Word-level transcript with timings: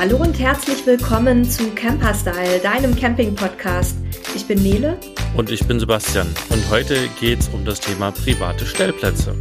Hallo 0.00 0.16
und 0.16 0.38
herzlich 0.38 0.86
willkommen 0.86 1.44
zu 1.44 1.72
Camperstyle, 1.74 2.58
deinem 2.62 2.96
Camping-Podcast. 2.96 3.98
Ich 4.34 4.46
bin 4.46 4.62
Nele. 4.62 4.98
Und 5.36 5.50
ich 5.50 5.66
bin 5.66 5.78
Sebastian. 5.78 6.26
Und 6.48 6.70
heute 6.70 7.06
geht 7.20 7.40
es 7.40 7.48
um 7.50 7.66
das 7.66 7.80
Thema 7.80 8.10
private 8.10 8.64
Stellplätze. 8.64 9.36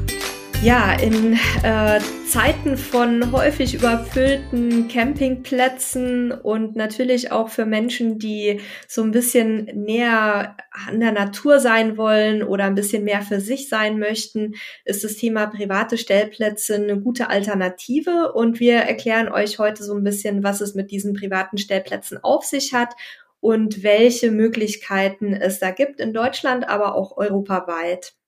Ja, 0.62 0.92
in 0.92 1.40
äh, 1.64 2.02
Zeiten 2.28 2.76
von 2.76 3.32
häufig 3.32 3.76
überfüllten 3.76 4.90
Campingplätzen 4.90 6.34
und 6.34 6.76
natürlich 6.76 7.32
auch 7.32 7.48
für 7.48 7.66
Menschen, 7.66 8.20
die 8.20 8.60
so 8.86 9.02
ein 9.02 9.12
bisschen 9.12 9.70
näher 9.74 10.58
an 10.88 11.00
der 11.00 11.14
Natur 11.14 11.62
sein 11.62 11.96
wollen 11.96 12.44
oder 12.44 12.66
ein 12.66 12.76
bisschen 12.76 13.06
mehr 13.06 13.22
für 13.22 13.40
sich 13.40 13.70
sein 13.70 14.00
möchten, 14.00 14.56
ist 14.84 15.06
das 15.06 15.16
Thema 15.16 15.48
private 15.48 15.98
Stellplätze 15.98 16.76
eine 16.76 17.00
gute 17.00 17.30
Alternative. 17.30 18.34
Und 18.34 18.60
wir 18.60 18.80
erklären 18.80 19.30
euch 19.30 19.60
heute 19.60 19.82
so 19.86 19.96
ein 19.96 20.04
bisschen, 20.04 20.44
was 20.44 20.60
es 20.60 20.76
mit 20.76 20.92
diesen 20.92 21.14
privaten 21.14 21.58
Stellplätzen 21.58 22.22
auf 22.22 22.44
sich 22.44 22.74
hat 22.74 22.96
und 23.40 23.82
welche 23.82 24.30
Möglichkeiten 24.30 25.34
es 25.34 25.60
da 25.60 25.72
gibt 25.72 26.02
in 26.02 26.12
Deutschland, 26.12 26.68
aber 26.68 26.96
auch 26.96 27.16
europaweit. 27.16 28.19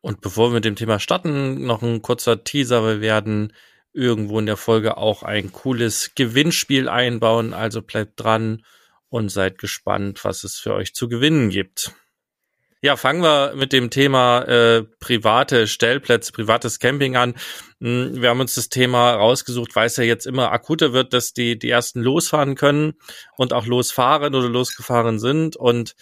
Und 0.00 0.20
bevor 0.20 0.50
wir 0.50 0.54
mit 0.54 0.64
dem 0.64 0.76
Thema 0.76 0.98
starten, 0.98 1.66
noch 1.66 1.82
ein 1.82 2.02
kurzer 2.02 2.42
Teaser. 2.42 2.86
Wir 2.86 3.00
werden 3.00 3.52
irgendwo 3.92 4.38
in 4.38 4.46
der 4.46 4.56
Folge 4.56 4.96
auch 4.96 5.22
ein 5.22 5.52
cooles 5.52 6.12
Gewinnspiel 6.14 6.88
einbauen. 6.88 7.52
Also 7.52 7.82
bleibt 7.82 8.20
dran 8.20 8.64
und 9.08 9.28
seid 9.28 9.58
gespannt, 9.58 10.24
was 10.24 10.44
es 10.44 10.56
für 10.56 10.74
euch 10.74 10.94
zu 10.94 11.08
gewinnen 11.08 11.50
gibt. 11.50 11.92
Ja, 12.82 12.96
fangen 12.96 13.22
wir 13.22 13.52
mit 13.56 13.74
dem 13.74 13.90
Thema 13.90 14.40
äh, 14.44 14.84
private 15.00 15.66
Stellplätze, 15.66 16.32
privates 16.32 16.78
Camping 16.78 17.14
an. 17.14 17.34
Hm, 17.80 18.22
wir 18.22 18.30
haben 18.30 18.40
uns 18.40 18.54
das 18.54 18.70
Thema 18.70 19.12
rausgesucht, 19.12 19.76
weil 19.76 19.86
es 19.86 19.98
ja 19.98 20.04
jetzt 20.04 20.26
immer 20.26 20.50
akuter 20.50 20.94
wird, 20.94 21.12
dass 21.12 21.34
die, 21.34 21.58
die 21.58 21.68
ersten 21.68 22.00
losfahren 22.00 22.54
können 22.54 22.94
und 23.36 23.52
auch 23.52 23.66
losfahren 23.66 24.34
oder 24.34 24.48
losgefahren 24.48 25.18
sind. 25.18 25.56
Und 25.56 25.94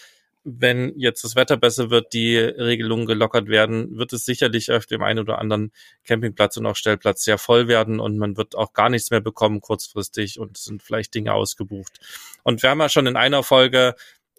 wenn 0.58 0.92
jetzt 0.96 1.24
das 1.24 1.36
Wetter 1.36 1.56
besser 1.56 1.91
wird, 1.91 2.12
die 2.12 2.36
Regelungen 2.36 3.06
gelockert 3.06 3.48
werden, 3.48 3.96
wird 3.98 4.12
es 4.12 4.24
sicherlich 4.24 4.72
auf 4.72 4.86
dem 4.86 5.02
einen 5.02 5.20
oder 5.20 5.38
anderen 5.38 5.72
Campingplatz 6.04 6.56
und 6.56 6.66
auch 6.66 6.77
Stellplatz 6.77 7.24
sehr 7.24 7.38
voll 7.38 7.68
werden 7.68 8.00
und 8.00 8.18
man 8.18 8.36
wird 8.36 8.54
auch 8.56 8.72
gar 8.72 8.88
nichts 8.88 9.10
mehr 9.10 9.20
bekommen 9.20 9.60
kurzfristig 9.60 10.38
und 10.38 10.56
sind 10.56 10.82
vielleicht 10.82 11.14
Dinge 11.14 11.34
ausgebucht. 11.34 12.00
Und 12.42 12.62
wir 12.62 12.70
haben 12.70 12.80
ja 12.80 12.88
schon 12.88 13.06
in 13.06 13.16
einer 13.16 13.42
Folge 13.42 13.94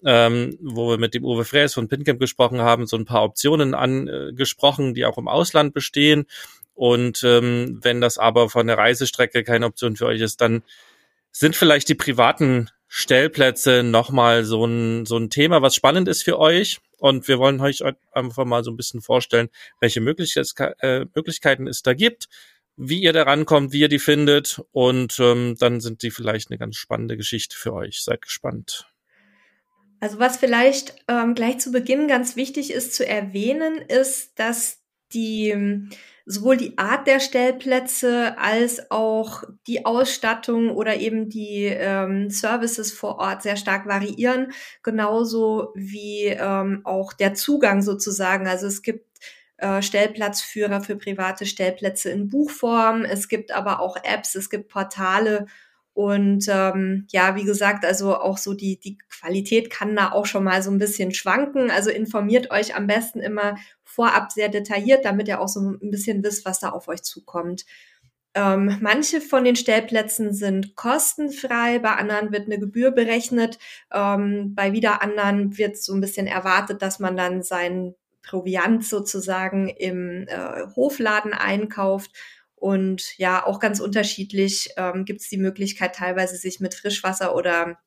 ähm, 0.06 0.58
wo 0.62 0.90
wir 0.92 0.98
mit 0.98 1.14
dem 1.14 1.26
Uwe 1.26 1.44
Fräs 1.46 1.74
von 1.74 1.88
Pincamp 1.88 2.20
gesprochen 2.20 2.62
haben, 2.62 2.88
so 2.88 2.98
ein 2.98 3.06
paar 3.06 3.24
Optionen 3.24 3.74
angesprochen, 3.74 4.94
die 4.94 5.06
auch 5.06 5.18
im 5.18 5.28
Ausland 5.28 5.74
bestehen. 5.74 6.26
Und 6.74 7.24
ähm, 7.26 7.80
wenn 7.82 8.00
das 8.00 8.18
aber 8.18 8.50
von 8.50 8.68
der 8.68 8.78
Reisestrecke 8.78 9.44
keine 9.44 9.66
Option 9.66 9.98
für 9.98 10.06
euch 10.06 10.22
ist, 10.22 10.40
dann 10.40 10.64
sind 11.32 11.56
vielleicht 11.56 11.90
die 11.90 11.96
privaten 11.96 12.70
Stellplätze 12.92 13.84
nochmal 13.84 14.44
so 14.44 14.66
ein, 14.66 15.06
so 15.06 15.16
ein 15.16 15.30
Thema, 15.30 15.62
was 15.62 15.76
spannend 15.76 16.08
ist 16.08 16.24
für 16.24 16.40
euch. 16.40 16.80
Und 16.98 17.28
wir 17.28 17.38
wollen 17.38 17.62
euch 17.62 17.84
einfach 18.12 18.46
mal 18.46 18.64
so 18.64 18.72
ein 18.72 18.78
bisschen 18.78 19.02
vorstellen, 19.02 19.50
welche 19.80 20.00
äh, 20.00 21.06
Möglichkeiten 21.16 21.68
es 21.68 21.84
da 21.84 21.94
gibt, 21.94 22.28
wie 22.76 23.00
ihr 23.00 23.14
da 23.14 23.24
rankommt, 23.24 23.72
wie 23.72 23.82
ihr 23.82 23.90
die 23.90 24.00
findet. 24.00 24.62
Und 24.72 25.20
ähm, 25.20 25.56
dann 25.60 25.80
sind 25.80 26.02
die 26.02 26.12
vielleicht 26.12 26.50
eine 26.50 26.58
ganz 26.58 26.78
spannende 26.78 27.16
Geschichte 27.16 27.56
für 27.56 27.74
euch. 27.74 28.04
Seid 28.04 28.24
gespannt. 28.24 28.88
Also 30.00 30.18
was 30.18 30.38
vielleicht 30.38 30.96
ähm, 31.08 31.36
gleich 31.36 31.60
zu 31.60 31.72
Beginn 31.72 32.08
ganz 32.08 32.36
wichtig 32.36 32.72
ist 32.72 32.96
zu 32.96 33.08
erwähnen, 33.08 33.78
ist, 33.78 34.40
dass 34.40 34.80
die 35.14 35.50
sowohl 36.32 36.58
die 36.58 36.78
Art 36.78 37.08
der 37.08 37.20
Stellplätze 37.20 38.38
als 38.38 38.92
auch 38.92 39.44
die 39.66 39.88
Ausstattung 39.88 40.70
oder 40.70 40.98
eben 40.98 41.28
die 41.28 41.66
ähm, 41.66 42.30
Services 42.30 42.92
vor 42.92 43.18
Ort 43.18 43.42
sehr 43.42 43.58
stark 43.58 43.88
variieren, 43.88 44.52
genauso 44.84 45.72
wie 45.74 46.26
ähm, 46.26 46.82
auch 46.84 47.14
der 47.14 47.34
Zugang 47.34 47.82
sozusagen. 47.82 48.48
Also 48.48 48.68
es 48.68 48.84
gibt 48.84 49.08
äh, 49.58 49.82
Stellplatzführer 49.82 50.82
für 50.82 50.98
private 50.98 51.48
Stellplätze 51.48 52.12
in 52.12 52.30
Buchform, 52.30 53.06
es 53.06 53.28
gibt 53.28 53.52
aber 53.52 53.80
auch 53.80 53.98
Apps, 54.04 54.36
es 54.36 54.52
gibt 54.52 54.70
Portale 54.70 55.48
und 55.94 56.46
ähm, 56.48 57.08
ja, 57.10 57.36
wie 57.36 57.44
gesagt, 57.44 57.84
also 57.84 58.16
auch 58.16 58.38
so 58.38 58.54
die, 58.54 58.80
die 58.80 58.98
Qualität 59.10 59.70
kann 59.70 59.96
da 59.96 60.12
auch 60.14 60.26
schon 60.26 60.46
mal 60.46 60.62
so 60.62 60.72
ein 60.72 60.78
bisschen 60.78 61.14
schwanken. 61.14 61.72
Also 61.72 61.90
informiert 61.90 62.52
euch 62.52 62.74
am 62.74 62.88
besten 62.88 63.20
immer 63.20 63.56
vorab 64.00 64.32
sehr 64.32 64.48
detailliert, 64.48 65.04
damit 65.04 65.28
ihr 65.28 65.42
auch 65.42 65.50
so 65.50 65.60
ein 65.60 65.92
bisschen 65.92 66.24
wisst, 66.24 66.46
was 66.46 66.62
da 66.62 66.70
auf 66.70 66.88
euch 66.88 67.04
zukommt. 67.04 67.66
Ähm, 68.34 68.78
manche 68.80 69.20
von 69.20 69.44
den 69.44 69.58
Stellplätzen 69.58 70.34
sind 70.34 70.78
kostenfrei, 70.78 71.80
bei 71.80 71.92
anderen 71.96 72.32
wird 72.32 72.46
eine 72.46 72.60
Gebühr 72.60 72.92
berechnet, 72.92 73.60
ähm, 73.92 74.56
bei 74.56 74.72
wieder 74.72 75.02
anderen 75.02 75.58
wird 75.58 75.76
so 75.76 75.94
ein 75.94 76.00
bisschen 76.00 76.28
erwartet, 76.28 76.82
dass 76.82 77.00
man 77.00 77.18
dann 77.18 77.44
sein 77.44 77.94
Proviant 78.22 78.86
sozusagen 78.86 79.68
im 79.68 80.26
äh, 80.30 80.68
Hofladen 80.78 81.34
einkauft. 81.34 82.12
Und 82.56 83.18
ja, 83.18 83.46
auch 83.46 83.60
ganz 83.60 83.82
unterschiedlich 83.82 84.70
ähm, 84.78 85.04
gibt 85.04 85.20
es 85.20 85.28
die 85.28 85.38
Möglichkeit, 85.38 85.96
teilweise 85.96 86.38
sich 86.38 86.62
mit 86.62 86.74
Frischwasser 86.74 87.36
oder 87.36 87.78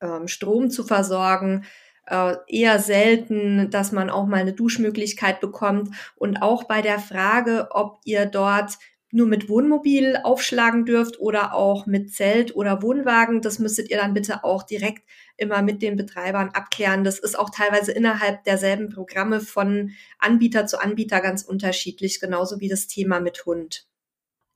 ähm, 0.00 0.28
Strom 0.28 0.70
zu 0.70 0.84
versorgen. 0.84 1.64
Äh, 2.06 2.34
eher 2.48 2.80
selten, 2.80 3.70
dass 3.70 3.92
man 3.92 4.10
auch 4.10 4.26
mal 4.26 4.40
eine 4.40 4.52
Duschmöglichkeit 4.52 5.40
bekommt. 5.40 5.94
Und 6.16 6.42
auch 6.42 6.64
bei 6.64 6.82
der 6.82 6.98
Frage, 6.98 7.68
ob 7.70 8.00
ihr 8.04 8.26
dort 8.26 8.78
nur 9.12 9.26
mit 9.26 9.48
Wohnmobil 9.48 10.18
aufschlagen 10.24 10.86
dürft 10.86 11.20
oder 11.20 11.54
auch 11.54 11.86
mit 11.86 12.12
Zelt 12.12 12.56
oder 12.56 12.82
Wohnwagen, 12.82 13.42
das 13.42 13.58
müsstet 13.58 13.90
ihr 13.90 13.98
dann 13.98 14.14
bitte 14.14 14.42
auch 14.42 14.62
direkt 14.62 15.02
immer 15.36 15.62
mit 15.62 15.82
den 15.82 15.96
Betreibern 15.96 16.48
abklären. 16.48 17.04
Das 17.04 17.18
ist 17.18 17.38
auch 17.38 17.50
teilweise 17.50 17.92
innerhalb 17.92 18.42
derselben 18.44 18.88
Programme 18.88 19.40
von 19.40 19.90
Anbieter 20.18 20.66
zu 20.66 20.80
Anbieter 20.80 21.20
ganz 21.20 21.42
unterschiedlich, 21.42 22.20
genauso 22.20 22.58
wie 22.60 22.68
das 22.68 22.86
Thema 22.86 23.20
mit 23.20 23.44
Hund. 23.44 23.86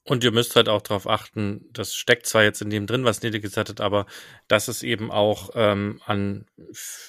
Und 0.09 0.22
ihr 0.22 0.31
müsst 0.31 0.55
halt 0.55 0.69
auch 0.69 0.83
darauf 0.83 1.09
achten, 1.09 1.67
das 1.72 1.94
steckt 1.94 2.27
zwar 2.27 2.44
jetzt 2.44 2.62
in 2.62 2.71
dem 2.71 2.87
drin, 2.87 3.05
was 3.05 3.22
Nede 3.22 3.41
gesagt 3.41 3.69
hat, 3.71 3.81
aber 3.81 4.06
dass 4.47 4.69
es 4.69 4.84
eben 4.84 5.11
auch 5.11 5.50
ähm, 5.55 6.00
an, 6.05 6.47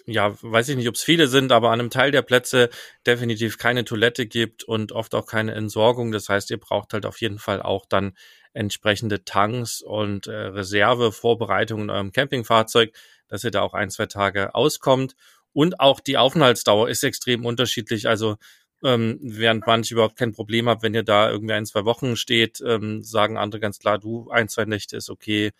ja, 0.07 0.35
weiß 0.41 0.69
ich 0.69 0.77
nicht, 0.77 0.89
ob 0.89 0.95
es 0.95 1.03
viele 1.03 1.27
sind, 1.27 1.51
aber 1.51 1.69
an 1.69 1.79
einem 1.79 1.91
Teil 1.91 2.09
der 2.09 2.23
Plätze 2.23 2.71
definitiv 3.05 3.59
keine 3.59 3.85
Toilette 3.85 4.25
gibt 4.25 4.63
und 4.63 4.93
oft 4.93 5.13
auch 5.13 5.27
keine 5.27 5.53
Entsorgung. 5.53 6.11
Das 6.11 6.27
heißt, 6.27 6.49
ihr 6.49 6.59
braucht 6.59 6.93
halt 6.93 7.05
auf 7.05 7.21
jeden 7.21 7.37
Fall 7.37 7.61
auch 7.61 7.85
dann 7.85 8.17
entsprechende 8.53 9.23
Tanks 9.23 9.83
und 9.83 10.25
äh, 10.25 10.31
Reservevorbereitungen 10.31 11.85
in 11.85 11.89
eurem 11.91 12.11
Campingfahrzeug, 12.11 12.95
dass 13.27 13.43
ihr 13.43 13.51
da 13.51 13.61
auch 13.61 13.75
ein, 13.75 13.91
zwei 13.91 14.07
Tage 14.07 14.55
auskommt. 14.55 15.15
Und 15.53 15.79
auch 15.79 15.99
die 15.99 16.17
Aufenthaltsdauer 16.17 16.89
ist 16.89 17.03
extrem 17.03 17.45
unterschiedlich. 17.45 18.07
Also 18.07 18.37
ähm, 18.83 19.19
während 19.21 19.65
manche 19.65 19.93
überhaupt 19.93 20.17
kein 20.17 20.33
Problem 20.33 20.69
haben, 20.69 20.83
wenn 20.83 20.93
ihr 20.93 21.03
da 21.03 21.29
irgendwie 21.29 21.53
ein, 21.53 21.65
zwei 21.65 21.85
Wochen 21.85 22.15
steht, 22.15 22.61
ähm, 22.65 23.03
sagen 23.03 23.37
andere 23.37 23.59
ganz 23.59 23.79
klar, 23.79 23.97
du, 23.97 24.29
ein, 24.29 24.49
zwei 24.49 24.65
Nächte 24.65 24.97
ist 24.97 25.09
okay 25.09 25.51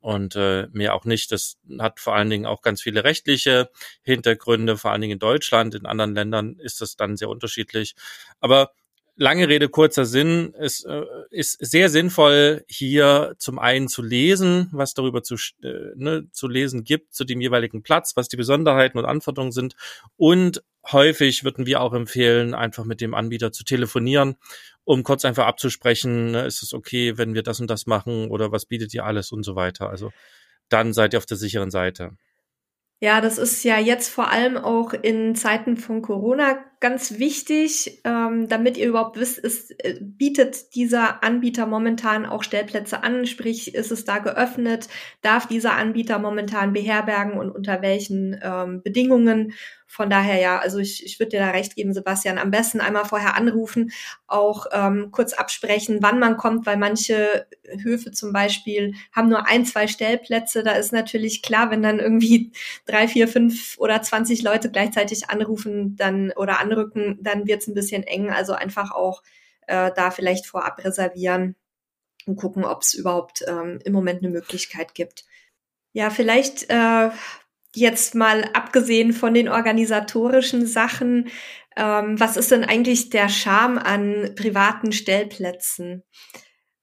und 0.00 0.36
äh, 0.36 0.68
mehr 0.72 0.94
auch 0.94 1.04
nicht. 1.04 1.32
Das 1.32 1.56
hat 1.78 2.00
vor 2.00 2.14
allen 2.14 2.30
Dingen 2.30 2.46
auch 2.46 2.62
ganz 2.62 2.82
viele 2.82 3.04
rechtliche 3.04 3.70
Hintergründe, 4.02 4.76
vor 4.76 4.92
allen 4.92 5.00
Dingen 5.00 5.14
in 5.14 5.18
Deutschland. 5.18 5.74
In 5.74 5.86
anderen 5.86 6.14
Ländern 6.14 6.56
ist 6.58 6.80
das 6.80 6.96
dann 6.96 7.16
sehr 7.16 7.28
unterschiedlich. 7.28 7.94
Aber 8.40 8.72
lange 9.16 9.48
Rede, 9.48 9.68
kurzer 9.68 10.04
Sinn. 10.04 10.54
Es 10.58 10.84
äh, 10.84 11.02
ist 11.30 11.58
sehr 11.60 11.90
sinnvoll, 11.90 12.64
hier 12.68 13.34
zum 13.38 13.58
einen 13.58 13.88
zu 13.88 14.02
lesen, 14.02 14.68
was 14.72 14.94
darüber 14.94 15.22
zu, 15.22 15.34
äh, 15.62 15.92
ne, 15.96 16.28
zu 16.32 16.48
lesen 16.48 16.84
gibt, 16.84 17.12
zu 17.12 17.24
dem 17.24 17.40
jeweiligen 17.40 17.82
Platz, 17.82 18.16
was 18.16 18.28
die 18.28 18.36
Besonderheiten 18.36 18.98
und 18.98 19.04
Anforderungen 19.04 19.52
sind. 19.52 19.74
Und 20.16 20.62
häufig 20.92 21.44
würden 21.44 21.66
wir 21.66 21.80
auch 21.80 21.92
empfehlen, 21.92 22.54
einfach 22.54 22.84
mit 22.84 23.00
dem 23.00 23.14
Anbieter 23.14 23.52
zu 23.52 23.64
telefonieren, 23.64 24.36
um 24.84 25.02
kurz 25.02 25.24
einfach 25.24 25.46
abzusprechen, 25.46 26.32
ne, 26.32 26.46
ist 26.46 26.62
es 26.62 26.72
okay, 26.72 27.18
wenn 27.18 27.34
wir 27.34 27.42
das 27.42 27.60
und 27.60 27.68
das 27.68 27.86
machen 27.86 28.30
oder 28.30 28.52
was 28.52 28.66
bietet 28.66 28.94
ihr 28.94 29.04
alles 29.04 29.32
und 29.32 29.42
so 29.42 29.54
weiter. 29.56 29.90
Also 29.90 30.10
dann 30.68 30.92
seid 30.92 31.14
ihr 31.14 31.18
auf 31.18 31.26
der 31.26 31.36
sicheren 31.36 31.70
Seite. 31.70 32.16
Ja, 33.00 33.20
das 33.20 33.38
ist 33.38 33.62
ja 33.62 33.78
jetzt 33.78 34.08
vor 34.08 34.28
allem 34.28 34.56
auch 34.56 34.92
in 34.92 35.36
Zeiten 35.36 35.76
von 35.76 36.02
Corona 36.02 36.58
ganz 36.80 37.20
wichtig, 37.20 38.00
ähm, 38.02 38.48
damit 38.48 38.76
ihr 38.76 38.88
überhaupt 38.88 39.16
wisst, 39.20 39.42
es 39.42 39.70
äh, 39.70 40.00
bietet 40.00 40.74
dieser 40.74 41.22
Anbieter 41.22 41.66
momentan 41.66 42.26
auch 42.26 42.42
Stellplätze 42.42 43.04
an, 43.04 43.24
sprich, 43.24 43.72
ist 43.76 43.92
es 43.92 44.04
da 44.04 44.18
geöffnet, 44.18 44.88
darf 45.22 45.46
dieser 45.46 45.76
Anbieter 45.76 46.18
momentan 46.18 46.72
beherbergen 46.72 47.38
und 47.38 47.52
unter 47.52 47.82
welchen 47.82 48.36
ähm, 48.42 48.82
Bedingungen 48.82 49.52
von 49.88 50.10
daher 50.10 50.38
ja, 50.38 50.58
also 50.58 50.78
ich, 50.78 51.04
ich 51.04 51.18
würde 51.18 51.30
dir 51.30 51.40
da 51.40 51.50
recht 51.50 51.74
geben, 51.74 51.94
Sebastian, 51.94 52.38
am 52.38 52.50
besten 52.50 52.80
einmal 52.80 53.06
vorher 53.06 53.34
anrufen, 53.34 53.90
auch 54.26 54.66
ähm, 54.70 55.08
kurz 55.10 55.32
absprechen, 55.32 55.98
wann 56.02 56.18
man 56.18 56.36
kommt, 56.36 56.66
weil 56.66 56.76
manche 56.76 57.46
Höfe 57.82 58.12
zum 58.12 58.32
Beispiel 58.32 58.94
haben 59.12 59.30
nur 59.30 59.46
ein, 59.46 59.64
zwei 59.64 59.88
Stellplätze. 59.88 60.62
Da 60.62 60.72
ist 60.72 60.92
natürlich 60.92 61.42
klar, 61.42 61.70
wenn 61.70 61.82
dann 61.82 61.98
irgendwie 61.98 62.52
drei, 62.86 63.08
vier, 63.08 63.28
fünf 63.28 63.76
oder 63.78 64.02
zwanzig 64.02 64.42
Leute 64.42 64.70
gleichzeitig 64.70 65.30
anrufen 65.30 65.96
dann 65.96 66.32
oder 66.32 66.60
anrücken, 66.60 67.18
dann 67.22 67.46
wird's 67.46 67.66
ein 67.66 67.74
bisschen 67.74 68.02
eng. 68.02 68.30
Also 68.30 68.52
einfach 68.52 68.90
auch 68.90 69.22
äh, 69.66 69.90
da 69.96 70.10
vielleicht 70.10 70.46
vorab 70.46 70.84
reservieren. 70.84 71.56
und 72.26 72.36
gucken, 72.36 72.64
ob 72.64 72.82
es 72.82 72.94
überhaupt 72.94 73.44
ähm, 73.48 73.80
im 73.84 73.92
Moment 73.94 74.22
eine 74.22 74.30
Möglichkeit 74.32 74.94
gibt. 74.94 75.24
Ja, 75.94 76.10
vielleicht 76.10 76.70
äh, 76.70 77.10
jetzt 77.74 78.14
mal 78.14 78.44
abgesehen 78.54 79.12
von 79.12 79.34
den 79.34 79.48
organisatorischen 79.48 80.66
Sachen, 80.66 81.28
ähm, 81.76 82.18
was 82.18 82.36
ist 82.36 82.50
denn 82.50 82.64
eigentlich 82.64 83.10
der 83.10 83.28
Charme 83.28 83.78
an 83.78 84.34
privaten 84.36 84.92
Stellplätzen? 84.92 86.02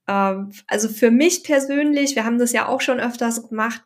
Ähm, 0.07 0.51
also 0.67 0.87
für 0.89 1.11
mich 1.11 1.43
persönlich, 1.43 2.15
wir 2.15 2.25
haben 2.25 2.39
das 2.39 2.53
ja 2.53 2.67
auch 2.67 2.81
schon 2.81 2.99
öfters 2.99 3.47
gemacht, 3.49 3.81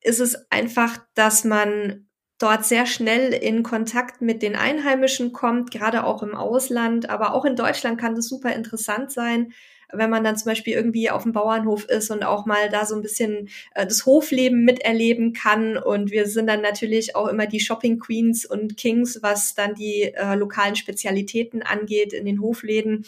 ist 0.00 0.20
es 0.20 0.50
einfach, 0.50 0.98
dass 1.14 1.44
man 1.44 2.08
dort 2.38 2.64
sehr 2.64 2.86
schnell 2.86 3.32
in 3.32 3.62
Kontakt 3.62 4.20
mit 4.20 4.42
den 4.42 4.54
Einheimischen 4.54 5.32
kommt, 5.32 5.70
gerade 5.70 6.04
auch 6.04 6.22
im 6.22 6.34
Ausland, 6.34 7.08
aber 7.08 7.34
auch 7.34 7.44
in 7.44 7.56
Deutschland 7.56 7.98
kann 7.98 8.14
das 8.14 8.28
super 8.28 8.52
interessant 8.52 9.10
sein, 9.12 9.52
wenn 9.92 10.10
man 10.10 10.24
dann 10.24 10.36
zum 10.36 10.50
Beispiel 10.50 10.74
irgendwie 10.74 11.10
auf 11.10 11.22
dem 11.22 11.32
Bauernhof 11.32 11.84
ist 11.84 12.10
und 12.10 12.24
auch 12.24 12.46
mal 12.46 12.68
da 12.70 12.84
so 12.86 12.94
ein 12.94 13.02
bisschen 13.02 13.48
äh, 13.74 13.86
das 13.86 14.06
Hofleben 14.06 14.64
miterleben 14.64 15.32
kann. 15.32 15.76
Und 15.76 16.10
wir 16.10 16.26
sind 16.26 16.46
dann 16.46 16.62
natürlich 16.62 17.16
auch 17.16 17.28
immer 17.28 17.46
die 17.46 17.60
Shopping 17.60 17.98
Queens 17.98 18.44
und 18.44 18.76
Kings, 18.76 19.20
was 19.22 19.54
dann 19.54 19.74
die 19.74 20.14
äh, 20.14 20.34
lokalen 20.34 20.76
Spezialitäten 20.76 21.62
angeht 21.62 22.12
in 22.12 22.24
den 22.24 22.40
Hofläden. 22.40 23.04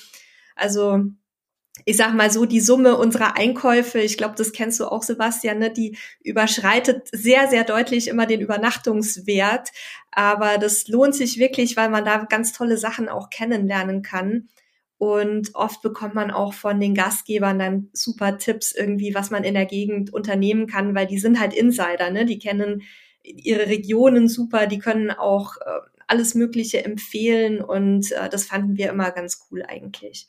Also 0.55 1.05
ich 1.85 1.97
sag 1.97 2.15
mal 2.15 2.31
so, 2.31 2.47
die 2.47 2.61
Summe 2.61 2.97
unserer 2.97 3.37
Einkäufe, 3.37 3.99
ich 4.01 4.17
glaube, 4.17 4.35
das 4.37 4.53
kennst 4.53 4.81
du 4.81 4.87
auch, 4.87 5.03
Sebastian, 5.03 5.59
ne, 5.59 5.71
die 5.71 5.97
überschreitet 6.23 7.09
sehr, 7.13 7.49
sehr 7.49 7.65
deutlich 7.65 8.09
immer 8.09 8.27
den 8.27 8.41
Übernachtungswert. 8.41 9.71
Aber 10.11 10.59
das 10.59 10.89
lohnt 10.89 11.15
sich 11.15 11.39
wirklich, 11.39 11.77
weil 11.77 11.91
man 11.91 12.05
da 12.05 12.25
ganz 12.25 12.53
tolle 12.53 12.79
Sachen 12.79 13.09
auch 13.09 13.29
kennenlernen 13.29 14.03
kann. 14.03 14.49
Und 14.99 15.55
oft 15.55 15.83
bekommt 15.83 16.15
man 16.15 16.31
auch 16.31 16.55
von 16.55 16.81
den 16.81 16.95
Gastgebern 16.95 17.59
dann 17.59 17.91
super 17.93 18.39
Tipps 18.39 18.73
irgendwie, 18.73 19.15
was 19.15 19.31
man 19.31 19.45
in 19.45 19.55
der 19.55 19.67
Gegend 19.67 20.13
unternehmen 20.13 20.67
kann, 20.67 20.95
weil 20.95 21.07
die 21.07 21.19
sind 21.19 21.39
halt 21.39 21.53
Insider, 21.53 22.11
ne? 22.11 22.25
Die 22.25 22.39
kennen 22.39 22.83
ihre 23.23 23.67
Regionen 23.67 24.29
super, 24.29 24.67
die 24.67 24.79
können 24.79 25.11
auch 25.11 25.57
äh, 25.59 25.81
alles 26.07 26.35
Mögliche 26.35 26.85
empfehlen 26.85 27.61
und 27.61 28.13
äh, 28.13 28.29
das 28.29 28.45
fanden 28.45 28.77
wir 28.77 28.89
immer 28.89 29.11
ganz 29.11 29.47
cool 29.51 29.63
eigentlich. 29.67 30.29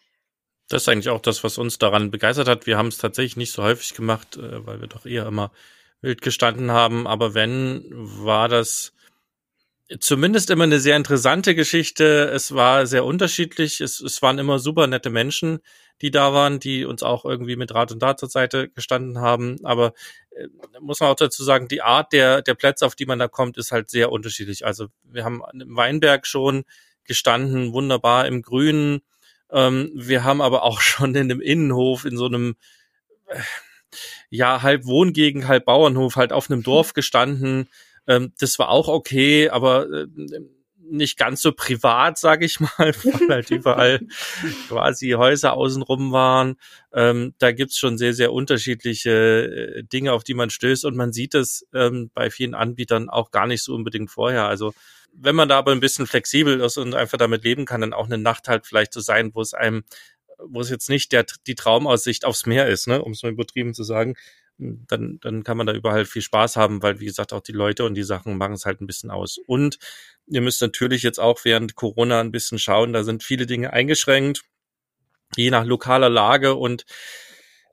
Das 0.69 0.81
ist 0.81 0.89
eigentlich 0.89 1.09
auch 1.09 1.21
das, 1.21 1.43
was 1.43 1.57
uns 1.57 1.77
daran 1.77 2.11
begeistert 2.11 2.49
hat. 2.49 2.67
Wir 2.67 2.77
haben 2.77 2.87
es 2.87 2.97
tatsächlich 2.97 3.37
nicht 3.37 3.53
so 3.53 3.63
häufig 3.63 3.93
gemacht, 3.93 4.35
äh, 4.35 4.65
weil 4.65 4.81
wir 4.81 4.87
doch 4.87 5.05
eher 5.05 5.27
immer 5.27 5.51
wild 6.01 6.21
gestanden 6.21 6.71
haben. 6.71 7.07
Aber 7.07 7.33
wenn, 7.33 7.85
war 7.89 8.49
das 8.49 8.93
zumindest 9.99 10.49
immer 10.49 10.65
eine 10.65 10.79
sehr 10.79 10.95
interessante 10.95 11.55
Geschichte. 11.55 12.29
Es 12.33 12.53
war 12.53 12.87
sehr 12.87 13.05
unterschiedlich. 13.05 13.81
Es, 13.81 13.99
es 13.99 14.21
waren 14.21 14.39
immer 14.39 14.59
super 14.59 14.87
nette 14.87 15.09
Menschen, 15.09 15.59
die 16.01 16.11
da 16.11 16.33
waren, 16.33 16.59
die 16.59 16.85
uns 16.85 17.03
auch 17.03 17.25
irgendwie 17.25 17.55
mit 17.55 17.73
Rat 17.73 17.91
und 17.91 17.99
Tat 17.99 18.19
zur 18.19 18.29
Seite 18.29 18.69
gestanden 18.69 19.19
haben. 19.19 19.57
Aber 19.63 19.93
äh, 20.31 20.47
muss 20.79 20.99
man 20.99 21.09
auch 21.09 21.15
dazu 21.15 21.43
sagen, 21.43 21.67
die 21.67 21.81
Art 21.81 22.13
der, 22.13 22.41
der 22.41 22.55
Plätze, 22.55 22.85
auf 22.85 22.95
die 22.95 23.05
man 23.05 23.19
da 23.19 23.27
kommt, 23.27 23.57
ist 23.57 23.71
halt 23.71 23.89
sehr 23.89 24.11
unterschiedlich. 24.11 24.65
Also 24.65 24.87
wir 25.03 25.23
haben 25.23 25.41
im 25.53 25.75
Weinberg 25.75 26.27
schon 26.27 26.65
gestanden, 27.05 27.73
wunderbar 27.73 28.27
im 28.27 28.41
Grünen 28.41 29.01
ähm, 29.51 29.91
wir 29.93 30.23
haben 30.23 30.41
aber 30.41 30.63
auch 30.63 30.81
schon 30.81 31.15
in 31.15 31.31
einem 31.31 31.41
Innenhof, 31.41 32.05
in 32.05 32.17
so 32.17 32.25
einem, 32.25 32.55
äh, 33.27 33.39
ja, 34.29 34.61
halb 34.61 34.85
Wohngegend, 34.85 35.47
halb 35.47 35.65
Bauernhof, 35.65 36.15
halt 36.15 36.33
auf 36.33 36.49
einem 36.49 36.63
Dorf 36.63 36.93
gestanden. 36.93 37.69
Ähm, 38.07 38.33
das 38.39 38.57
war 38.59 38.69
auch 38.69 38.87
okay, 38.87 39.49
aber 39.49 39.87
äh, 39.89 40.07
nicht 40.89 41.17
ganz 41.17 41.41
so 41.41 41.51
privat, 41.51 42.17
sage 42.19 42.45
ich 42.45 42.59
mal, 42.59 42.69
weil 42.77 43.29
halt 43.29 43.51
überall 43.51 43.99
quasi 44.67 45.11
Häuser 45.11 45.53
außenrum 45.53 46.11
waren. 46.11 46.55
Ähm, 46.93 47.33
da 47.39 47.51
gibt's 47.51 47.77
schon 47.77 47.97
sehr, 47.97 48.13
sehr 48.13 48.33
unterschiedliche 48.33 49.11
äh, 49.11 49.83
Dinge, 49.83 50.13
auf 50.13 50.23
die 50.23 50.33
man 50.33 50.49
stößt 50.49 50.85
und 50.85 50.95
man 50.95 51.13
sieht 51.13 51.35
es 51.35 51.67
ähm, 51.73 52.09
bei 52.13 52.29
vielen 52.29 52.55
Anbietern 52.55 53.09
auch 53.09 53.31
gar 53.31 53.47
nicht 53.47 53.63
so 53.63 53.73
unbedingt 53.75 54.09
vorher. 54.09 54.47
Also 54.47 54.73
wenn 55.13 55.35
man 55.35 55.49
da 55.49 55.57
aber 55.57 55.71
ein 55.71 55.79
bisschen 55.79 56.07
flexibel 56.07 56.59
ist 56.61 56.77
und 56.77 56.93
einfach 56.93 57.17
damit 57.17 57.43
leben 57.43 57.65
kann, 57.65 57.81
dann 57.81 57.93
auch 57.93 58.05
eine 58.05 58.17
Nacht 58.17 58.47
halt 58.47 58.67
vielleicht 58.67 58.93
zu 58.93 58.99
so 58.99 59.05
sein, 59.05 59.31
wo 59.33 59.41
es 59.41 59.53
einem, 59.53 59.83
wo 60.37 60.61
es 60.61 60.69
jetzt 60.69 60.89
nicht 60.89 61.11
der, 61.11 61.25
die 61.47 61.55
Traumaussicht 61.55 62.25
aufs 62.25 62.45
Meer 62.45 62.67
ist, 62.67 62.87
ne, 62.87 63.01
um 63.01 63.13
es 63.13 63.23
mal 63.23 63.31
übertrieben 63.31 63.73
zu 63.73 63.83
sagen, 63.83 64.15
dann, 64.57 65.19
dann 65.21 65.43
kann 65.43 65.57
man 65.57 65.67
da 65.67 65.73
überall 65.73 66.05
viel 66.05 66.21
Spaß 66.21 66.55
haben, 66.55 66.81
weil, 66.81 66.99
wie 66.99 67.05
gesagt, 67.05 67.33
auch 67.33 67.41
die 67.41 67.51
Leute 67.51 67.85
und 67.85 67.95
die 67.95 68.03
Sachen 68.03 68.37
machen 68.37 68.53
es 68.53 68.65
halt 68.65 68.81
ein 68.81 68.87
bisschen 68.87 69.11
aus. 69.11 69.37
Und 69.45 69.77
ihr 70.27 70.41
müsst 70.41 70.61
natürlich 70.61 71.03
jetzt 71.03 71.19
auch 71.19 71.43
während 71.43 71.75
Corona 71.75 72.19
ein 72.21 72.31
bisschen 72.31 72.59
schauen, 72.59 72.93
da 72.93 73.03
sind 73.03 73.23
viele 73.23 73.45
Dinge 73.45 73.73
eingeschränkt, 73.73 74.41
je 75.35 75.51
nach 75.51 75.65
lokaler 75.65 76.09
Lage 76.09 76.55
und 76.55 76.85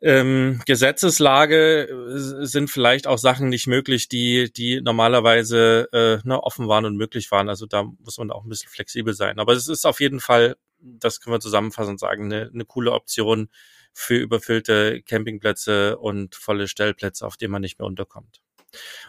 ähm, 0.03 0.61
Gesetzeslage 0.67 1.89
äh, 1.89 2.45
sind 2.45 2.71
vielleicht 2.71 3.07
auch 3.07 3.17
Sachen 3.17 3.49
nicht 3.49 3.67
möglich, 3.67 4.09
die, 4.09 4.53
die 4.53 4.83
normalerweise 4.83 5.89
äh, 5.93 6.19
ne, 6.29 6.43
offen 6.43 6.69
waren 6.69 6.85
und 6.85 6.97
möglich 6.97 7.31
waren. 7.31 7.49
Also 7.49 7.65
da 7.65 7.85
muss 7.85 8.19
man 8.19 8.31
auch 8.31 8.45
ein 8.45 8.51
bisschen 8.51 8.69
flexibel 8.69 9.15
sein. 9.15 9.39
Aber 9.39 9.55
es 9.55 9.67
ist 9.67 9.87
auf 9.87 10.01
jeden 10.01 10.21
Fall, 10.21 10.57
das 10.79 11.21
können 11.21 11.35
wir 11.35 11.41
zusammenfassen 11.41 11.93
und 11.93 12.01
sagen, 12.01 12.27
eine, 12.27 12.51
eine 12.53 12.67
coole 12.67 12.93
Option 12.93 13.49
für 13.95 14.17
überfüllte 14.17 15.03
Campingplätze 15.03 15.97
und 15.97 16.35
volle 16.35 16.69
Stellplätze, 16.69 17.27
auf 17.27 17.37
denen 17.37 17.53
man 17.53 17.63
nicht 17.63 17.79
mehr 17.79 17.87
unterkommt. 17.87 18.41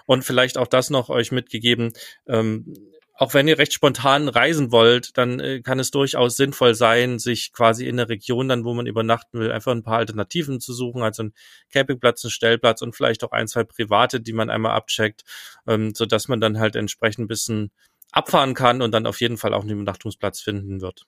Und 0.05 0.23
vielleicht 0.23 0.57
auch 0.57 0.67
das 0.67 0.89
noch 0.89 1.09
euch 1.09 1.31
mitgegeben. 1.31 1.93
Ähm, 2.27 2.73
auch 3.17 3.33
wenn 3.33 3.47
ihr 3.47 3.57
recht 3.57 3.73
spontan 3.73 4.27
reisen 4.27 4.71
wollt, 4.71 5.17
dann 5.17 5.39
äh, 5.39 5.61
kann 5.61 5.79
es 5.79 5.89
durchaus 5.89 6.35
sinnvoll 6.35 6.75
sein, 6.75 7.17
sich 7.17 7.53
quasi 7.53 7.87
in 7.87 7.97
der 7.97 8.09
Region 8.09 8.49
dann, 8.49 8.65
wo 8.65 8.73
man 8.73 8.87
übernachten 8.87 9.39
will, 9.39 9.51
einfach 9.51 9.71
ein 9.71 9.83
paar 9.83 9.97
Alternativen 9.99 10.59
zu 10.59 10.73
suchen, 10.73 11.01
also 11.01 11.23
einen 11.23 11.33
Campingplatz, 11.71 12.25
einen 12.25 12.31
Stellplatz 12.31 12.81
und 12.81 12.93
vielleicht 12.93 13.23
auch 13.23 13.31
ein, 13.31 13.47
zwei 13.47 13.63
private, 13.63 14.19
die 14.19 14.33
man 14.33 14.49
einmal 14.49 14.73
abcheckt, 14.73 15.23
ähm, 15.65 15.95
so 15.95 16.05
dass 16.05 16.27
man 16.27 16.41
dann 16.41 16.59
halt 16.59 16.75
entsprechend 16.75 17.25
ein 17.25 17.27
bisschen 17.29 17.71
abfahren 18.11 18.53
kann 18.53 18.81
und 18.81 18.91
dann 18.91 19.07
auf 19.07 19.21
jeden 19.21 19.37
Fall 19.37 19.53
auch 19.53 19.61
einen 19.61 19.71
Übernachtungsplatz 19.71 20.41
finden 20.41 20.81
wird. 20.81 21.05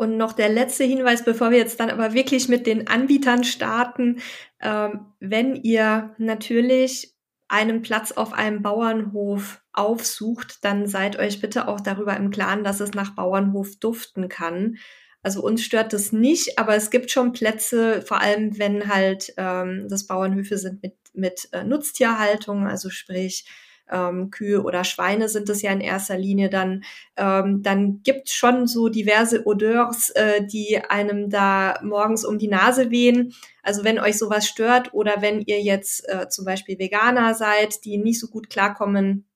Und 0.00 0.16
noch 0.16 0.32
der 0.32 0.48
letzte 0.48 0.84
Hinweis, 0.84 1.26
bevor 1.26 1.50
wir 1.50 1.58
jetzt 1.58 1.78
dann 1.78 1.90
aber 1.90 2.14
wirklich 2.14 2.48
mit 2.48 2.66
den 2.66 2.88
Anbietern 2.88 3.44
starten. 3.44 4.22
Ähm, 4.58 5.12
wenn 5.20 5.56
ihr 5.56 6.14
natürlich 6.16 7.14
einen 7.48 7.82
Platz 7.82 8.10
auf 8.10 8.32
einem 8.32 8.62
Bauernhof 8.62 9.60
aufsucht, 9.74 10.64
dann 10.64 10.86
seid 10.86 11.18
euch 11.18 11.42
bitte 11.42 11.68
auch 11.68 11.82
darüber 11.82 12.16
im 12.16 12.30
Klaren, 12.30 12.64
dass 12.64 12.80
es 12.80 12.94
nach 12.94 13.14
Bauernhof 13.14 13.76
duften 13.76 14.30
kann. 14.30 14.78
Also 15.22 15.42
uns 15.42 15.62
stört 15.62 15.92
das 15.92 16.12
nicht, 16.12 16.58
aber 16.58 16.74
es 16.76 16.88
gibt 16.88 17.10
schon 17.10 17.34
Plätze, 17.34 18.00
vor 18.00 18.22
allem 18.22 18.58
wenn 18.58 18.88
halt 18.88 19.34
ähm, 19.36 19.86
das 19.90 20.06
Bauernhöfe 20.06 20.56
sind 20.56 20.82
mit, 20.82 20.96
mit 21.12 21.48
äh, 21.52 21.62
Nutztierhaltung, 21.62 22.66
also 22.66 22.88
sprich 22.88 23.44
ähm, 23.90 24.30
Kühe 24.30 24.62
oder 24.62 24.84
Schweine 24.84 25.28
sind 25.28 25.48
es 25.48 25.62
ja 25.62 25.72
in 25.72 25.80
erster 25.80 26.16
Linie, 26.16 26.48
dann, 26.48 26.84
ähm, 27.16 27.62
dann 27.62 28.02
gibt 28.02 28.30
schon 28.30 28.66
so 28.66 28.88
diverse 28.88 29.46
Odeurs, 29.46 30.10
äh, 30.10 30.44
die 30.44 30.80
einem 30.88 31.30
da 31.30 31.78
morgens 31.82 32.24
um 32.24 32.38
die 32.38 32.48
Nase 32.48 32.90
wehen. 32.90 33.34
Also 33.62 33.84
wenn 33.84 33.98
euch 33.98 34.18
sowas 34.18 34.46
stört 34.46 34.94
oder 34.94 35.22
wenn 35.22 35.40
ihr 35.40 35.60
jetzt 35.60 36.08
äh, 36.08 36.28
zum 36.28 36.44
Beispiel 36.44 36.78
Veganer 36.78 37.34
seid, 37.34 37.84
die 37.84 37.98
nicht 37.98 38.20
so 38.20 38.28
gut 38.28 38.50
klarkommen 38.50 39.26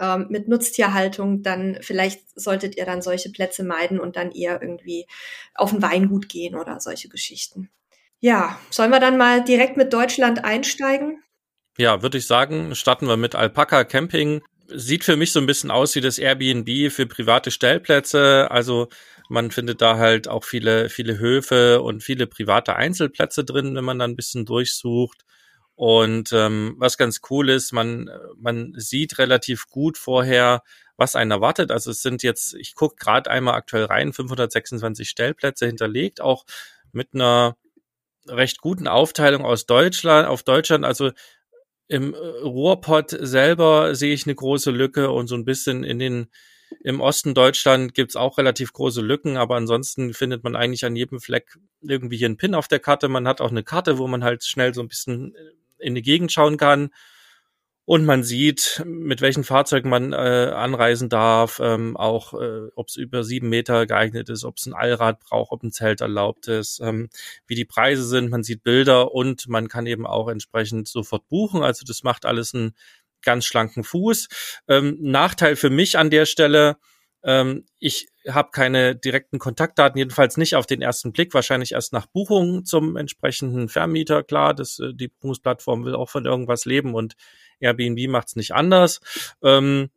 ähm, 0.00 0.26
mit 0.30 0.48
Nutztierhaltung, 0.48 1.42
dann 1.42 1.78
vielleicht 1.82 2.22
solltet 2.38 2.76
ihr 2.76 2.86
dann 2.86 3.02
solche 3.02 3.30
Plätze 3.30 3.64
meiden 3.64 4.00
und 4.00 4.16
dann 4.16 4.30
eher 4.30 4.62
irgendwie 4.62 5.06
auf 5.54 5.72
ein 5.72 5.82
Weingut 5.82 6.28
gehen 6.28 6.56
oder 6.56 6.80
solche 6.80 7.08
Geschichten. 7.08 7.70
Ja, 8.20 8.58
sollen 8.70 8.90
wir 8.90 9.00
dann 9.00 9.16
mal 9.16 9.42
direkt 9.42 9.76
mit 9.76 9.92
Deutschland 9.92 10.44
einsteigen? 10.44 11.22
Ja, 11.80 12.02
würde 12.02 12.18
ich 12.18 12.26
sagen, 12.26 12.74
starten 12.74 13.06
wir 13.06 13.16
mit 13.16 13.34
Alpaka 13.34 13.84
Camping. 13.84 14.42
Sieht 14.66 15.02
für 15.02 15.16
mich 15.16 15.32
so 15.32 15.40
ein 15.40 15.46
bisschen 15.46 15.70
aus 15.70 15.94
wie 15.94 16.02
das 16.02 16.18
Airbnb 16.18 16.92
für 16.92 17.06
private 17.06 17.50
Stellplätze. 17.50 18.50
Also 18.50 18.90
man 19.30 19.50
findet 19.50 19.80
da 19.80 19.96
halt 19.96 20.28
auch 20.28 20.44
viele, 20.44 20.90
viele 20.90 21.18
Höfe 21.18 21.80
und 21.80 22.02
viele 22.02 22.26
private 22.26 22.76
Einzelplätze 22.76 23.44
drin, 23.44 23.74
wenn 23.76 23.84
man 23.86 23.98
da 23.98 24.04
ein 24.04 24.14
bisschen 24.14 24.44
durchsucht. 24.44 25.24
Und 25.74 26.34
ähm, 26.34 26.74
was 26.76 26.98
ganz 26.98 27.22
cool 27.30 27.48
ist, 27.48 27.72
man, 27.72 28.10
man 28.36 28.74
sieht 28.76 29.16
relativ 29.16 29.66
gut 29.70 29.96
vorher, 29.96 30.62
was 30.98 31.16
einen 31.16 31.30
erwartet. 31.30 31.70
Also 31.70 31.92
es 31.92 32.02
sind 32.02 32.22
jetzt, 32.22 32.52
ich 32.56 32.74
gucke 32.74 32.96
gerade 32.96 33.30
einmal 33.30 33.54
aktuell 33.54 33.86
rein, 33.86 34.12
526 34.12 35.08
Stellplätze 35.08 35.64
hinterlegt, 35.64 36.20
auch 36.20 36.44
mit 36.92 37.14
einer 37.14 37.56
recht 38.28 38.60
guten 38.60 38.86
Aufteilung 38.86 39.46
aus 39.46 39.64
Deutschland, 39.64 40.28
auf 40.28 40.42
Deutschland. 40.42 40.84
Also 40.84 41.12
im 41.90 42.14
Ruhrpott 42.14 43.10
selber 43.10 43.96
sehe 43.96 44.14
ich 44.14 44.24
eine 44.24 44.36
große 44.36 44.70
Lücke 44.70 45.10
und 45.10 45.26
so 45.26 45.34
ein 45.34 45.44
bisschen 45.44 45.82
in 45.82 45.98
den 45.98 46.28
im 46.84 47.00
Osten 47.00 47.34
Deutschland 47.34 47.94
gibt's 47.94 48.14
auch 48.14 48.38
relativ 48.38 48.72
große 48.72 49.00
Lücken, 49.00 49.36
aber 49.36 49.56
ansonsten 49.56 50.14
findet 50.14 50.44
man 50.44 50.54
eigentlich 50.54 50.84
an 50.84 50.94
jedem 50.94 51.18
Fleck 51.18 51.58
irgendwie 51.82 52.16
hier 52.16 52.28
einen 52.28 52.36
Pin 52.36 52.54
auf 52.54 52.68
der 52.68 52.78
Karte. 52.78 53.08
Man 53.08 53.26
hat 53.26 53.40
auch 53.40 53.50
eine 53.50 53.64
Karte, 53.64 53.98
wo 53.98 54.06
man 54.06 54.22
halt 54.22 54.44
schnell 54.44 54.72
so 54.72 54.80
ein 54.80 54.86
bisschen 54.86 55.34
in 55.78 55.96
die 55.96 56.02
Gegend 56.02 56.30
schauen 56.30 56.56
kann. 56.58 56.90
Und 57.84 58.04
man 58.04 58.22
sieht, 58.22 58.82
mit 58.86 59.20
welchen 59.20 59.42
Fahrzeugen 59.42 59.90
man 59.90 60.12
äh, 60.12 60.16
anreisen 60.16 61.08
darf, 61.08 61.60
ähm, 61.62 61.96
auch 61.96 62.34
äh, 62.34 62.68
ob 62.76 62.88
es 62.88 62.96
über 62.96 63.24
sieben 63.24 63.48
Meter 63.48 63.86
geeignet 63.86 64.28
ist, 64.28 64.44
ob 64.44 64.58
es 64.58 64.66
ein 64.66 64.74
Allrad 64.74 65.20
braucht, 65.20 65.50
ob 65.50 65.62
ein 65.62 65.72
Zelt 65.72 66.00
erlaubt 66.00 66.46
ist, 66.46 66.80
ähm, 66.80 67.08
wie 67.46 67.56
die 67.56 67.64
Preise 67.64 68.06
sind. 68.06 68.30
Man 68.30 68.44
sieht 68.44 68.62
Bilder 68.62 69.12
und 69.12 69.48
man 69.48 69.68
kann 69.68 69.86
eben 69.86 70.06
auch 70.06 70.28
entsprechend 70.28 70.86
sofort 70.86 71.26
buchen. 71.28 71.62
Also 71.62 71.84
das 71.84 72.04
macht 72.04 72.26
alles 72.26 72.54
einen 72.54 72.74
ganz 73.22 73.44
schlanken 73.44 73.82
Fuß. 73.82 74.28
Ähm, 74.68 74.98
Nachteil 75.00 75.56
für 75.56 75.70
mich 75.70 75.98
an 75.98 76.10
der 76.10 76.26
Stelle, 76.26 76.76
ähm, 77.22 77.66
ich 77.78 78.08
habe 78.28 78.50
keine 78.50 78.96
direkten 78.96 79.38
Kontaktdaten, 79.38 79.98
jedenfalls 79.98 80.36
nicht 80.36 80.56
auf 80.56 80.66
den 80.66 80.80
ersten 80.82 81.12
Blick, 81.12 81.34
wahrscheinlich 81.34 81.72
erst 81.72 81.92
nach 81.92 82.06
Buchung 82.06 82.64
zum 82.64 82.96
entsprechenden 82.96 83.68
Vermieter. 83.68 84.22
Klar, 84.22 84.54
das, 84.54 84.78
äh, 84.78 84.94
die 84.94 85.08
Buchungsplattform 85.08 85.84
will 85.84 85.94
auch 85.94 86.08
von 86.08 86.24
irgendwas 86.24 86.64
leben 86.64 86.94
und 86.94 87.16
Airbnb 87.60 88.08
macht's 88.08 88.36
nicht 88.36 88.52
anders. 88.52 89.00
Ähm, 89.42 89.90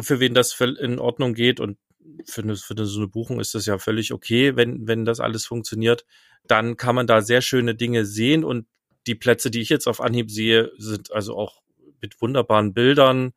für 0.00 0.20
wen 0.20 0.34
das 0.34 0.58
in 0.60 0.98
Ordnung 0.98 1.34
geht 1.34 1.60
und 1.60 1.78
für, 2.26 2.42
eine, 2.42 2.56
für 2.56 2.74
so 2.84 3.00
eine 3.00 3.08
Buchung 3.08 3.40
ist 3.40 3.54
das 3.54 3.66
ja 3.66 3.78
völlig 3.78 4.12
okay, 4.12 4.56
wenn, 4.56 4.86
wenn 4.86 5.04
das 5.04 5.20
alles 5.20 5.46
funktioniert. 5.46 6.04
Dann 6.46 6.76
kann 6.76 6.94
man 6.94 7.06
da 7.06 7.22
sehr 7.22 7.40
schöne 7.40 7.74
Dinge 7.74 8.04
sehen 8.04 8.44
und 8.44 8.66
die 9.06 9.14
Plätze, 9.14 9.50
die 9.50 9.60
ich 9.60 9.68
jetzt 9.68 9.86
auf 9.86 10.00
Anhieb 10.00 10.30
sehe, 10.30 10.72
sind 10.76 11.12
also 11.12 11.36
auch 11.36 11.62
mit 12.00 12.20
wunderbaren 12.20 12.74
Bildern, 12.74 13.32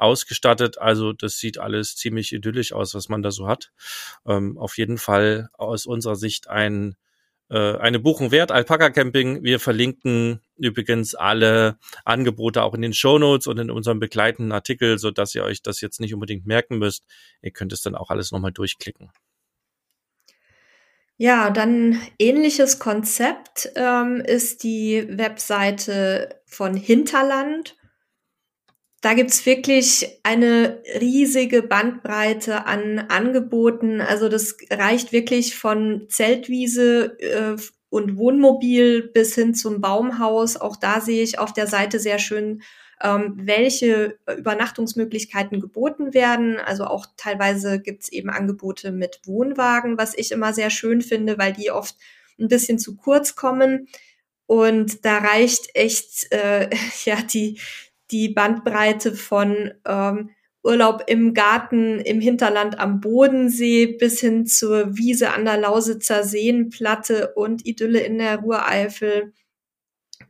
ausgestattet. 0.00 0.78
Also 0.78 1.12
das 1.12 1.38
sieht 1.38 1.58
alles 1.58 1.94
ziemlich 1.94 2.32
idyllisch 2.32 2.72
aus, 2.72 2.94
was 2.94 3.08
man 3.08 3.22
da 3.22 3.30
so 3.30 3.46
hat. 3.46 3.70
Ähm, 4.26 4.58
auf 4.58 4.78
jeden 4.78 4.98
Fall 4.98 5.50
aus 5.52 5.86
unserer 5.86 6.16
Sicht 6.16 6.48
ein 6.48 6.96
eine 7.56 7.98
Buchung 7.98 8.30
wert, 8.30 8.52
Alpaka 8.52 8.90
Camping. 8.90 9.42
Wir 9.42 9.58
verlinken 9.58 10.40
übrigens 10.56 11.14
alle 11.14 11.78
Angebote 12.04 12.62
auch 12.62 12.74
in 12.74 12.82
den 12.82 12.92
Show 12.92 13.18
Notes 13.18 13.46
und 13.46 13.58
in 13.58 13.70
unserem 13.70 13.98
begleitenden 13.98 14.52
Artikel, 14.52 14.98
so 14.98 15.10
dass 15.10 15.34
ihr 15.34 15.42
euch 15.42 15.62
das 15.62 15.80
jetzt 15.80 16.00
nicht 16.00 16.14
unbedingt 16.14 16.46
merken 16.46 16.78
müsst. 16.78 17.04
Ihr 17.42 17.50
könnt 17.50 17.72
es 17.72 17.80
dann 17.80 17.94
auch 17.96 18.10
alles 18.10 18.30
nochmal 18.30 18.52
durchklicken. 18.52 19.10
Ja, 21.16 21.50
dann 21.50 22.00
ähnliches 22.18 22.78
Konzept 22.78 23.68
ähm, 23.74 24.22
ist 24.24 24.62
die 24.62 25.06
Webseite 25.10 26.40
von 26.46 26.74
Hinterland. 26.74 27.76
Da 29.00 29.14
gibt's 29.14 29.46
wirklich 29.46 30.18
eine 30.24 30.82
riesige 31.00 31.62
Bandbreite 31.62 32.66
an 32.66 32.98
Angeboten. 32.98 34.02
Also 34.02 34.28
das 34.28 34.58
reicht 34.70 35.12
wirklich 35.12 35.56
von 35.56 36.06
Zeltwiese 36.08 37.18
äh, 37.20 37.56
und 37.88 38.18
Wohnmobil 38.18 39.02
bis 39.02 39.34
hin 39.34 39.54
zum 39.54 39.80
Baumhaus. 39.80 40.58
Auch 40.58 40.76
da 40.76 41.00
sehe 41.00 41.22
ich 41.22 41.38
auf 41.38 41.54
der 41.54 41.66
Seite 41.66 41.98
sehr 41.98 42.18
schön, 42.18 42.62
ähm, 43.02 43.34
welche 43.36 44.18
Übernachtungsmöglichkeiten 44.36 45.60
geboten 45.60 46.12
werden. 46.12 46.58
Also 46.58 46.84
auch 46.84 47.06
teilweise 47.16 47.80
gibt's 47.80 48.10
eben 48.10 48.28
Angebote 48.28 48.92
mit 48.92 49.20
Wohnwagen, 49.24 49.96
was 49.96 50.14
ich 50.14 50.30
immer 50.30 50.52
sehr 50.52 50.68
schön 50.68 51.00
finde, 51.00 51.38
weil 51.38 51.54
die 51.54 51.70
oft 51.70 51.96
ein 52.38 52.48
bisschen 52.48 52.78
zu 52.78 52.96
kurz 52.96 53.34
kommen. 53.34 53.88
Und 54.46 55.06
da 55.06 55.18
reicht 55.18 55.70
echt 55.74 56.30
äh, 56.32 56.68
ja 57.06 57.16
die 57.22 57.58
die 58.10 58.28
Bandbreite 58.28 59.14
von 59.14 59.72
ähm, 59.86 60.30
Urlaub 60.62 61.04
im 61.06 61.32
Garten, 61.32 62.00
im 62.00 62.20
Hinterland 62.20 62.78
am 62.78 63.00
Bodensee 63.00 63.86
bis 63.86 64.20
hin 64.20 64.46
zur 64.46 64.96
Wiese 64.96 65.32
an 65.32 65.44
der 65.44 65.56
Lausitzer 65.56 66.22
Seenplatte 66.22 67.32
und 67.34 67.66
Idylle 67.66 68.00
in 68.00 68.18
der 68.18 68.38
Ruhreifel, 68.38 69.32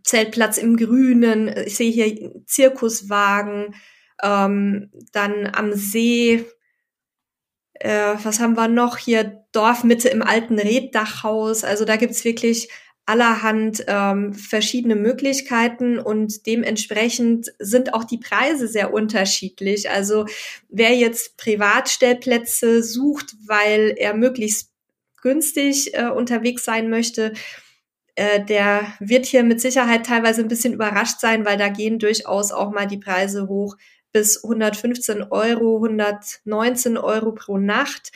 Zeltplatz 0.05 0.57
im 0.57 0.77
Grünen, 0.77 1.49
ich 1.67 1.77
sehe 1.77 1.91
hier 1.91 2.45
Zirkuswagen, 2.47 3.75
ähm, 4.23 4.91
dann 5.13 5.47
am 5.47 5.73
See, 5.73 6.45
äh, 7.75 8.15
was 8.23 8.39
haben 8.39 8.57
wir 8.57 8.69
noch 8.69 8.99
hier, 8.99 9.45
Dorfmitte 9.53 10.09
im 10.09 10.23
alten 10.23 10.61
Reddachhaus, 10.61 11.65
also 11.65 11.85
da 11.85 11.97
gibt's 11.97 12.25
wirklich 12.25 12.69
allerhand 13.07 13.85
ähm, 13.89 14.33
verschiedene 14.35 14.95
Möglichkeiten 14.95 15.99
und 15.99 16.47
dementsprechend 16.47 17.53
sind 17.59 17.93
auch 17.93 18.05
die 18.05 18.19
Preise 18.19 18.69
sehr 18.69 18.93
unterschiedlich. 18.93 19.91
Also 19.91 20.27
wer 20.69 20.95
jetzt 20.95 21.37
Privatstellplätze 21.37 22.83
sucht, 22.83 23.35
weil 23.47 23.95
er 23.97 24.15
möglichst 24.15 24.71
günstig 25.23 25.95
äh, 25.95 26.09
unterwegs 26.09 26.65
sein 26.65 26.89
möchte, 26.89 27.33
äh, 28.15 28.45
der 28.45 28.93
wird 29.01 29.27
hier 29.27 29.43
mit 29.43 29.61
Sicherheit 29.61 30.07
teilweise 30.07 30.43
ein 30.43 30.49
bisschen 30.49 30.75
überrascht 30.75 31.21
sein, 31.21 31.45
weil 31.45 31.57
da 31.57 31.69
gehen 31.69 31.99
durchaus 31.99 32.53
auch 32.53 32.71
mal 32.71 32.87
die 32.87 32.99
Preise 32.99 33.49
hoch 33.49 33.77
bis 34.13 34.43
115 34.43 35.23
Euro, 35.31 35.77
119 35.77 36.97
Euro 36.97 37.33
pro 37.33 37.59
Nacht 37.59 38.13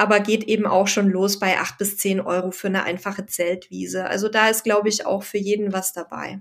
aber 0.00 0.20
geht 0.20 0.44
eben 0.44 0.66
auch 0.66 0.88
schon 0.88 1.10
los 1.10 1.38
bei 1.38 1.58
acht 1.58 1.78
bis 1.78 1.98
zehn 1.98 2.20
Euro 2.20 2.50
für 2.52 2.68
eine 2.68 2.84
einfache 2.84 3.26
Zeltwiese. 3.26 4.06
Also 4.06 4.28
da 4.30 4.48
ist, 4.48 4.64
glaube 4.64 4.88
ich, 4.88 5.04
auch 5.06 5.22
für 5.22 5.38
jeden 5.38 5.72
was 5.74 5.92
dabei. 5.92 6.40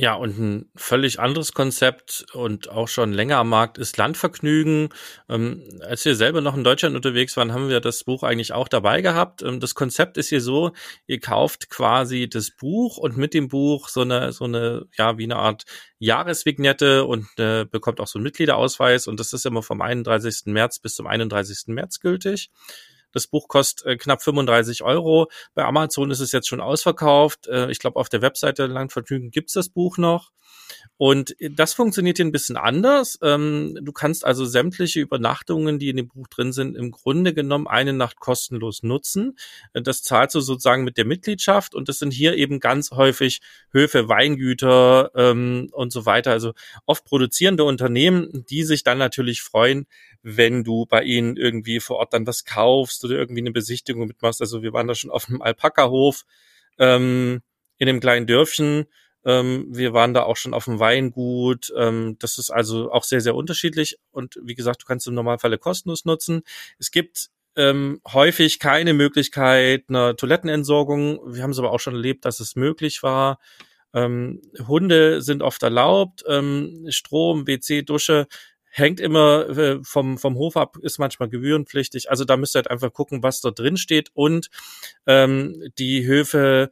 Ja, 0.00 0.14
und 0.14 0.38
ein 0.38 0.70
völlig 0.76 1.18
anderes 1.18 1.54
Konzept 1.54 2.24
und 2.32 2.70
auch 2.70 2.86
schon 2.86 3.12
länger 3.12 3.38
am 3.38 3.48
Markt 3.48 3.78
ist 3.78 3.96
Landvergnügen. 3.96 4.90
Ähm, 5.28 5.64
als 5.80 6.04
wir 6.04 6.14
selber 6.14 6.40
noch 6.40 6.56
in 6.56 6.62
Deutschland 6.62 6.94
unterwegs 6.94 7.36
waren, 7.36 7.52
haben 7.52 7.68
wir 7.68 7.80
das 7.80 8.04
Buch 8.04 8.22
eigentlich 8.22 8.52
auch 8.52 8.68
dabei 8.68 9.00
gehabt. 9.02 9.42
Ähm, 9.42 9.58
das 9.58 9.74
Konzept 9.74 10.16
ist 10.16 10.28
hier 10.28 10.40
so, 10.40 10.70
ihr 11.08 11.18
kauft 11.18 11.68
quasi 11.68 12.28
das 12.28 12.52
Buch 12.52 12.96
und 12.96 13.16
mit 13.16 13.34
dem 13.34 13.48
Buch 13.48 13.88
so 13.88 14.02
eine, 14.02 14.30
so 14.30 14.44
eine, 14.44 14.86
ja, 14.96 15.18
wie 15.18 15.24
eine 15.24 15.34
Art 15.34 15.64
Jahresvignette 15.98 17.04
und 17.04 17.26
äh, 17.36 17.64
bekommt 17.64 17.98
auch 17.98 18.06
so 18.06 18.20
einen 18.20 18.24
Mitgliederausweis 18.24 19.08
und 19.08 19.18
das 19.18 19.32
ist 19.32 19.46
immer 19.46 19.64
vom 19.64 19.80
31. 19.80 20.42
März 20.44 20.78
bis 20.78 20.94
zum 20.94 21.08
31. 21.08 21.74
März 21.74 21.98
gültig. 21.98 22.50
Das 23.12 23.26
Buch 23.26 23.48
kostet 23.48 23.86
äh, 23.86 23.96
knapp 23.96 24.22
35 24.22 24.82
Euro. 24.82 25.30
Bei 25.54 25.64
Amazon 25.64 26.10
ist 26.10 26.20
es 26.20 26.32
jetzt 26.32 26.48
schon 26.48 26.60
ausverkauft. 26.60 27.46
Äh, 27.48 27.70
ich 27.70 27.78
glaube, 27.78 27.98
auf 27.98 28.08
der 28.08 28.22
Webseite 28.22 28.66
Langvergnügen 28.66 29.30
gibt's 29.30 29.52
das 29.52 29.68
Buch 29.68 29.98
noch. 29.98 30.32
Und 30.96 31.36
das 31.38 31.74
funktioniert 31.74 32.16
hier 32.16 32.26
ein 32.26 32.32
bisschen 32.32 32.56
anders. 32.56 33.18
Ähm, 33.22 33.78
du 33.80 33.92
kannst 33.92 34.24
also 34.24 34.44
sämtliche 34.44 35.00
Übernachtungen, 35.00 35.78
die 35.78 35.90
in 35.90 35.96
dem 35.96 36.08
Buch 36.08 36.26
drin 36.28 36.52
sind, 36.52 36.76
im 36.76 36.90
Grunde 36.90 37.32
genommen 37.32 37.66
eine 37.68 37.92
Nacht 37.92 38.18
kostenlos 38.18 38.82
nutzen. 38.82 39.38
Äh, 39.72 39.82
das 39.82 40.02
zahlst 40.02 40.34
du 40.34 40.40
sozusagen 40.40 40.84
mit 40.84 40.96
der 40.96 41.04
Mitgliedschaft 41.04 41.74
und 41.74 41.88
das 41.88 41.98
sind 41.98 42.12
hier 42.12 42.36
eben 42.36 42.60
ganz 42.60 42.90
häufig 42.90 43.40
Höfe, 43.72 44.08
Weingüter 44.08 45.10
ähm, 45.14 45.68
und 45.72 45.92
so 45.92 46.04
weiter. 46.04 46.32
Also 46.32 46.52
oft 46.86 47.04
produzierende 47.04 47.64
Unternehmen, 47.64 48.44
die 48.48 48.64
sich 48.64 48.82
dann 48.82 48.98
natürlich 48.98 49.42
freuen, 49.42 49.86
wenn 50.22 50.64
du 50.64 50.86
bei 50.86 51.02
ihnen 51.02 51.36
irgendwie 51.36 51.80
vor 51.80 51.96
Ort 51.96 52.12
dann 52.12 52.26
was 52.26 52.44
kaufst 52.44 53.04
oder 53.04 53.16
irgendwie 53.16 53.40
eine 53.40 53.52
Besichtigung 53.52 54.06
mitmachst. 54.06 54.40
Also 54.40 54.62
wir 54.62 54.72
waren 54.72 54.88
da 54.88 54.94
schon 54.94 55.10
auf 55.10 55.28
einem 55.28 55.42
Alpaka-Hof 55.42 56.24
ähm, 56.78 57.40
in 57.78 57.88
einem 57.88 58.00
kleinen 58.00 58.26
Dörfchen. 58.26 58.86
Ähm, 59.24 59.66
wir 59.70 59.92
waren 59.92 60.14
da 60.14 60.24
auch 60.24 60.36
schon 60.36 60.54
auf 60.54 60.64
dem 60.64 60.80
Weingut. 60.80 61.72
Ähm, 61.76 62.16
das 62.18 62.38
ist 62.38 62.50
also 62.50 62.90
auch 62.92 63.04
sehr, 63.04 63.20
sehr 63.20 63.34
unterschiedlich. 63.34 63.98
Und 64.10 64.38
wie 64.42 64.54
gesagt, 64.54 64.82
du 64.82 64.86
kannst 64.86 65.06
im 65.06 65.14
Normalfall 65.14 65.56
kostenlos 65.58 66.04
nutzen. 66.04 66.42
Es 66.78 66.90
gibt 66.90 67.30
ähm, 67.56 68.00
häufig 68.06 68.58
keine 68.58 68.94
Möglichkeit 68.94 69.84
einer 69.88 70.16
Toilettenentsorgung. 70.16 71.20
Wir 71.26 71.42
haben 71.42 71.50
es 71.50 71.58
aber 71.58 71.72
auch 71.72 71.80
schon 71.80 71.94
erlebt, 71.94 72.24
dass 72.24 72.40
es 72.40 72.56
möglich 72.56 73.02
war. 73.02 73.38
Ähm, 73.94 74.42
Hunde 74.66 75.22
sind 75.22 75.42
oft 75.42 75.62
erlaubt, 75.62 76.22
ähm, 76.28 76.86
Strom, 76.90 77.46
WC, 77.46 77.82
Dusche 77.82 78.26
hängt 78.78 79.00
immer 79.00 79.48
äh, 79.48 79.78
vom, 79.82 80.18
vom 80.18 80.36
Hof 80.36 80.56
ab, 80.56 80.76
ist 80.82 80.98
manchmal 80.98 81.28
gebührenpflichtig. 81.28 82.10
Also 82.10 82.24
da 82.24 82.36
müsst 82.36 82.56
ihr 82.56 82.60
halt 82.60 82.70
einfach 82.70 82.92
gucken, 82.92 83.22
was 83.22 83.40
dort 83.40 83.58
drin 83.58 83.76
steht. 83.76 84.10
Und 84.14 84.48
ähm, 85.06 85.70
die 85.78 86.06
Höfe 86.06 86.70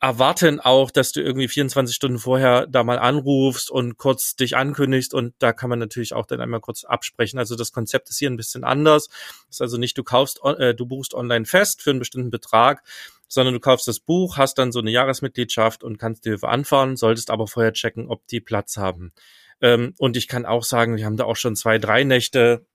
erwarten 0.00 0.60
auch, 0.60 0.90
dass 0.90 1.12
du 1.12 1.20
irgendwie 1.20 1.46
24 1.46 1.94
Stunden 1.94 2.18
vorher 2.18 2.66
da 2.66 2.82
mal 2.82 2.98
anrufst 2.98 3.70
und 3.70 3.98
kurz 3.98 4.34
dich 4.34 4.56
ankündigst 4.56 5.12
und 5.12 5.34
da 5.38 5.52
kann 5.52 5.68
man 5.68 5.78
natürlich 5.78 6.14
auch 6.14 6.24
dann 6.24 6.40
einmal 6.40 6.60
kurz 6.60 6.84
absprechen. 6.84 7.38
Also 7.38 7.54
das 7.54 7.70
Konzept 7.70 8.08
ist 8.08 8.18
hier 8.18 8.30
ein 8.30 8.38
bisschen 8.38 8.64
anders. 8.64 9.08
Das 9.08 9.56
ist 9.56 9.60
also 9.60 9.76
nicht, 9.76 9.98
du 9.98 10.02
kaufst, 10.02 10.40
äh, 10.42 10.74
du 10.74 10.86
buchst 10.86 11.12
online 11.12 11.44
fest 11.44 11.82
für 11.82 11.90
einen 11.90 11.98
bestimmten 11.98 12.30
Betrag, 12.30 12.82
sondern 13.28 13.52
du 13.52 13.60
kaufst 13.60 13.86
das 13.88 14.00
Buch, 14.00 14.38
hast 14.38 14.54
dann 14.54 14.72
so 14.72 14.80
eine 14.80 14.90
Jahresmitgliedschaft 14.90 15.84
und 15.84 15.98
kannst 15.98 16.24
die 16.24 16.30
Höfe 16.30 16.48
anfahren, 16.48 16.96
solltest 16.96 17.30
aber 17.30 17.46
vorher 17.46 17.74
checken, 17.74 18.08
ob 18.08 18.26
die 18.26 18.40
Platz 18.40 18.78
haben. 18.78 19.12
Ähm, 19.60 19.94
und 19.98 20.16
ich 20.16 20.28
kann 20.28 20.46
auch 20.46 20.64
sagen, 20.64 20.96
wir 20.96 21.04
haben 21.04 21.16
da 21.16 21.24
auch 21.24 21.36
schon 21.36 21.56
zwei, 21.56 21.78
drei 21.78 22.04
Nächte 22.04 22.66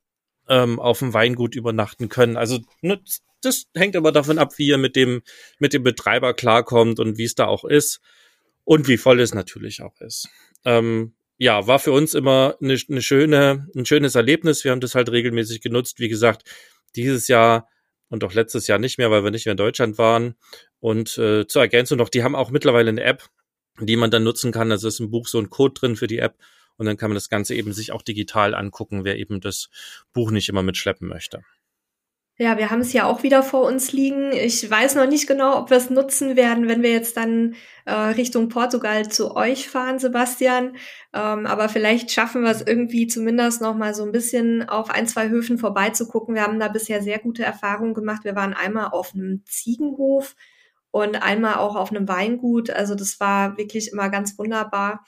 ähm, 0.48 0.80
auf 0.80 1.00
dem 1.00 1.14
Weingut 1.14 1.56
übernachten 1.56 2.10
können. 2.10 2.38
Also 2.38 2.60
ne, 2.82 3.02
das 3.42 3.66
hängt 3.76 3.96
aber 3.96 4.12
davon 4.12 4.38
ab, 4.38 4.58
wie 4.58 4.68
ihr 4.68 4.78
mit 4.78 4.96
dem, 4.96 5.22
mit 5.60 5.74
dem 5.74 5.84
Betreiber 5.84 6.34
klarkommt 6.34 7.00
und 7.00 7.18
wie 7.18 7.24
es 7.24 7.36
da 7.36 7.46
auch 7.48 7.64
ist 7.66 8.02
und 8.64 8.88
wie 8.88 8.98
voll 8.98 9.20
es 9.20 9.34
natürlich 9.34 9.82
auch 9.82 10.00
ist. 10.02 10.30
Ähm, 10.66 11.14
ja, 11.38 11.68
war 11.68 11.80
für 11.80 11.92
uns 11.92 12.14
immer 12.14 12.56
eine, 12.62 12.78
eine 12.90 13.02
schöne, 13.02 13.68
ein 13.76 13.86
schönes 13.86 14.16
Erlebnis. 14.16 14.64
Wir 14.64 14.72
haben 14.72 14.80
das 14.80 14.96
halt 14.96 15.12
regelmäßig 15.12 15.62
genutzt. 15.62 16.00
Wie 16.00 16.08
gesagt, 16.08 16.44
dieses 16.96 17.28
Jahr 17.28 17.68
und 18.10 18.24
auch 18.24 18.34
letztes 18.34 18.68
Jahr 18.68 18.80
nicht 18.80 18.98
mehr, 18.98 19.12
weil 19.12 19.24
wir 19.24 19.32
nicht 19.32 19.46
mehr 19.46 19.52
in 19.52 19.58
Deutschland 19.58 19.98
waren. 19.98 20.36
Und 20.80 21.18
äh, 21.18 21.46
zur 21.48 21.62
Ergänzung 21.62 21.98
noch, 21.98 22.10
die 22.10 22.24
haben 22.24 22.36
auch 22.36 22.52
mittlerweile 22.52 22.90
eine 22.90 23.04
App, 23.04 23.30
die 23.80 23.98
man 23.98 24.12
dann 24.12 24.24
nutzen 24.24 24.52
kann. 24.52 24.72
Also 24.72 24.88
ist 24.88 25.00
im 25.00 25.12
Buch 25.12 25.28
so 25.28 25.40
ein 25.40 25.50
Code 25.50 25.74
drin 25.74 25.96
für 25.96 26.08
die 26.08 26.20
App 26.20 26.38
Und 26.78 26.86
dann 26.86 26.98
kann 26.98 27.10
man 27.10 27.16
das 27.16 27.30
Ganze 27.30 27.56
eben 27.56 27.74
sich 27.74 27.92
auch 27.92 28.02
digital 28.02 28.54
angucken, 28.54 29.04
wer 29.04 29.18
eben 29.18 29.40
das 29.42 29.70
Buch 30.14 30.32
nicht 30.32 30.50
immer 30.50 30.64
mitschleppen 30.64 31.08
möchte. 31.08 31.42
Ja, 32.38 32.58
wir 32.58 32.70
haben 32.70 32.82
es 32.82 32.92
ja 32.92 33.06
auch 33.06 33.24
wieder 33.24 33.44
vor 33.44 33.66
uns 33.66 33.94
liegen. 33.94 34.34
Ich 34.34 34.70
weiß 34.70 34.96
noch 34.96 35.08
nicht 35.08 35.26
genau, 35.26 35.58
ob 35.58 35.70
wir 35.70 35.78
es 35.78 35.90
nutzen 35.90 36.36
werden, 36.36 36.68
wenn 36.68 36.84
wir 36.84 36.92
jetzt 36.92 37.16
dann 37.16 37.56
äh, 37.86 37.94
Richtung 37.94 38.50
Portugal 38.50 39.08
zu 39.08 39.38
euch 39.38 39.70
fahren, 39.70 40.00
Sebastian. 40.00 40.76
Ähm, 41.14 41.46
aber 41.46 41.70
vielleicht 41.70 42.12
schaffen 42.12 42.44
wir 42.44 42.52
es 42.52 42.62
irgendwie 42.62 43.08
zumindest 43.08 43.62
noch 43.62 43.74
mal 43.74 43.94
so 43.94 44.04
ein 44.04 44.12
bisschen 44.12 44.68
auf 44.68 44.90
ein, 44.90 45.08
zwei 45.08 45.30
Höfen 45.30 45.58
vorbeizugucken. 45.58 46.36
Wir 46.36 46.42
haben 46.44 46.60
da 46.60 46.68
bisher 46.68 47.02
sehr 47.02 47.20
gute 47.20 47.44
Erfahrungen 47.44 47.94
gemacht. 47.94 48.26
Wir 48.26 48.36
waren 48.36 48.54
einmal 48.54 48.90
auf 48.90 49.14
einem 49.14 49.44
Ziegenhof 49.46 50.36
und 50.92 51.24
einmal 51.24 51.56
auch 51.56 51.78
auf 51.78 51.92
einem 51.92 52.06
Weingut. 52.10 52.70
Also 52.70 52.96
das 52.96 53.22
war 53.22 53.58
wirklich 53.58 53.94
immer 53.94 54.10
ganz 54.10 54.38
wunderbar. 54.38 55.06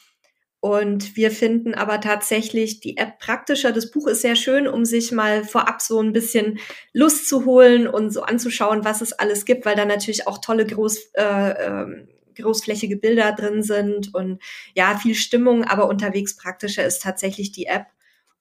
Und 0.68 1.16
wir 1.16 1.32
finden 1.32 1.76
aber 1.76 2.02
tatsächlich 2.02 2.82
die 2.82 2.98
App 2.98 3.20
praktischer. 3.20 3.72
Das 3.72 3.90
Buch 3.90 4.06
ist 4.06 4.22
sehr 4.22 4.36
schön, 4.36 4.68
um 4.68 4.84
sich 4.84 5.14
mal 5.14 5.46
vorab 5.46 5.82
so 5.82 6.02
ein 6.02 6.12
bisschen 6.12 6.60
Lust 6.92 7.30
zu 7.30 7.46
holen 7.46 7.88
und 7.88 8.12
so 8.12 8.24
anzuschauen, 8.24 8.84
was 8.84 9.00
es 9.00 9.14
alles 9.14 9.46
gibt, 9.46 9.66
weil 9.66 9.78
da 9.78 9.86
natürlich 9.86 10.28
auch 10.28 10.40
tolle 10.40 10.66
groß, 10.66 11.14
äh, 11.14 11.52
äh, 11.52 12.08
großflächige 12.36 12.98
Bilder 12.98 13.32
drin 13.32 13.64
sind 13.64 14.14
und 14.14 14.44
ja, 14.76 14.98
viel 14.98 15.16
Stimmung, 15.16 15.64
aber 15.64 15.88
unterwegs 15.88 16.36
praktischer 16.36 16.86
ist 16.86 17.02
tatsächlich 17.02 17.54
die 17.54 17.68
App. 17.68 17.86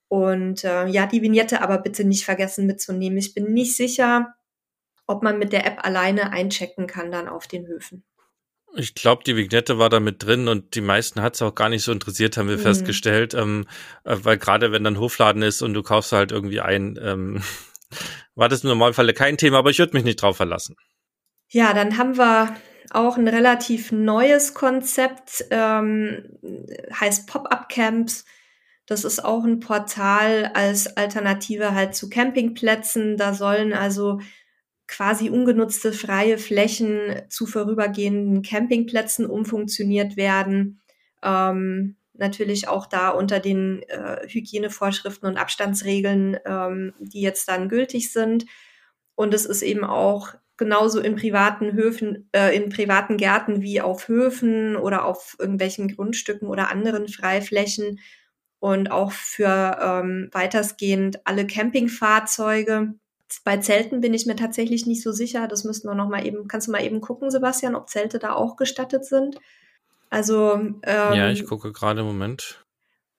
Und 0.08 0.64
äh, 0.64 0.88
ja, 0.88 1.06
die 1.06 1.22
Vignette 1.22 1.62
aber 1.62 1.78
bitte 1.78 2.02
nicht 2.02 2.24
vergessen 2.24 2.66
mitzunehmen. 2.66 3.18
Ich 3.18 3.34
bin 3.34 3.52
nicht 3.52 3.76
sicher, 3.76 4.34
ob 5.06 5.22
man 5.22 5.38
mit 5.38 5.52
der 5.52 5.64
App 5.64 5.86
alleine 5.86 6.32
einchecken 6.32 6.88
kann 6.88 7.12
dann 7.12 7.28
auf 7.28 7.46
den 7.46 7.68
Höfen. 7.68 8.02
Ich 8.78 8.94
glaube, 8.94 9.24
die 9.24 9.36
Vignette 9.36 9.78
war 9.78 9.88
da 9.88 10.00
mit 10.00 10.22
drin 10.22 10.48
und 10.48 10.74
die 10.74 10.80
meisten 10.80 11.22
hat 11.22 11.34
es 11.34 11.42
auch 11.42 11.54
gar 11.54 11.68
nicht 11.68 11.82
so 11.82 11.92
interessiert, 11.92 12.36
haben 12.36 12.48
wir 12.48 12.58
mhm. 12.58 12.62
festgestellt. 12.62 13.34
Ähm, 13.34 13.66
äh, 14.04 14.16
weil 14.22 14.38
gerade 14.38 14.72
wenn 14.72 14.84
dann 14.84 14.98
Hofladen 14.98 15.42
ist 15.42 15.62
und 15.62 15.74
du 15.74 15.82
kaufst 15.82 16.12
halt 16.12 16.32
irgendwie 16.32 16.60
ein, 16.60 16.98
ähm, 17.02 17.42
war 18.34 18.48
das 18.48 18.64
im 18.64 18.68
Normalfall 18.68 19.12
kein 19.12 19.38
Thema, 19.38 19.58
aber 19.58 19.70
ich 19.70 19.78
würde 19.78 19.94
mich 19.94 20.04
nicht 20.04 20.20
drauf 20.20 20.36
verlassen. 20.36 20.76
Ja, 21.48 21.72
dann 21.72 21.96
haben 21.96 22.18
wir 22.18 22.54
auch 22.90 23.16
ein 23.16 23.28
relativ 23.28 23.92
neues 23.92 24.54
Konzept, 24.54 25.44
ähm, 25.50 26.38
heißt 26.98 27.26
Pop-up 27.26 27.68
Camps. 27.68 28.24
Das 28.86 29.04
ist 29.04 29.24
auch 29.24 29.44
ein 29.44 29.60
Portal 29.60 30.50
als 30.54 30.96
Alternative 30.96 31.74
halt 31.74 31.94
zu 31.94 32.08
Campingplätzen. 32.08 33.16
Da 33.16 33.34
sollen 33.34 33.72
also 33.72 34.20
quasi 34.88 35.30
ungenutzte 35.30 35.92
freie 35.92 36.38
Flächen 36.38 37.22
zu 37.28 37.46
vorübergehenden 37.46 38.42
Campingplätzen 38.42 39.26
umfunktioniert 39.26 40.16
werden. 40.16 40.80
Ähm, 41.22 41.96
natürlich 42.14 42.68
auch 42.68 42.86
da 42.86 43.10
unter 43.10 43.40
den 43.40 43.82
äh, 43.88 44.26
Hygienevorschriften 44.28 45.28
und 45.28 45.36
Abstandsregeln, 45.36 46.38
ähm, 46.46 46.94
die 46.98 47.20
jetzt 47.20 47.48
dann 47.48 47.68
gültig 47.68 48.12
sind. 48.12 48.46
Und 49.14 49.34
es 49.34 49.46
ist 49.46 49.62
eben 49.62 49.84
auch 49.84 50.34
genauso 50.56 51.00
in 51.00 51.16
privaten 51.16 51.72
Höfen, 51.72 52.28
äh, 52.32 52.56
in 52.56 52.70
privaten 52.70 53.16
Gärten 53.16 53.62
wie 53.62 53.80
auf 53.80 54.08
Höfen 54.08 54.76
oder 54.76 55.04
auf 55.04 55.36
irgendwelchen 55.38 55.94
Grundstücken 55.94 56.48
oder 56.48 56.70
anderen 56.70 57.08
Freiflächen 57.08 58.00
und 58.58 58.90
auch 58.90 59.12
für 59.12 59.78
ähm, 59.80 60.30
weitestgehend 60.32 61.26
alle 61.26 61.46
Campingfahrzeuge 61.46 62.94
bei 63.44 63.58
Zelten 63.58 64.00
bin 64.00 64.14
ich 64.14 64.26
mir 64.26 64.36
tatsächlich 64.36 64.86
nicht 64.86 65.02
so 65.02 65.12
sicher. 65.12 65.48
Das 65.48 65.64
müssten 65.64 65.88
wir 65.88 65.94
noch 65.94 66.08
mal 66.08 66.26
eben. 66.26 66.48
Kannst 66.48 66.68
du 66.68 66.72
mal 66.72 66.84
eben 66.84 67.00
gucken, 67.00 67.30
Sebastian, 67.30 67.74
ob 67.74 67.88
Zelte 67.88 68.18
da 68.18 68.34
auch 68.34 68.56
gestattet 68.56 69.04
sind? 69.04 69.36
Also 70.10 70.52
ähm, 70.54 70.78
ja, 70.84 71.30
ich 71.30 71.46
gucke 71.46 71.72
gerade 71.72 72.00
im 72.00 72.06
Moment. 72.06 72.64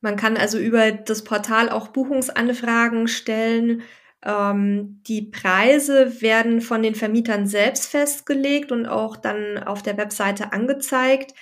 Man 0.02 0.16
kann 0.16 0.38
also 0.38 0.58
über 0.58 0.92
das 0.92 1.24
Portal 1.24 1.70
auch 1.70 1.90
Buchungsanfragen 1.90 3.08
stellen. 3.08 3.82
Ähm, 4.24 5.02
die 5.08 5.24
Preise 5.24 6.22
werden 6.22 6.62
von 6.62 6.82
den 6.82 6.96
Vermietern 6.96 7.48
selbst 7.48 7.88
festgelegt 7.88 8.72
und 8.72 8.86
auch 8.86 9.18
dann 9.18 9.58
auf 9.58 9.82
der 9.82 9.98
Webseite 9.98 10.54
angezeigt. 10.54 11.34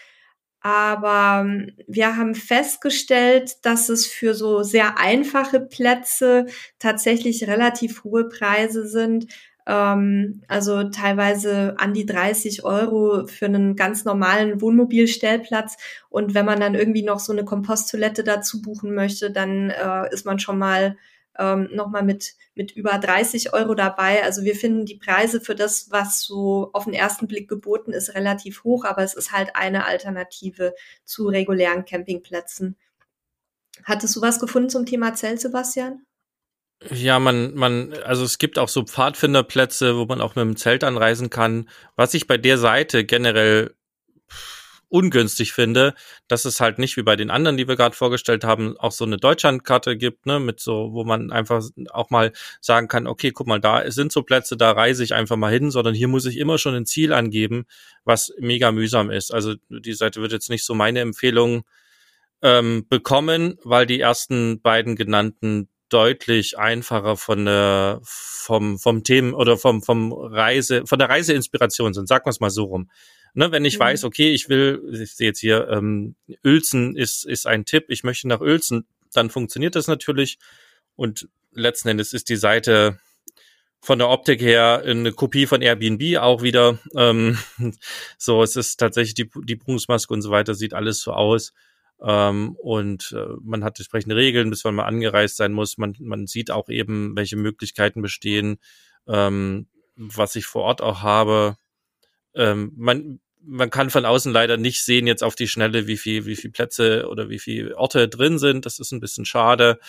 Aber 0.65 1.45
ähm, 1.45 1.73
wir 1.85 2.17
haben 2.17 2.33
festgestellt, 2.33 3.63
dass 3.63 3.87
es 3.87 4.07
für 4.07 4.33
so 4.33 4.63
sehr 4.63 4.97
einfache 4.97 5.59
Plätze 5.59 6.47
tatsächlich 6.79 7.47
relativ 7.47 8.03
hohe 8.03 8.27
Preise 8.29 8.87
sind. 8.87 9.27
Ähm, 9.67 10.41
also 10.47 10.89
teilweise 10.89 11.75
an 11.77 11.93
die 11.93 12.07
30 12.07 12.63
Euro 12.63 13.27
für 13.27 13.45
einen 13.45 13.75
ganz 13.75 14.05
normalen 14.05 14.59
Wohnmobilstellplatz. 14.59 15.77
Und 16.09 16.33
wenn 16.33 16.47
man 16.47 16.59
dann 16.59 16.73
irgendwie 16.73 17.03
noch 17.03 17.19
so 17.19 17.31
eine 17.31 17.45
Komposttoilette 17.45 18.23
dazu 18.23 18.63
buchen 18.63 18.95
möchte, 18.95 19.29
dann 19.29 19.69
äh, 19.69 20.11
ist 20.11 20.25
man 20.25 20.39
schon 20.39 20.57
mal 20.57 20.97
ähm, 21.37 21.69
nochmal 21.71 22.03
mit, 22.03 22.33
mit 22.53 22.71
über 22.71 22.97
30 22.97 23.53
Euro 23.53 23.75
dabei. 23.75 24.23
Also 24.23 24.43
wir 24.43 24.55
finden 24.55 24.85
die 24.85 24.97
Preise 24.97 25.41
für 25.41 25.55
das, 25.55 25.91
was 25.91 26.23
so 26.23 26.69
auf 26.73 26.85
den 26.85 26.93
ersten 26.93 27.27
Blick 27.27 27.47
geboten 27.47 27.91
ist, 27.91 28.15
relativ 28.15 28.63
hoch, 28.63 28.85
aber 28.85 29.03
es 29.03 29.13
ist 29.13 29.31
halt 29.31 29.55
eine 29.55 29.85
Alternative 29.85 30.73
zu 31.03 31.27
regulären 31.27 31.85
Campingplätzen. 31.85 32.77
Hattest 33.83 34.15
du 34.15 34.21
was 34.21 34.39
gefunden 34.39 34.69
zum 34.69 34.85
Thema 34.85 35.13
Zelt, 35.13 35.41
Sebastian? 35.41 36.05
Ja, 36.91 37.19
man, 37.19 37.55
man, 37.55 37.93
also 38.03 38.23
es 38.23 38.37
gibt 38.37 38.59
auch 38.59 38.69
so 38.69 38.83
Pfadfinderplätze, 38.83 39.97
wo 39.97 40.05
man 40.05 40.21
auch 40.21 40.35
mit 40.35 40.43
dem 40.43 40.55
Zelt 40.55 40.83
anreisen 40.83 41.29
kann. 41.29 41.69
Was 41.95 42.13
ich 42.13 42.27
bei 42.27 42.37
der 42.37 42.57
Seite 42.57 43.05
generell 43.05 43.75
ungünstig 44.95 45.51
finde, 45.51 45.93
dass 46.29 46.45
es 46.45 46.61
halt 46.61 46.79
nicht 46.79 46.95
wie 46.95 47.03
bei 47.03 47.17
den 47.17 47.29
anderen, 47.29 47.57
die 47.57 47.67
wir 47.67 47.75
gerade 47.75 47.97
vorgestellt 47.97 48.45
haben, 48.45 48.77
auch 48.77 48.93
so 48.93 49.03
eine 49.03 49.17
Deutschlandkarte 49.17 49.97
gibt, 49.97 50.25
ne, 50.25 50.39
mit 50.39 50.61
so, 50.61 50.93
wo 50.93 51.03
man 51.03 51.33
einfach 51.33 51.61
auch 51.89 52.11
mal 52.11 52.31
sagen 52.61 52.87
kann, 52.87 53.05
okay, 53.05 53.31
guck 53.31 53.45
mal, 53.45 53.59
da 53.59 53.91
sind 53.91 54.13
so 54.13 54.23
Plätze, 54.23 54.55
da 54.55 54.71
reise 54.71 55.03
ich 55.03 55.13
einfach 55.13 55.35
mal 55.35 55.51
hin, 55.51 55.69
sondern 55.69 55.93
hier 55.93 56.07
muss 56.07 56.25
ich 56.25 56.37
immer 56.37 56.57
schon 56.57 56.75
ein 56.75 56.85
Ziel 56.85 57.11
angeben, 57.11 57.65
was 58.05 58.33
mega 58.39 58.71
mühsam 58.71 59.11
ist. 59.11 59.33
Also 59.33 59.55
die 59.69 59.93
Seite 59.93 60.21
wird 60.21 60.31
jetzt 60.31 60.49
nicht 60.49 60.63
so 60.63 60.73
meine 60.73 61.01
Empfehlung 61.01 61.65
ähm, 62.41 62.85
bekommen, 62.87 63.57
weil 63.65 63.85
die 63.85 63.99
ersten 63.99 64.61
beiden 64.61 64.95
genannten 64.95 65.67
deutlich 65.89 66.57
einfacher 66.57 67.17
von 67.17 67.43
der 67.43 67.99
vom 68.03 68.79
vom 68.79 69.03
Themen 69.03 69.33
oder 69.33 69.57
vom 69.57 69.83
vom 69.83 70.13
Reise 70.13 70.85
von 70.85 70.99
der 70.99 71.09
Reiseinspiration 71.09 71.93
sind, 71.93 72.07
sagen 72.07 72.25
wir 72.25 72.29
es 72.29 72.39
mal 72.39 72.49
so 72.49 72.63
rum. 72.63 72.89
Ne, 73.35 73.51
wenn 73.51 73.65
ich 73.65 73.75
mhm. 73.75 73.83
weiß, 73.83 74.03
okay, 74.05 74.31
ich 74.31 74.49
will, 74.49 74.81
ich 74.93 75.13
sehe 75.13 75.27
jetzt 75.27 75.39
hier, 75.39 75.67
ähm, 75.69 76.15
Uelzen 76.43 76.95
ist, 76.95 77.25
ist 77.25 77.45
ein 77.45 77.65
Tipp, 77.65 77.85
ich 77.89 78.03
möchte 78.03 78.27
nach 78.27 78.39
Uelzen, 78.39 78.87
dann 79.13 79.29
funktioniert 79.29 79.75
das 79.75 79.87
natürlich. 79.87 80.39
Und 80.95 81.27
letzten 81.51 81.89
Endes 81.89 82.13
ist 82.13 82.29
die 82.29 82.37
Seite 82.37 82.99
von 83.81 83.99
der 83.99 84.09
Optik 84.09 84.41
her 84.41 84.83
eine 84.85 85.11
Kopie 85.11 85.45
von 85.45 85.61
Airbnb 85.61 86.17
auch 86.17 86.41
wieder. 86.41 86.79
Ähm, 86.95 87.37
so, 88.17 88.41
es 88.41 88.55
ist 88.55 88.77
tatsächlich 88.77 89.15
die, 89.15 89.29
die 89.43 89.55
Buchungsmaske 89.55 90.13
und 90.13 90.21
so 90.21 90.31
weiter, 90.31 90.55
sieht 90.55 90.73
alles 90.73 91.01
so 91.01 91.11
aus. 91.11 91.53
Ähm, 92.01 92.55
und 92.55 93.13
äh, 93.17 93.35
man 93.41 93.63
hat 93.63 93.79
entsprechende 93.79 94.15
Regeln, 94.15 94.49
bis 94.49 94.63
man 94.63 94.75
mal 94.75 94.85
angereist 94.85 95.35
sein 95.35 95.51
muss. 95.51 95.77
Man, 95.77 95.95
man 95.99 96.25
sieht 96.25 96.51
auch 96.51 96.69
eben, 96.69 97.15
welche 97.15 97.35
Möglichkeiten 97.35 98.01
bestehen, 98.01 98.59
ähm, 99.07 99.67
was 99.95 100.35
ich 100.35 100.45
vor 100.45 100.63
Ort 100.63 100.81
auch 100.81 101.01
habe. 101.01 101.57
Ähm, 102.33 102.73
man, 102.75 103.19
man 103.47 103.69
kann 103.69 103.89
von 103.89 104.05
außen 104.05 104.31
leider 104.31 104.57
nicht 104.57 104.83
sehen 104.83 105.07
jetzt 105.07 105.23
auf 105.23 105.35
die 105.35 105.47
Schnelle, 105.47 105.87
wie 105.87 105.97
viel, 105.97 106.25
wie 106.25 106.35
viel 106.35 106.51
Plätze 106.51 107.07
oder 107.07 107.29
wie 107.29 107.39
viele 107.39 107.77
Orte 107.77 108.07
drin 108.07 108.39
sind. 108.39 108.65
Das 108.65 108.79
ist 108.79 108.91
ein 108.91 108.99
bisschen 108.99 109.25
schade. 109.25 109.79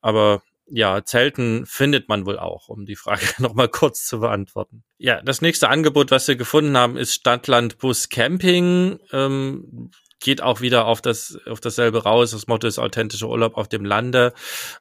Aber 0.00 0.42
ja, 0.66 1.04
Zelten 1.04 1.66
findet 1.66 2.08
man 2.08 2.26
wohl 2.26 2.38
auch, 2.38 2.68
um 2.68 2.86
die 2.86 2.96
Frage 2.96 3.26
nochmal 3.38 3.68
kurz 3.68 4.06
zu 4.06 4.20
beantworten. 4.20 4.84
Ja, 4.98 5.20
das 5.22 5.42
nächste 5.42 5.68
Angebot, 5.68 6.10
was 6.10 6.26
wir 6.28 6.36
gefunden 6.36 6.76
haben, 6.76 6.96
ist 6.96 7.14
Stadtland 7.14 7.78
Bus 7.78 8.08
Camping. 8.08 8.98
Ähm, 9.12 9.90
geht 10.20 10.42
auch 10.42 10.60
wieder 10.60 10.86
auf 10.86 11.02
das 11.02 11.38
auf 11.46 11.60
dasselbe 11.60 12.02
raus. 12.02 12.30
Das 12.30 12.46
Motto 12.46 12.66
ist 12.66 12.78
authentischer 12.78 13.28
Urlaub 13.28 13.56
auf 13.56 13.68
dem 13.68 13.84
Lande. 13.84 14.32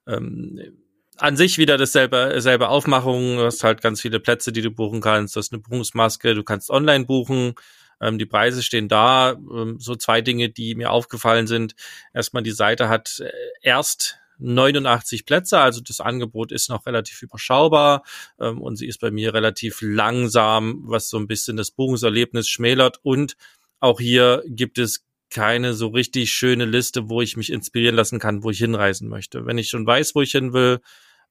Ähm, 0.07 0.79
an 1.17 1.37
sich 1.37 1.57
wieder 1.57 1.77
dasselbe 1.77 2.35
selbe 2.39 2.69
Aufmachung. 2.69 3.37
Du 3.37 3.43
hast 3.43 3.63
halt 3.63 3.81
ganz 3.81 4.01
viele 4.01 4.19
Plätze, 4.19 4.51
die 4.51 4.61
du 4.61 4.71
buchen 4.71 5.01
kannst. 5.01 5.35
Du 5.35 5.39
hast 5.39 5.51
eine 5.51 5.61
Buchungsmaske. 5.61 6.33
Du 6.33 6.43
kannst 6.43 6.69
online 6.69 7.05
buchen. 7.05 7.55
Ähm, 8.01 8.17
die 8.17 8.25
Preise 8.25 8.63
stehen 8.63 8.87
da. 8.87 9.31
Ähm, 9.31 9.77
so 9.79 9.95
zwei 9.95 10.21
Dinge, 10.21 10.49
die 10.49 10.75
mir 10.75 10.91
aufgefallen 10.91 11.47
sind. 11.47 11.75
Erstmal 12.13 12.43
die 12.43 12.51
Seite 12.51 12.89
hat 12.89 13.19
äh, 13.19 13.31
erst 13.61 14.19
89 14.39 15.25
Plätze, 15.25 15.59
also 15.59 15.79
das 15.81 15.99
Angebot 15.99 16.51
ist 16.51 16.69
noch 16.69 16.85
relativ 16.85 17.21
überschaubar 17.21 18.03
ähm, 18.39 18.61
und 18.61 18.75
sie 18.75 18.87
ist 18.87 18.99
bei 18.99 19.11
mir 19.11 19.33
relativ 19.33 19.79
langsam, 19.81 20.81
was 20.85 21.09
so 21.09 21.17
ein 21.17 21.27
bisschen 21.27 21.55
das 21.55 21.71
Buchungserlebnis 21.71 22.49
schmälert 22.49 22.99
und 23.03 23.37
auch 23.79 23.99
hier 23.99 24.43
gibt 24.47 24.79
es 24.79 25.05
keine 25.29 25.73
so 25.73 25.87
richtig 25.87 26.31
schöne 26.31 26.65
Liste, 26.65 27.09
wo 27.09 27.21
ich 27.21 27.37
mich 27.37 27.51
inspirieren 27.51 27.95
lassen 27.95 28.19
kann, 28.19 28.43
wo 28.43 28.51
ich 28.51 28.59
hinreisen 28.59 29.09
möchte. 29.09 29.45
Wenn 29.45 29.57
ich 29.57 29.69
schon 29.69 29.85
weiß, 29.85 30.13
wo 30.15 30.21
ich 30.21 30.31
hin 30.31 30.53
will, 30.53 30.79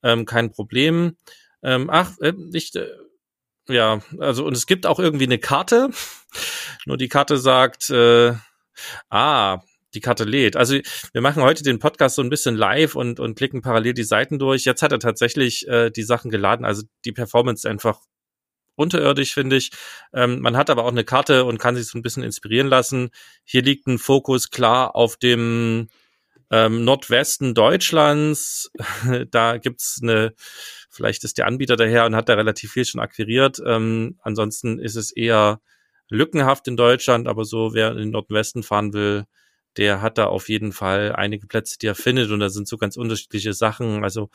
ähm, 0.03 0.25
kein 0.25 0.51
Problem. 0.51 1.17
Ähm, 1.63 1.89
ach, 1.91 2.19
äh, 2.21 2.33
ich, 2.53 2.75
äh, 2.75 2.89
ja, 3.73 4.01
also 4.19 4.45
und 4.45 4.57
es 4.57 4.67
gibt 4.67 4.87
auch 4.87 4.99
irgendwie 4.99 5.25
eine 5.25 5.39
Karte. 5.39 5.91
Nur 6.87 6.97
die 6.97 7.09
Karte 7.09 7.39
sagt, 7.39 7.91
äh, 7.91 8.35
ah, 9.11 9.61
die 9.95 10.01
Karte 10.01 10.25
lädt. 10.25 10.57
Also 10.57 10.79
wir 11.13 11.21
machen 11.21 11.43
heute 11.43 11.63
den 11.63 11.79
Podcast 11.79 12.17
so 12.17 12.23
ein 12.23 12.31
bisschen 12.31 12.57
live 12.57 12.95
und, 12.97 13.21
und 13.21 13.37
klicken 13.37 13.63
parallel 13.63 13.95
die 13.95 14.05
Seiten 14.05 14.39
durch. 14.39 14.65
Jetzt 14.65 14.83
hat 14.83 14.93
er 14.93 14.99
tatsächlich 14.99 15.69
äh, 15.69 15.91
die 15.91 16.03
Sachen 16.03 16.31
geladen. 16.31 16.65
Also 16.65 16.83
die 17.05 17.13
Performance 17.13 17.69
einfach 17.69 18.01
unterirdisch, 18.75 19.35
finde 19.35 19.57
ich. 19.57 19.71
Ähm, 20.15 20.41
man 20.41 20.57
hat 20.57 20.71
aber 20.71 20.85
auch 20.85 20.91
eine 20.91 21.05
Karte 21.05 21.45
und 21.45 21.59
kann 21.59 21.77
sich 21.77 21.87
so 21.87 21.99
ein 21.99 22.03
bisschen 22.03 22.23
inspirieren 22.23 22.69
lassen. 22.69 23.11
Hier 23.45 23.63
liegt 23.63 23.87
ein 23.87 23.99
Fokus 23.99 24.51
klar 24.51 24.97
auf 24.97 25.17
dem 25.17 25.89
ähm, 26.53 26.85
Nordwesten 26.85 27.55
Deutschlands. 27.55 28.71
da 29.31 29.57
gibt's 29.57 30.01
eine, 30.03 30.35
vielleicht 30.91 31.25
ist 31.25 31.39
der 31.39 31.47
Anbieter 31.47 31.77
daher 31.77 32.05
und 32.07 32.15
hat 32.15 32.29
da 32.29 32.35
relativ 32.35 32.73
viel 32.73 32.85
schon 32.85 33.01
akquiriert. 33.01 33.61
Ähm, 33.67 34.19
ansonsten 34.23 34.79
ist 34.79 34.97
es 34.97 35.11
eher 35.11 35.61
lückenhaft 36.11 36.69
in 36.69 36.77
Deutschland, 36.77 37.27
aber 37.27 37.45
so, 37.45 37.73
wer 37.73 37.93
in 37.93 37.97
den 37.97 38.11
Nordwesten 38.11 38.63
fahren 38.63 38.93
will, 38.93 39.25
der 39.79 40.03
hat 40.03 40.19
da 40.19 40.27
auf 40.27 40.51
jeden 40.51 40.73
Fall 40.73 41.15
einige 41.17 41.47
Plätze, 41.47 41.79
die 41.79 41.87
er 41.87 41.95
findet 41.95 42.31
und 42.31 42.41
da 42.41 42.51
sind 42.51 42.69
so 42.69 42.77
ganz 42.77 42.99
unterschiedliche 42.99 43.55
Sachen, 43.55 44.05
also 44.05 44.29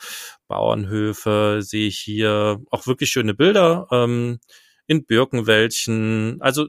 Bauernhöfe 0.48 1.60
sehe 1.62 1.86
ich 1.86 1.98
hier, 1.98 2.60
auch 2.70 2.88
wirklich 2.88 3.10
schöne 3.10 3.34
Bilder 3.34 3.86
ähm, 3.92 4.40
in 4.88 5.06
Birkenwäldchen, 5.06 6.38
also 6.40 6.66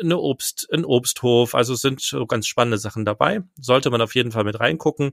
eine 0.00 0.18
Obst, 0.18 0.68
ein 0.72 0.84
Obsthof, 0.84 1.54
also 1.54 1.74
sind 1.74 2.00
so 2.00 2.26
ganz 2.26 2.46
spannende 2.46 2.78
Sachen 2.78 3.04
dabei, 3.04 3.42
sollte 3.60 3.90
man 3.90 4.00
auf 4.00 4.14
jeden 4.14 4.32
Fall 4.32 4.44
mit 4.44 4.60
reingucken. 4.60 5.12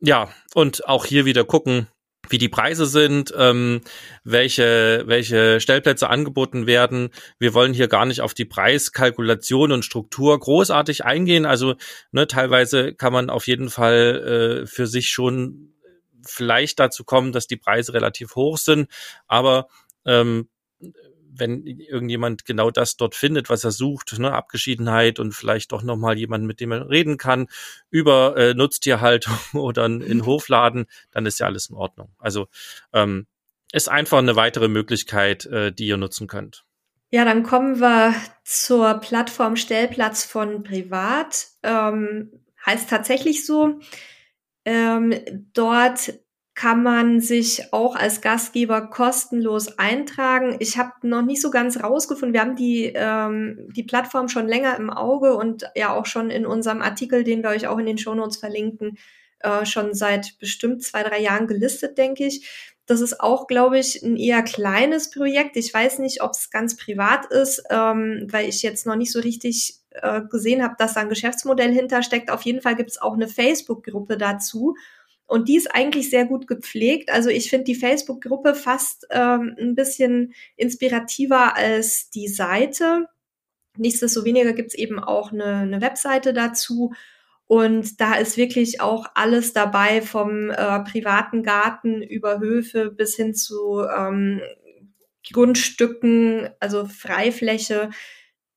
Ja, 0.00 0.28
und 0.54 0.86
auch 0.86 1.06
hier 1.06 1.24
wieder 1.24 1.44
gucken, 1.44 1.88
wie 2.30 2.38
die 2.38 2.48
Preise 2.48 2.86
sind, 2.86 3.32
ähm, 3.36 3.80
welche, 4.24 5.04
welche 5.06 5.60
Stellplätze 5.60 6.08
angeboten 6.08 6.66
werden. 6.66 7.10
Wir 7.38 7.54
wollen 7.54 7.72
hier 7.72 7.88
gar 7.88 8.06
nicht 8.06 8.20
auf 8.20 8.34
die 8.34 8.44
Preiskalkulation 8.44 9.72
und 9.72 9.84
Struktur 9.84 10.38
großartig 10.38 11.04
eingehen. 11.04 11.46
Also 11.46 11.76
ne, 12.12 12.26
teilweise 12.26 12.94
kann 12.94 13.12
man 13.12 13.30
auf 13.30 13.46
jeden 13.46 13.70
Fall 13.70 14.62
äh, 14.62 14.66
für 14.66 14.86
sich 14.86 15.08
schon 15.08 15.74
vielleicht 16.24 16.78
dazu 16.78 17.04
kommen, 17.04 17.32
dass 17.32 17.46
die 17.46 17.56
Preise 17.56 17.94
relativ 17.94 18.34
hoch 18.34 18.58
sind. 18.58 18.90
Aber 19.26 19.68
ähm, 20.04 20.48
wenn 21.38 21.66
irgendjemand 21.66 22.44
genau 22.44 22.70
das 22.70 22.96
dort 22.96 23.14
findet, 23.14 23.50
was 23.50 23.64
er 23.64 23.70
sucht, 23.70 24.18
ne, 24.18 24.32
Abgeschiedenheit 24.32 25.18
und 25.18 25.32
vielleicht 25.32 25.72
doch 25.72 25.82
nochmal 25.82 26.18
jemand, 26.18 26.44
mit 26.44 26.60
dem 26.60 26.72
er 26.72 26.88
reden 26.88 27.16
kann, 27.16 27.48
über 27.90 28.36
äh, 28.36 28.54
Nutztierhaltung 28.54 29.34
oder 29.54 29.86
in 29.86 30.26
Hofladen, 30.26 30.86
dann 31.10 31.26
ist 31.26 31.40
ja 31.40 31.46
alles 31.46 31.70
in 31.70 31.76
Ordnung. 31.76 32.10
Also 32.18 32.48
ähm, 32.92 33.26
ist 33.72 33.88
einfach 33.88 34.18
eine 34.18 34.36
weitere 34.36 34.68
Möglichkeit, 34.68 35.46
äh, 35.46 35.72
die 35.72 35.86
ihr 35.86 35.96
nutzen 35.96 36.26
könnt. 36.26 36.64
Ja, 37.10 37.24
dann 37.24 37.42
kommen 37.42 37.80
wir 37.80 38.14
zur 38.44 38.94
Plattform 38.94 39.56
Stellplatz 39.56 40.24
von 40.24 40.62
Privat. 40.62 41.46
Ähm, 41.62 42.30
heißt 42.66 42.90
tatsächlich 42.90 43.46
so. 43.46 43.80
Ähm, 44.64 45.14
dort 45.54 46.12
kann 46.58 46.82
man 46.82 47.20
sich 47.20 47.72
auch 47.72 47.94
als 47.94 48.20
Gastgeber 48.20 48.88
kostenlos 48.88 49.78
eintragen. 49.78 50.56
Ich 50.58 50.76
habe 50.76 50.90
noch 51.02 51.22
nicht 51.22 51.40
so 51.40 51.52
ganz 51.52 51.80
rausgefunden. 51.80 52.32
Wir 52.32 52.40
haben 52.40 52.56
die, 52.56 52.92
ähm, 52.96 53.68
die 53.76 53.84
Plattform 53.84 54.26
schon 54.26 54.48
länger 54.48 54.76
im 54.76 54.90
Auge 54.90 55.36
und 55.36 55.70
ja 55.76 55.94
auch 55.94 56.04
schon 56.04 56.30
in 56.30 56.44
unserem 56.44 56.82
Artikel, 56.82 57.22
den 57.22 57.44
wir 57.44 57.50
euch 57.50 57.68
auch 57.68 57.78
in 57.78 57.86
den 57.86 57.96
Shownotes 57.96 58.38
verlinken, 58.38 58.98
äh, 59.38 59.64
schon 59.66 59.94
seit 59.94 60.36
bestimmt 60.40 60.82
zwei, 60.82 61.04
drei 61.04 61.20
Jahren 61.20 61.46
gelistet, 61.46 61.96
denke 61.96 62.26
ich. 62.26 62.44
Das 62.86 63.02
ist 63.02 63.20
auch, 63.20 63.46
glaube 63.46 63.78
ich, 63.78 64.02
ein 64.02 64.16
eher 64.16 64.42
kleines 64.42 65.12
Projekt. 65.12 65.56
Ich 65.56 65.72
weiß 65.72 66.00
nicht, 66.00 66.24
ob 66.24 66.32
es 66.32 66.50
ganz 66.50 66.76
privat 66.76 67.26
ist, 67.26 67.62
ähm, 67.70 68.26
weil 68.32 68.48
ich 68.48 68.62
jetzt 68.62 68.84
noch 68.84 68.96
nicht 68.96 69.12
so 69.12 69.20
richtig 69.20 69.78
äh, 69.92 70.22
gesehen 70.22 70.64
habe, 70.64 70.74
dass 70.76 70.94
da 70.94 71.02
ein 71.02 71.08
Geschäftsmodell 71.08 71.72
hintersteckt. 71.72 72.32
Auf 72.32 72.42
jeden 72.42 72.62
Fall 72.62 72.74
gibt 72.74 72.90
es 72.90 73.00
auch 73.00 73.14
eine 73.14 73.28
Facebook-Gruppe 73.28 74.16
dazu. 74.16 74.74
Und 75.28 75.48
die 75.48 75.56
ist 75.56 75.72
eigentlich 75.74 76.08
sehr 76.08 76.24
gut 76.24 76.46
gepflegt. 76.46 77.10
Also 77.12 77.28
ich 77.28 77.50
finde 77.50 77.64
die 77.64 77.74
Facebook-Gruppe 77.74 78.54
fast 78.54 79.06
ähm, 79.10 79.54
ein 79.60 79.74
bisschen 79.74 80.32
inspirativer 80.56 81.54
als 81.54 82.08
die 82.08 82.28
Seite. 82.28 83.08
Nichtsdestoweniger 83.76 84.54
gibt 84.54 84.68
es 84.68 84.74
eben 84.74 84.98
auch 84.98 85.30
eine, 85.30 85.56
eine 85.56 85.82
Webseite 85.82 86.32
dazu. 86.32 86.94
Und 87.46 88.00
da 88.00 88.14
ist 88.14 88.38
wirklich 88.38 88.80
auch 88.80 89.06
alles 89.14 89.52
dabei, 89.52 90.00
vom 90.00 90.50
äh, 90.50 90.80
privaten 90.80 91.42
Garten 91.42 92.02
über 92.02 92.40
Höfe 92.40 92.90
bis 92.90 93.14
hin 93.14 93.34
zu 93.34 93.82
ähm, 93.84 94.40
Grundstücken, 95.30 96.48
also 96.58 96.86
Freifläche. 96.86 97.90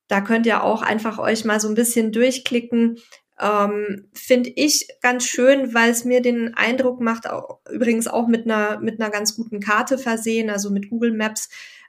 Da 0.08 0.22
könnt 0.22 0.46
ihr 0.46 0.62
auch 0.64 0.80
einfach 0.80 1.18
euch 1.18 1.44
mal 1.44 1.60
so 1.60 1.68
ein 1.68 1.74
bisschen 1.74 2.12
durchklicken. 2.12 2.98
Ähm, 3.42 4.08
Finde 4.12 4.50
ich 4.54 4.86
ganz 5.00 5.26
schön, 5.26 5.74
weil 5.74 5.90
es 5.90 6.04
mir 6.04 6.22
den 6.22 6.54
Eindruck 6.54 7.00
macht, 7.00 7.28
auch, 7.28 7.58
übrigens 7.70 8.06
auch 8.06 8.28
mit 8.28 8.44
einer, 8.44 8.78
mit 8.78 9.00
einer 9.00 9.10
ganz 9.10 9.34
guten 9.34 9.58
Karte 9.58 9.98
versehen, 9.98 10.48
also 10.48 10.70
mit 10.70 10.88
Google 10.90 11.12
Maps, 11.12 11.48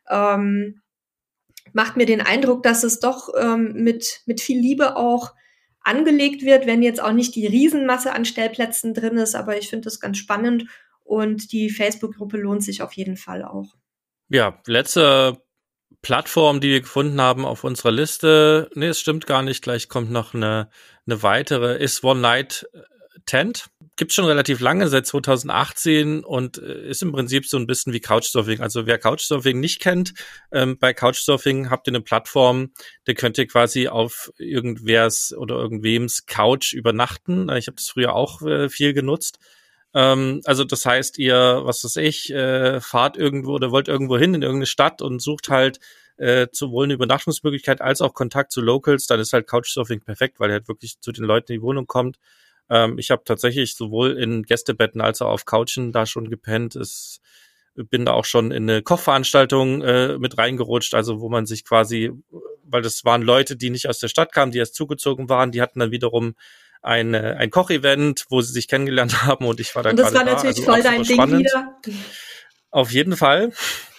ähm, 0.09 0.81
macht 1.71 1.95
mir 1.95 2.07
den 2.07 2.21
Eindruck, 2.21 2.63
dass 2.63 2.83
es 2.83 2.99
doch 2.99 3.29
ähm, 3.39 3.73
mit, 3.75 4.21
mit 4.25 4.41
viel 4.41 4.59
Liebe 4.59 4.95
auch 4.95 5.33
angelegt 5.81 6.41
wird, 6.41 6.65
wenn 6.65 6.81
jetzt 6.81 7.01
auch 7.01 7.11
nicht 7.11 7.35
die 7.35 7.45
Riesenmasse 7.45 8.13
an 8.13 8.25
Stellplätzen 8.25 8.95
drin 8.95 9.17
ist, 9.17 9.35
aber 9.35 9.57
ich 9.57 9.69
finde 9.69 9.85
das 9.85 9.99
ganz 9.99 10.17
spannend 10.17 10.65
und 11.03 11.51
die 11.51 11.69
Facebook-Gruppe 11.69 12.37
lohnt 12.37 12.63
sich 12.63 12.81
auf 12.81 12.93
jeden 12.93 13.17
Fall 13.17 13.43
auch. 13.43 13.75
Ja, 14.29 14.59
letzter 14.65 15.41
Plattform, 16.03 16.59
die 16.59 16.69
wir 16.69 16.81
gefunden 16.81 17.19
haben 17.19 17.45
auf 17.45 17.63
unserer 17.63 17.91
Liste. 17.91 18.69
Nee, 18.75 18.87
es 18.87 18.99
stimmt 18.99 19.25
gar 19.25 19.41
nicht. 19.41 19.63
Gleich 19.63 19.87
kommt 19.87 20.11
noch 20.11 20.33
eine, 20.33 20.69
eine 21.07 21.23
weitere. 21.23 21.81
Ist 21.81 22.03
One 22.03 22.19
Night 22.19 22.67
Tent. 23.25 23.67
Gibt's 23.95 24.15
schon 24.15 24.25
relativ 24.25 24.59
lange, 24.59 24.89
seit 24.89 25.07
2018 25.07 26.25
und 26.25 26.57
äh, 26.57 26.89
ist 26.89 27.03
im 27.03 27.13
Prinzip 27.13 27.45
so 27.47 27.57
ein 27.57 27.67
bisschen 27.67 27.93
wie 27.93 28.01
Couchsurfing. 28.01 28.59
Also 28.59 28.85
wer 28.85 28.97
Couchsurfing 28.97 29.59
nicht 29.59 29.79
kennt, 29.79 30.13
ähm, 30.51 30.77
bei 30.77 30.93
Couchsurfing 30.93 31.69
habt 31.69 31.87
ihr 31.87 31.91
eine 31.91 32.01
Plattform, 32.01 32.73
da 33.05 33.13
könnt 33.13 33.37
ihr 33.37 33.47
quasi 33.47 33.87
auf 33.87 34.31
irgendwers 34.37 35.33
oder 35.37 35.55
irgendwems 35.55 36.25
Couch 36.25 36.73
übernachten. 36.73 37.49
Ich 37.55 37.67
habe 37.67 37.75
das 37.75 37.87
früher 37.87 38.13
auch 38.13 38.41
äh, 38.41 38.67
viel 38.67 38.93
genutzt 38.93 39.39
ähm, 39.93 40.41
also 40.45 40.63
das 40.63 40.85
heißt, 40.85 41.19
ihr, 41.19 41.61
was 41.63 41.83
weiß 41.83 41.97
ich, 41.97 42.31
äh, 42.33 42.81
fahrt 42.81 43.17
irgendwo 43.17 43.53
oder 43.53 43.71
wollt 43.71 43.87
irgendwo 43.87 44.17
hin 44.17 44.33
in 44.33 44.41
irgendeine 44.41 44.65
Stadt 44.65 45.01
und 45.01 45.21
sucht 45.21 45.49
halt 45.49 45.79
äh, 46.17 46.47
sowohl 46.51 46.85
eine 46.85 46.93
Übernachtungsmöglichkeit 46.93 47.81
als 47.81 48.01
auch 48.01 48.13
Kontakt 48.13 48.51
zu 48.51 48.61
Locals, 48.61 49.07
dann 49.07 49.19
ist 49.19 49.33
halt 49.33 49.47
Couchsurfing 49.47 50.01
perfekt, 50.01 50.39
weil 50.39 50.49
er 50.49 50.55
halt 50.55 50.67
wirklich 50.67 50.99
zu 50.99 51.11
den 51.11 51.25
Leuten 51.25 51.51
in 51.51 51.59
die 51.59 51.63
Wohnung 51.63 51.87
kommt. 51.87 52.17
Ähm, 52.69 52.97
ich 52.97 53.11
habe 53.11 53.23
tatsächlich 53.25 53.75
sowohl 53.75 54.17
in 54.17 54.43
Gästebetten 54.43 55.01
als 55.01 55.21
auch 55.21 55.29
auf 55.29 55.45
Couchen 55.45 55.91
da 55.91 56.05
schon 56.05 56.29
gepennt. 56.29 56.75
Es 56.75 57.19
bin 57.75 58.05
da 58.05 58.13
auch 58.13 58.25
schon 58.25 58.51
in 58.51 58.69
eine 58.69 58.81
Kochveranstaltung 58.83 59.81
äh, 59.81 60.17
mit 60.19 60.37
reingerutscht, 60.37 60.93
also 60.93 61.21
wo 61.21 61.29
man 61.29 61.45
sich 61.45 61.65
quasi, 61.65 62.11
weil 62.63 62.83
das 62.83 63.03
waren 63.03 63.23
Leute, 63.23 63.55
die 63.55 63.71
nicht 63.71 63.89
aus 63.89 63.99
der 63.99 64.07
Stadt 64.07 64.31
kamen, 64.31 64.51
die 64.51 64.59
erst 64.59 64.75
zugezogen 64.75 65.29
waren, 65.29 65.51
die 65.51 65.61
hatten 65.61 65.79
dann 65.79 65.91
wiederum 65.91 66.35
ein, 66.83 67.15
ein 67.15 67.49
Kochevent, 67.49 68.25
wo 68.29 68.41
sie 68.41 68.53
sich 68.53 68.67
kennengelernt 68.67 69.23
haben 69.25 69.45
und 69.45 69.59
ich 69.59 69.73
war 69.75 69.83
da 69.83 69.89
Und 69.91 69.99
das 69.99 70.13
war 70.13 70.25
natürlich 70.25 70.57
da. 70.57 70.61
also 70.61 70.63
voll 70.63 70.83
dein 70.83 71.03
Ding 71.03 71.15
spannend. 71.15 71.39
wieder. 71.39 71.79
Auf 72.69 72.91
jeden 72.91 73.15
Fall. 73.15 73.51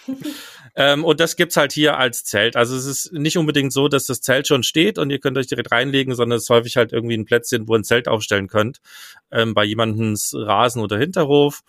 ähm, 0.75 1.03
und 1.03 1.19
das 1.19 1.35
gibt's 1.35 1.57
halt 1.57 1.73
hier 1.73 1.97
als 1.97 2.23
Zelt. 2.23 2.55
Also 2.55 2.75
es 2.75 2.85
ist 2.85 3.11
nicht 3.13 3.37
unbedingt 3.37 3.73
so, 3.73 3.87
dass 3.87 4.05
das 4.05 4.21
Zelt 4.21 4.47
schon 4.47 4.63
steht 4.63 4.97
und 4.97 5.09
ihr 5.09 5.19
könnt 5.19 5.37
euch 5.37 5.47
direkt 5.47 5.71
reinlegen, 5.71 6.13
sondern 6.13 6.37
es 6.37 6.43
ist 6.43 6.49
häufig 6.49 6.77
halt 6.77 6.93
irgendwie 6.93 7.17
ein 7.17 7.25
Plätzchen, 7.25 7.67
wo 7.67 7.75
ihr 7.75 7.79
ein 7.79 7.83
Zelt 7.83 8.07
aufstellen 8.07 8.47
könnt, 8.47 8.79
ähm, 9.31 9.53
bei 9.53 9.63
jemandens 9.63 10.33
Rasen 10.35 10.81
oder 10.81 10.97
Hinterhof. 10.97 11.61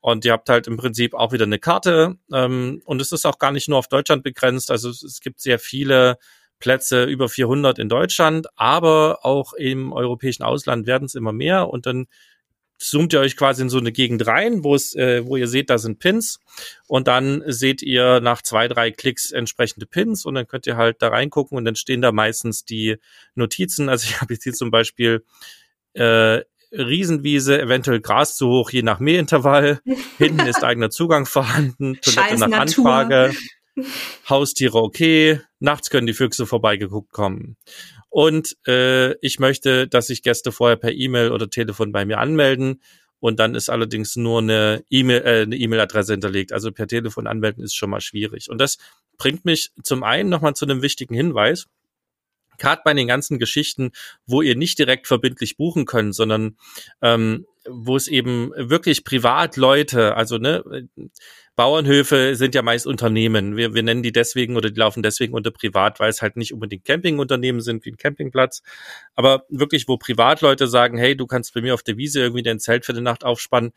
Und 0.00 0.24
ihr 0.24 0.32
habt 0.32 0.48
halt 0.48 0.66
im 0.66 0.76
Prinzip 0.76 1.14
auch 1.14 1.32
wieder 1.32 1.44
eine 1.44 1.58
Karte. 1.58 2.16
Ähm, 2.32 2.80
und 2.84 3.00
es 3.00 3.12
ist 3.12 3.26
auch 3.26 3.38
gar 3.38 3.52
nicht 3.52 3.68
nur 3.68 3.78
auf 3.78 3.88
Deutschland 3.88 4.22
begrenzt. 4.22 4.70
Also 4.70 4.90
es 4.90 5.20
gibt 5.20 5.40
sehr 5.40 5.58
viele 5.58 6.18
Plätze 6.58 7.04
über 7.04 7.28
400 7.28 7.78
in 7.78 7.88
Deutschland, 7.88 8.46
aber 8.56 9.24
auch 9.24 9.52
im 9.52 9.92
europäischen 9.92 10.42
Ausland 10.42 10.86
werden 10.86 11.04
es 11.04 11.14
immer 11.14 11.32
mehr 11.32 11.68
und 11.68 11.86
dann 11.86 12.06
zoomt 12.78 13.12
ihr 13.12 13.20
euch 13.20 13.36
quasi 13.36 13.62
in 13.62 13.68
so 13.68 13.78
eine 13.78 13.92
Gegend 13.92 14.26
rein, 14.26 14.62
wo 14.62 14.74
es, 14.74 14.94
äh, 14.94 15.26
wo 15.26 15.36
ihr 15.36 15.48
seht, 15.48 15.70
da 15.70 15.78
sind 15.78 15.98
Pins 15.98 16.40
und 16.86 17.08
dann 17.08 17.42
seht 17.46 17.82
ihr 17.82 18.20
nach 18.20 18.42
zwei, 18.42 18.68
drei 18.68 18.90
Klicks 18.90 19.30
entsprechende 19.30 19.86
Pins 19.86 20.24
und 20.24 20.34
dann 20.34 20.46
könnt 20.46 20.66
ihr 20.66 20.76
halt 20.76 21.00
da 21.00 21.08
reingucken 21.08 21.56
und 21.56 21.64
dann 21.64 21.76
stehen 21.76 22.02
da 22.02 22.12
meistens 22.12 22.64
die 22.64 22.96
Notizen. 23.34 23.88
Also 23.88 24.06
ich 24.10 24.20
habe 24.20 24.34
jetzt 24.34 24.44
hier 24.44 24.52
zum 24.52 24.70
Beispiel 24.70 25.24
äh, 25.94 26.42
Riesenwiese, 26.72 27.60
eventuell 27.60 28.00
Gras 28.00 28.36
zu 28.36 28.48
hoch, 28.48 28.70
je 28.70 28.82
nach 28.82 28.98
Mähintervall. 28.98 29.80
Hinten 30.18 30.46
ist 30.46 30.62
eigener 30.62 30.90
Zugang 30.90 31.24
vorhanden, 31.24 31.98
Toilette 32.02 32.38
nach 32.38 32.48
Natur. 32.48 32.86
Anfrage. 32.86 33.34
Haustiere 34.28 34.78
okay, 34.78 35.40
nachts 35.58 35.90
können 35.90 36.06
die 36.06 36.14
Füchse 36.14 36.46
vorbeigeguckt 36.46 37.12
kommen. 37.12 37.56
Und 38.08 38.56
äh, 38.66 39.14
ich 39.20 39.38
möchte, 39.38 39.88
dass 39.88 40.06
sich 40.06 40.22
Gäste 40.22 40.52
vorher 40.52 40.76
per 40.76 40.92
E-Mail 40.92 41.32
oder 41.32 41.50
Telefon 41.50 41.92
bei 41.92 42.04
mir 42.04 42.18
anmelden. 42.18 42.80
Und 43.20 43.40
dann 43.40 43.54
ist 43.54 43.68
allerdings 43.68 44.16
nur 44.16 44.40
eine 44.40 44.84
E-Mail, 44.90 45.22
äh, 45.22 45.42
eine 45.42 45.56
E-Mail-Adresse 45.56 46.12
hinterlegt. 46.12 46.52
Also 46.52 46.72
per 46.72 46.86
Telefon 46.86 47.26
anmelden 47.26 47.62
ist 47.62 47.74
schon 47.74 47.90
mal 47.90 48.00
schwierig. 48.00 48.50
Und 48.50 48.58
das 48.58 48.78
bringt 49.18 49.44
mich 49.44 49.72
zum 49.82 50.02
einen 50.02 50.28
nochmal 50.28 50.54
zu 50.54 50.64
einem 50.64 50.82
wichtigen 50.82 51.14
Hinweis. 51.14 51.66
gerade 52.58 52.82
bei 52.84 52.94
den 52.94 53.06
ganzen 53.06 53.38
Geschichten, 53.38 53.90
wo 54.26 54.42
ihr 54.42 54.56
nicht 54.56 54.78
direkt 54.78 55.06
verbindlich 55.06 55.56
buchen 55.56 55.84
könnt, 55.84 56.14
sondern 56.14 56.56
ähm, 57.02 57.46
wo 57.68 57.96
es 57.96 58.08
eben 58.08 58.52
wirklich 58.56 59.04
Privatleute, 59.04 60.16
also 60.16 60.38
ne, 60.38 60.88
Bauernhöfe 61.56 62.36
sind 62.36 62.54
ja 62.54 62.60
meist 62.60 62.86
Unternehmen. 62.86 63.56
Wir, 63.56 63.74
wir 63.74 63.82
nennen 63.82 64.02
die 64.02 64.12
deswegen 64.12 64.56
oder 64.56 64.70
die 64.70 64.78
laufen 64.78 65.02
deswegen 65.02 65.32
unter 65.32 65.50
privat, 65.50 65.98
weil 66.00 66.10
es 66.10 66.20
halt 66.20 66.36
nicht 66.36 66.52
unbedingt 66.52 66.84
Campingunternehmen 66.84 67.62
sind 67.62 67.84
wie 67.86 67.92
ein 67.92 67.96
Campingplatz. 67.96 68.62
Aber 69.14 69.44
wirklich, 69.48 69.88
wo 69.88 69.96
Privatleute 69.96 70.66
sagen, 70.68 70.98
hey, 70.98 71.16
du 71.16 71.26
kannst 71.26 71.54
bei 71.54 71.62
mir 71.62 71.72
auf 71.72 71.82
der 71.82 71.96
Wiese 71.96 72.20
irgendwie 72.20 72.42
dein 72.42 72.60
Zelt 72.60 72.84
für 72.84 72.92
die 72.92 73.00
Nacht 73.00 73.24
aufspannen, 73.24 73.72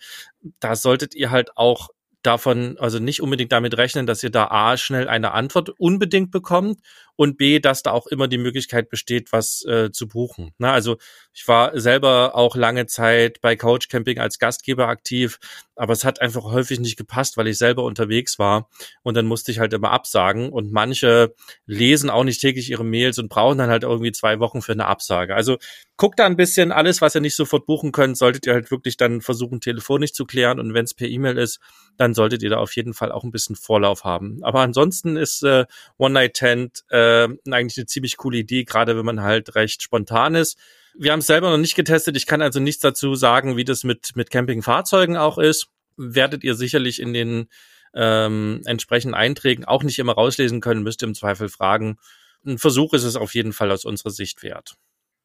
da 0.59 0.75
solltet 0.75 1.15
ihr 1.15 1.31
halt 1.31 1.55
auch 1.55 1.89
davon, 2.21 2.77
also 2.79 2.99
nicht 2.99 3.21
unbedingt 3.21 3.53
damit 3.53 3.77
rechnen, 3.77 4.05
dass 4.05 4.23
ihr 4.23 4.29
da 4.29 4.47
A 4.47 4.75
schnell 4.75 5.07
eine 5.07 5.31
Antwort 5.31 5.69
unbedingt 5.77 6.31
bekommt 6.31 6.79
und 7.19 7.35
B, 7.35 7.59
dass 7.59 7.83
da 7.83 7.91
auch 7.91 8.07
immer 8.07 8.29
die 8.29 8.37
Möglichkeit 8.37 8.87
besteht, 8.87 9.33
was 9.33 9.65
äh, 9.65 9.91
zu 9.91 10.07
buchen. 10.07 10.53
Na, 10.57 10.71
also 10.71 10.95
ich 11.33 11.45
war 11.49 11.77
selber 11.77 12.33
auch 12.33 12.55
lange 12.55 12.85
Zeit 12.85 13.41
bei 13.41 13.57
Couch 13.57 13.89
Camping 13.89 14.19
als 14.19 14.39
Gastgeber 14.39 14.87
aktiv, 14.87 15.37
aber 15.75 15.91
es 15.91 16.05
hat 16.05 16.21
einfach 16.21 16.43
häufig 16.43 16.79
nicht 16.79 16.95
gepasst, 16.95 17.35
weil 17.35 17.49
ich 17.49 17.57
selber 17.57 17.83
unterwegs 17.83 18.39
war 18.39 18.69
und 19.03 19.17
dann 19.17 19.25
musste 19.25 19.51
ich 19.51 19.59
halt 19.59 19.73
immer 19.73 19.91
absagen 19.91 20.49
und 20.49 20.71
manche 20.71 21.35
lesen 21.65 22.09
auch 22.09 22.23
nicht 22.23 22.39
täglich 22.39 22.69
ihre 22.69 22.85
Mails 22.85 23.19
und 23.19 23.27
brauchen 23.27 23.57
dann 23.57 23.69
halt 23.69 23.83
irgendwie 23.83 24.13
zwei 24.13 24.39
Wochen 24.39 24.61
für 24.61 24.71
eine 24.71 24.85
Absage. 24.85 25.35
Also 25.35 25.57
guckt 25.97 26.19
da 26.19 26.25
ein 26.25 26.37
bisschen 26.37 26.71
alles, 26.71 27.01
was 27.01 27.15
ihr 27.15 27.21
nicht 27.21 27.35
sofort 27.35 27.65
buchen 27.65 27.91
könnt, 27.91 28.17
solltet 28.17 28.45
ihr 28.45 28.53
halt 28.53 28.71
wirklich 28.71 28.95
dann 28.95 29.19
versuchen, 29.19 29.59
telefonisch 29.59 30.13
zu 30.13 30.23
klären 30.23 30.57
und 30.57 30.73
wenn 30.73 30.85
es 30.85 30.93
per 30.93 31.09
E-Mail 31.09 31.37
ist, 31.37 31.59
dann 31.97 32.13
solltet 32.13 32.43
ihr 32.43 32.49
da 32.49 32.57
auf 32.59 32.77
jeden 32.77 32.93
Fall 32.93 33.11
auch 33.11 33.25
ein 33.25 33.31
bisschen 33.31 33.57
Vorlauf 33.57 34.05
haben. 34.05 34.39
Aber 34.41 34.61
ansonsten 34.61 35.17
ist 35.17 35.43
äh, 35.43 35.65
One 35.97 36.13
Night 36.13 36.35
Tent 36.35 36.85
äh, 36.89 37.08
eigentlich 37.49 37.77
eine 37.77 37.85
ziemlich 37.85 38.17
coole 38.17 38.37
Idee, 38.37 38.63
gerade 38.63 38.97
wenn 38.97 39.05
man 39.05 39.21
halt 39.21 39.55
recht 39.55 39.81
spontan 39.81 40.35
ist. 40.35 40.57
Wir 40.95 41.11
haben 41.11 41.19
es 41.19 41.27
selber 41.27 41.49
noch 41.49 41.57
nicht 41.57 41.75
getestet. 41.75 42.17
Ich 42.17 42.25
kann 42.25 42.41
also 42.41 42.59
nichts 42.59 42.81
dazu 42.81 43.15
sagen, 43.15 43.57
wie 43.57 43.65
das 43.65 43.83
mit, 43.83 44.15
mit 44.15 44.31
Campingfahrzeugen 44.31 45.17
auch 45.17 45.37
ist. 45.37 45.67
Werdet 45.97 46.43
ihr 46.43 46.55
sicherlich 46.55 47.01
in 47.01 47.13
den 47.13 47.47
ähm, 47.93 48.61
entsprechenden 48.65 49.15
Einträgen 49.15 49.65
auch 49.65 49.83
nicht 49.83 49.99
immer 49.99 50.13
rauslesen 50.13 50.61
können, 50.61 50.83
müsst 50.83 51.01
ihr 51.01 51.07
im 51.07 51.15
Zweifel 51.15 51.49
fragen. 51.49 51.97
Ein 52.45 52.57
Versuch 52.57 52.93
ist 52.93 53.03
es 53.03 53.15
auf 53.15 53.33
jeden 53.33 53.53
Fall 53.53 53.71
aus 53.71 53.85
unserer 53.85 54.11
Sicht 54.11 54.43
wert. 54.43 54.75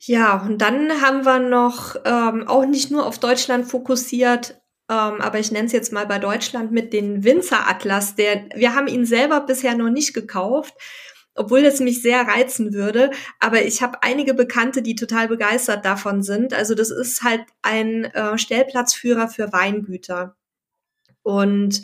Ja, 0.00 0.42
und 0.42 0.58
dann 0.58 1.00
haben 1.00 1.24
wir 1.24 1.38
noch 1.38 1.96
ähm, 2.04 2.46
auch 2.46 2.66
nicht 2.66 2.90
nur 2.90 3.06
auf 3.06 3.18
Deutschland 3.18 3.66
fokussiert, 3.66 4.60
ähm, 4.90 5.20
aber 5.20 5.38
ich 5.38 5.50
nenne 5.50 5.66
es 5.66 5.72
jetzt 5.72 5.92
mal 5.92 6.06
bei 6.06 6.18
Deutschland 6.18 6.72
mit 6.72 6.92
den 6.92 7.24
Winzer 7.24 7.68
Atlas. 7.68 8.14
Der, 8.16 8.46
wir 8.54 8.74
haben 8.74 8.88
ihn 8.88 9.06
selber 9.06 9.40
bisher 9.40 9.74
noch 9.76 9.90
nicht 9.90 10.12
gekauft, 10.12 10.74
obwohl 11.34 11.64
es 11.64 11.80
mich 11.80 12.02
sehr 12.02 12.22
reizen 12.22 12.72
würde. 12.72 13.10
Aber 13.40 13.62
ich 13.64 13.82
habe 13.82 14.02
einige 14.02 14.34
Bekannte, 14.34 14.82
die 14.82 14.94
total 14.94 15.28
begeistert 15.28 15.84
davon 15.84 16.22
sind. 16.22 16.54
Also 16.54 16.74
das 16.74 16.90
ist 16.90 17.22
halt 17.22 17.42
ein 17.62 18.04
äh, 18.04 18.38
Stellplatzführer 18.38 19.28
für 19.28 19.52
Weingüter. 19.52 20.36
Und 21.22 21.82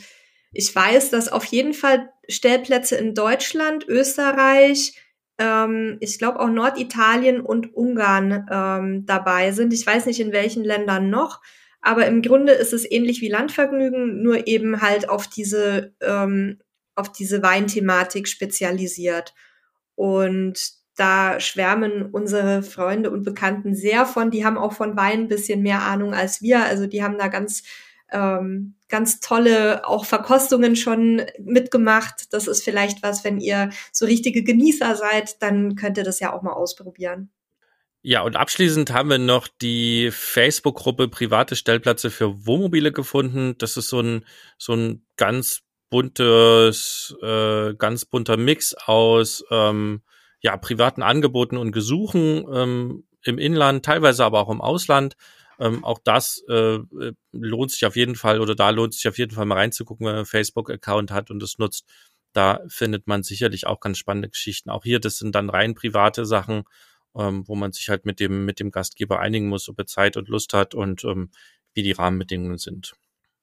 ich 0.52 0.74
weiß, 0.74 1.10
dass 1.10 1.30
auf 1.30 1.44
jeden 1.44 1.74
Fall 1.74 2.10
Stellplätze 2.28 2.96
in 2.96 3.14
Deutschland, 3.14 3.86
Österreich, 3.88 4.94
ähm, 5.38 5.96
ich 6.00 6.18
glaube 6.18 6.40
auch 6.40 6.48
Norditalien 6.48 7.40
und 7.40 7.74
Ungarn 7.74 8.46
ähm, 8.50 9.06
dabei 9.06 9.52
sind. 9.52 9.72
Ich 9.72 9.86
weiß 9.86 10.06
nicht 10.06 10.20
in 10.20 10.32
welchen 10.32 10.64
Ländern 10.64 11.10
noch. 11.10 11.40
Aber 11.80 12.06
im 12.06 12.20
Grunde 12.20 12.52
ist 12.52 12.74
es 12.74 12.88
ähnlich 12.88 13.22
wie 13.22 13.28
Landvergnügen, 13.28 14.22
nur 14.22 14.46
eben 14.46 14.82
halt 14.82 15.08
auf 15.08 15.26
diese, 15.28 15.94
ähm, 16.02 16.58
auf 17.00 17.10
diese 17.10 17.42
Weinthematik 17.42 18.28
spezialisiert. 18.28 19.34
Und 19.94 20.80
da 20.96 21.40
schwärmen 21.40 22.10
unsere 22.10 22.62
Freunde 22.62 23.10
und 23.10 23.24
Bekannten 23.24 23.74
sehr 23.74 24.04
von. 24.04 24.30
Die 24.30 24.44
haben 24.44 24.58
auch 24.58 24.74
von 24.74 24.96
Wein 24.96 25.20
ein 25.20 25.28
bisschen 25.28 25.62
mehr 25.62 25.82
Ahnung 25.82 26.14
als 26.14 26.42
wir. 26.42 26.64
Also 26.64 26.86
die 26.86 27.02
haben 27.02 27.16
da 27.16 27.28
ganz, 27.28 27.62
ähm, 28.12 28.74
ganz 28.88 29.20
tolle 29.20 29.88
auch 29.88 30.04
Verkostungen 30.04 30.76
schon 30.76 31.22
mitgemacht. 31.38 32.32
Das 32.34 32.46
ist 32.46 32.62
vielleicht 32.62 33.02
was, 33.02 33.24
wenn 33.24 33.40
ihr 33.40 33.70
so 33.92 34.04
richtige 34.04 34.44
Genießer 34.44 34.94
seid, 34.94 35.42
dann 35.42 35.74
könnt 35.74 35.96
ihr 35.96 36.04
das 36.04 36.20
ja 36.20 36.34
auch 36.34 36.42
mal 36.42 36.52
ausprobieren. 36.52 37.30
Ja, 38.02 38.22
und 38.22 38.36
abschließend 38.36 38.92
haben 38.92 39.10
wir 39.10 39.18
noch 39.18 39.46
die 39.48 40.10
Facebook-Gruppe 40.10 41.08
Private 41.08 41.54
Stellplätze 41.54 42.10
für 42.10 42.46
Wohnmobile 42.46 42.92
gefunden. 42.92 43.56
Das 43.58 43.76
ist 43.76 43.88
so 43.88 44.00
ein, 44.00 44.24
so 44.56 44.74
ein 44.74 45.02
ganz 45.16 45.62
buntes, 45.90 47.14
äh, 47.22 47.74
ganz 47.74 48.04
bunter 48.04 48.36
Mix 48.36 48.74
aus 48.74 49.44
ähm, 49.50 50.02
ja, 50.40 50.56
privaten 50.56 51.02
Angeboten 51.02 51.56
und 51.56 51.72
Gesuchen 51.72 52.46
ähm, 52.52 53.04
im 53.22 53.38
Inland, 53.38 53.84
teilweise 53.84 54.24
aber 54.24 54.40
auch 54.40 54.50
im 54.50 54.60
Ausland. 54.60 55.16
Ähm, 55.58 55.84
auch 55.84 55.98
das 56.02 56.42
äh, 56.48 56.78
lohnt 57.32 57.70
sich 57.70 57.84
auf 57.84 57.96
jeden 57.96 58.14
Fall 58.14 58.40
oder 58.40 58.54
da 58.54 58.70
lohnt 58.70 58.94
sich 58.94 59.06
auf 59.06 59.18
jeden 59.18 59.34
Fall 59.34 59.44
mal 59.44 59.58
reinzugucken, 59.58 60.06
wenn 60.06 60.12
man 60.12 60.18
einen 60.20 60.26
Facebook-Account 60.26 61.10
hat 61.10 61.30
und 61.30 61.42
es 61.42 61.58
nutzt. 61.58 61.84
Da 62.32 62.60
findet 62.68 63.06
man 63.06 63.22
sicherlich 63.22 63.66
auch 63.66 63.80
ganz 63.80 63.98
spannende 63.98 64.30
Geschichten. 64.30 64.70
Auch 64.70 64.84
hier, 64.84 65.00
das 65.00 65.18
sind 65.18 65.34
dann 65.34 65.50
rein 65.50 65.74
private 65.74 66.24
Sachen 66.24 66.64
ähm, 67.16 67.46
wo 67.46 67.54
man 67.54 67.72
sich 67.72 67.88
halt 67.88 68.04
mit 68.06 68.20
dem, 68.20 68.44
mit 68.44 68.60
dem 68.60 68.70
Gastgeber 68.70 69.20
einigen 69.20 69.48
muss, 69.48 69.68
ob 69.68 69.78
er 69.78 69.86
Zeit 69.86 70.16
und 70.16 70.28
Lust 70.28 70.52
hat 70.52 70.74
und 70.74 71.04
ähm, 71.04 71.30
wie 71.74 71.82
die 71.82 71.92
Rahmenbedingungen 71.92 72.58
sind. 72.58 72.94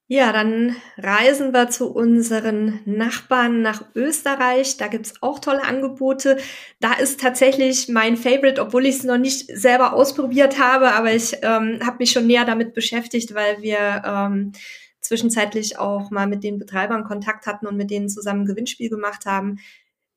Ja, 0.10 0.32
dann 0.32 0.78
reisen 0.98 1.54
wir 1.54 1.70
zu 1.70 1.92
unseren 1.92 2.80
Nachbarn 2.86 3.62
nach 3.62 3.84
Österreich. 3.94 4.78
Da 4.78 4.88
gibt's 4.88 5.16
auch 5.22 5.40
tolle 5.40 5.66
Angebote. 5.66 6.38
Da 6.80 6.94
ist 6.94 7.20
tatsächlich 7.20 7.90
mein 7.90 8.16
Favorite, 8.16 8.62
obwohl 8.62 8.86
ich 8.86 8.96
es 8.98 9.04
noch 9.04 9.18
nicht 9.18 9.48
selber 9.54 9.92
ausprobiert 9.92 10.60
habe, 10.60 10.94
aber 10.94 11.14
ich 11.14 11.34
ähm, 11.42 11.80
habe 11.86 11.98
mich 12.00 12.12
schon 12.12 12.26
näher 12.26 12.46
damit 12.46 12.74
beschäftigt, 12.74 13.36
weil 13.36 13.62
wir 13.62 14.02
ähm, 14.06 14.54
zwischenzeitlich 15.02 15.78
auch 15.78 16.10
mal 16.10 16.28
mit 16.28 16.42
den 16.42 16.58
Betreibern 16.58 17.04
Kontakt 17.04 17.46
hatten 17.46 17.68
und 17.68 17.76
mit 17.76 17.92
denen 17.92 18.08
zusammen 18.08 18.44
ein 18.44 18.48
Gewinnspiel 18.48 18.90
gemacht 18.90 19.26
haben. 19.26 19.60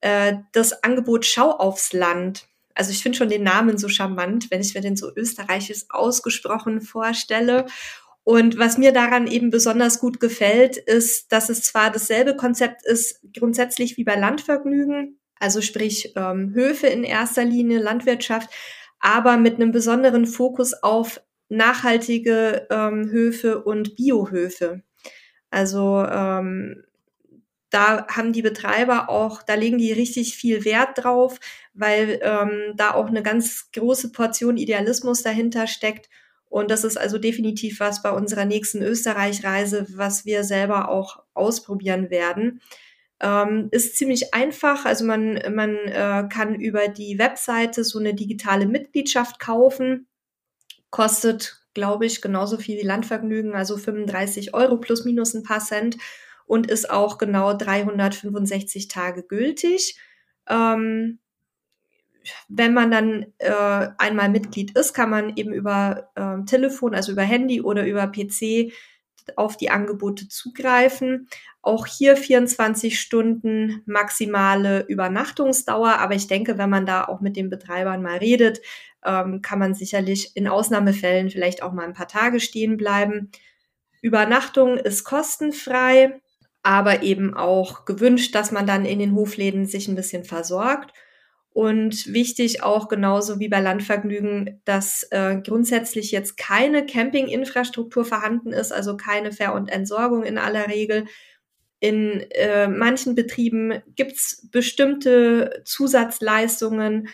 Äh, 0.00 0.35
das 0.53 0.85
Angebot 0.85 1.26
Schau 1.26 1.50
aufs 1.50 1.92
Land. 1.92 2.46
Also 2.74 2.92
ich 2.92 3.03
finde 3.03 3.18
schon 3.18 3.29
den 3.29 3.42
Namen 3.42 3.76
so 3.76 3.88
charmant, 3.88 4.53
wenn 4.53 4.61
ich 4.61 4.72
mir 4.72 4.83
den 4.83 4.96
so 4.96 5.11
österreichisch 5.16 5.87
ausgesprochen 5.88 6.81
vorstelle. 6.81 7.66
Und 8.31 8.61
was 8.61 8.79
mir 8.79 8.93
daran 8.93 9.27
eben 9.27 9.51
besonders 9.51 9.99
gut 9.99 10.21
gefällt, 10.21 10.77
ist, 10.77 11.33
dass 11.33 11.49
es 11.49 11.62
zwar 11.62 11.90
dasselbe 11.90 12.37
Konzept 12.37 12.87
ist, 12.87 13.19
grundsätzlich 13.37 13.97
wie 13.97 14.05
bei 14.05 14.14
Landvergnügen, 14.14 15.19
also 15.40 15.61
sprich 15.61 16.12
ähm, 16.14 16.55
Höfe 16.55 16.87
in 16.87 17.03
erster 17.03 17.45
Linie, 17.45 17.81
Landwirtschaft, 17.81 18.49
aber 19.01 19.37
mit 19.37 19.57
einem 19.57 19.73
besonderen 19.73 20.27
Fokus 20.27 20.75
auf 20.75 21.21
nachhaltige 21.49 22.69
ähm, 22.71 23.11
Höfe 23.11 23.64
und 23.64 23.97
Biohöfe. 23.97 24.85
Also 25.51 26.07
ähm, 26.09 26.85
da 27.71 28.07
haben 28.07 28.33
die 28.33 28.43
Betreiber 28.43 29.09
auch, 29.09 29.43
da 29.43 29.55
legen 29.55 29.79
die 29.79 29.90
richtig 29.90 30.37
viel 30.37 30.64
Wert 30.64 31.03
drauf, 31.03 31.40
weil 31.75 32.21
ähm, 32.23 32.75
da 32.77 32.95
auch 32.95 33.09
eine 33.09 33.25
ganz 33.25 33.73
große 33.73 34.12
Portion 34.12 34.57
Idealismus 34.57 35.25
dahinter 35.25 35.66
steckt. 35.66 36.09
Und 36.51 36.71
das 36.71 36.83
ist 36.83 36.99
also 36.99 37.17
definitiv 37.17 37.79
was 37.81 38.03
bei 38.03 38.11
unserer 38.11 38.45
nächsten 38.45 38.83
Österreich-Reise, 38.83 39.87
was 39.95 40.27
wir 40.27 40.43
selber 40.43 40.91
auch 40.91 41.23
ausprobieren 41.33 42.11
werden. 42.11 42.61
Ähm, 43.21 43.69
ist 43.71 43.97
ziemlich 43.97 44.35
einfach. 44.35 44.85
Also 44.85 45.05
man, 45.05 45.41
man 45.55 45.77
äh, 45.77 46.27
kann 46.29 46.57
über 46.57 46.89
die 46.89 47.19
Webseite 47.19 47.85
so 47.85 48.01
eine 48.01 48.15
digitale 48.15 48.67
Mitgliedschaft 48.67 49.39
kaufen. 49.39 50.09
Kostet, 50.91 51.63
glaube 51.73 52.07
ich, 52.07 52.21
genauso 52.21 52.59
viel 52.59 52.79
wie 52.79 52.87
Landvergnügen, 52.87 53.55
also 53.55 53.77
35 53.77 54.53
Euro 54.53 54.79
plus 54.79 55.05
minus 55.05 55.35
ein 55.35 55.45
paar 55.45 55.61
Cent 55.61 55.99
und 56.47 56.69
ist 56.69 56.91
auch 56.91 57.17
genau 57.17 57.55
365 57.55 58.89
Tage 58.89 59.23
gültig. 59.23 59.97
Ähm, 60.49 61.21
wenn 62.49 62.75
man 62.75 62.91
dann 62.91 63.27
äh, 63.39 63.89
einmal 63.99 64.29
Mitglied 64.29 64.77
ist, 64.77 64.95
kann 64.95 65.11
man 65.11 65.37
eben 65.37 65.53
über 65.53 66.11
äh, 66.15 66.45
Telefon, 66.45 66.95
also 66.95 67.13
über 67.13 67.23
Handy 67.23 67.61
oder 67.61 67.87
über 67.87 68.07
PC 68.07 68.73
auf 69.37 69.57
die 69.57 69.71
Angebote 69.71 70.29
zugreifen. 70.29 71.29
Auch 71.63 71.87
hier 71.87 72.17
24 72.17 72.99
Stunden 72.99 73.83
maximale 73.87 74.87
Übernachtungsdauer, 74.87 75.99
aber 75.99 76.15
ich 76.15 76.27
denke, 76.27 76.59
wenn 76.59 76.71
man 76.71 76.87
da 76.87 77.05
auch 77.05 77.21
mit 77.21 77.37
den 77.37 77.51
Betreibern 77.51 78.03
mal 78.03 78.19
redet, 78.19 78.61
ähm, 79.05 79.43
kann 79.43 79.59
man 79.59 79.75
sicherlich 79.75 80.33
in 80.37 80.49
Ausnahmefällen 80.49 81.31
vielleicht 81.31 81.63
auch 81.63 81.73
mal 81.73 81.85
ein 81.85 81.95
paar 81.95 82.09
Tage 82.09 82.41
stehen 82.41 82.77
bleiben. 82.77 83.31
Übernachtung 84.03 84.79
ist 84.79 85.05
kostenfrei 85.05 86.21
aber 86.63 87.03
eben 87.03 87.35
auch 87.35 87.85
gewünscht, 87.85 88.35
dass 88.35 88.53
man 88.53 88.67
dann 88.67 88.85
in 88.85 88.99
den 88.99 89.15
Hofläden 89.15 89.67
sich 89.67 89.89
ein 89.89 89.95
bisschen 89.95 90.25
versorgt. 90.25 90.93
Und 91.53 92.13
wichtig 92.13 92.63
auch 92.63 92.89
genauso 92.89 93.41
wie 93.41 93.49
bei 93.49 93.61
Landvergnügen, 93.61 94.61
dass 94.65 95.03
äh, 95.11 95.37
grundsätzlich 95.45 96.13
jetzt 96.13 96.37
keine 96.37 96.87
Campinginfrastruktur 96.87 98.05
vorhanden 98.05 98.53
ist, 98.53 98.73
also 98.73 98.97
keine 98.97 99.33
Ver- 99.33 99.55
und 99.55 99.69
Entsorgung 99.71 100.23
in 100.25 100.39
aller 100.39 100.69
Regel. 100.69 101.07
In 101.81 102.21
äh, 102.31 102.69
manchen 102.69 103.15
Betrieben 103.15 103.83
gibt's 103.97 104.49
bestimmte 104.51 105.63
Zusatzleistungen, 105.65 107.09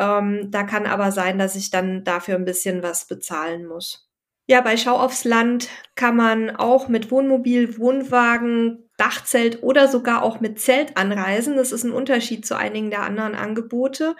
Ähm, 0.00 0.50
da 0.52 0.62
kann 0.62 0.86
aber 0.86 1.10
sein, 1.10 1.38
dass 1.38 1.56
ich 1.56 1.70
dann 1.70 2.04
dafür 2.04 2.36
ein 2.36 2.44
bisschen 2.44 2.82
was 2.84 3.08
bezahlen 3.08 3.66
muss. 3.66 4.08
Ja, 4.46 4.60
bei 4.60 4.76
Schau 4.76 4.96
aufs 4.96 5.24
Land 5.24 5.68
kann 5.96 6.14
man 6.16 6.54
auch 6.54 6.88
mit 6.88 7.10
Wohnmobil, 7.10 7.78
Wohnwagen, 7.78 8.87
Dachzelt 8.98 9.62
oder 9.62 9.88
sogar 9.88 10.22
auch 10.22 10.40
mit 10.40 10.60
Zelt 10.60 10.98
anreisen. 10.98 11.56
Das 11.56 11.72
ist 11.72 11.84
ein 11.84 11.92
Unterschied 11.92 12.44
zu 12.44 12.56
einigen 12.56 12.90
der 12.90 13.02
anderen 13.02 13.34
Angebote. 13.34 14.14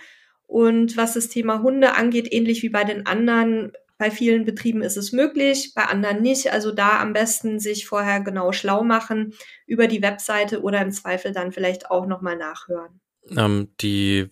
Und 0.46 0.96
was 0.96 1.12
das 1.12 1.28
Thema 1.28 1.62
Hunde 1.62 1.94
angeht, 1.94 2.32
ähnlich 2.32 2.62
wie 2.62 2.70
bei 2.70 2.84
den 2.84 3.04
anderen, 3.04 3.72
bei 3.98 4.10
vielen 4.10 4.46
Betrieben 4.46 4.80
ist 4.80 4.96
es 4.96 5.12
möglich, 5.12 5.72
bei 5.74 5.82
anderen 5.82 6.22
nicht. 6.22 6.52
Also 6.52 6.72
da 6.72 7.00
am 7.00 7.12
besten 7.12 7.58
sich 7.58 7.86
vorher 7.86 8.20
genau 8.20 8.52
schlau 8.52 8.82
machen 8.84 9.34
über 9.66 9.88
die 9.88 10.00
Webseite 10.00 10.62
oder 10.62 10.80
im 10.80 10.92
Zweifel 10.92 11.32
dann 11.32 11.52
vielleicht 11.52 11.90
auch 11.90 12.06
nochmal 12.06 12.36
nachhören. 12.36 13.00
Ähm, 13.36 13.68
die 13.80 14.30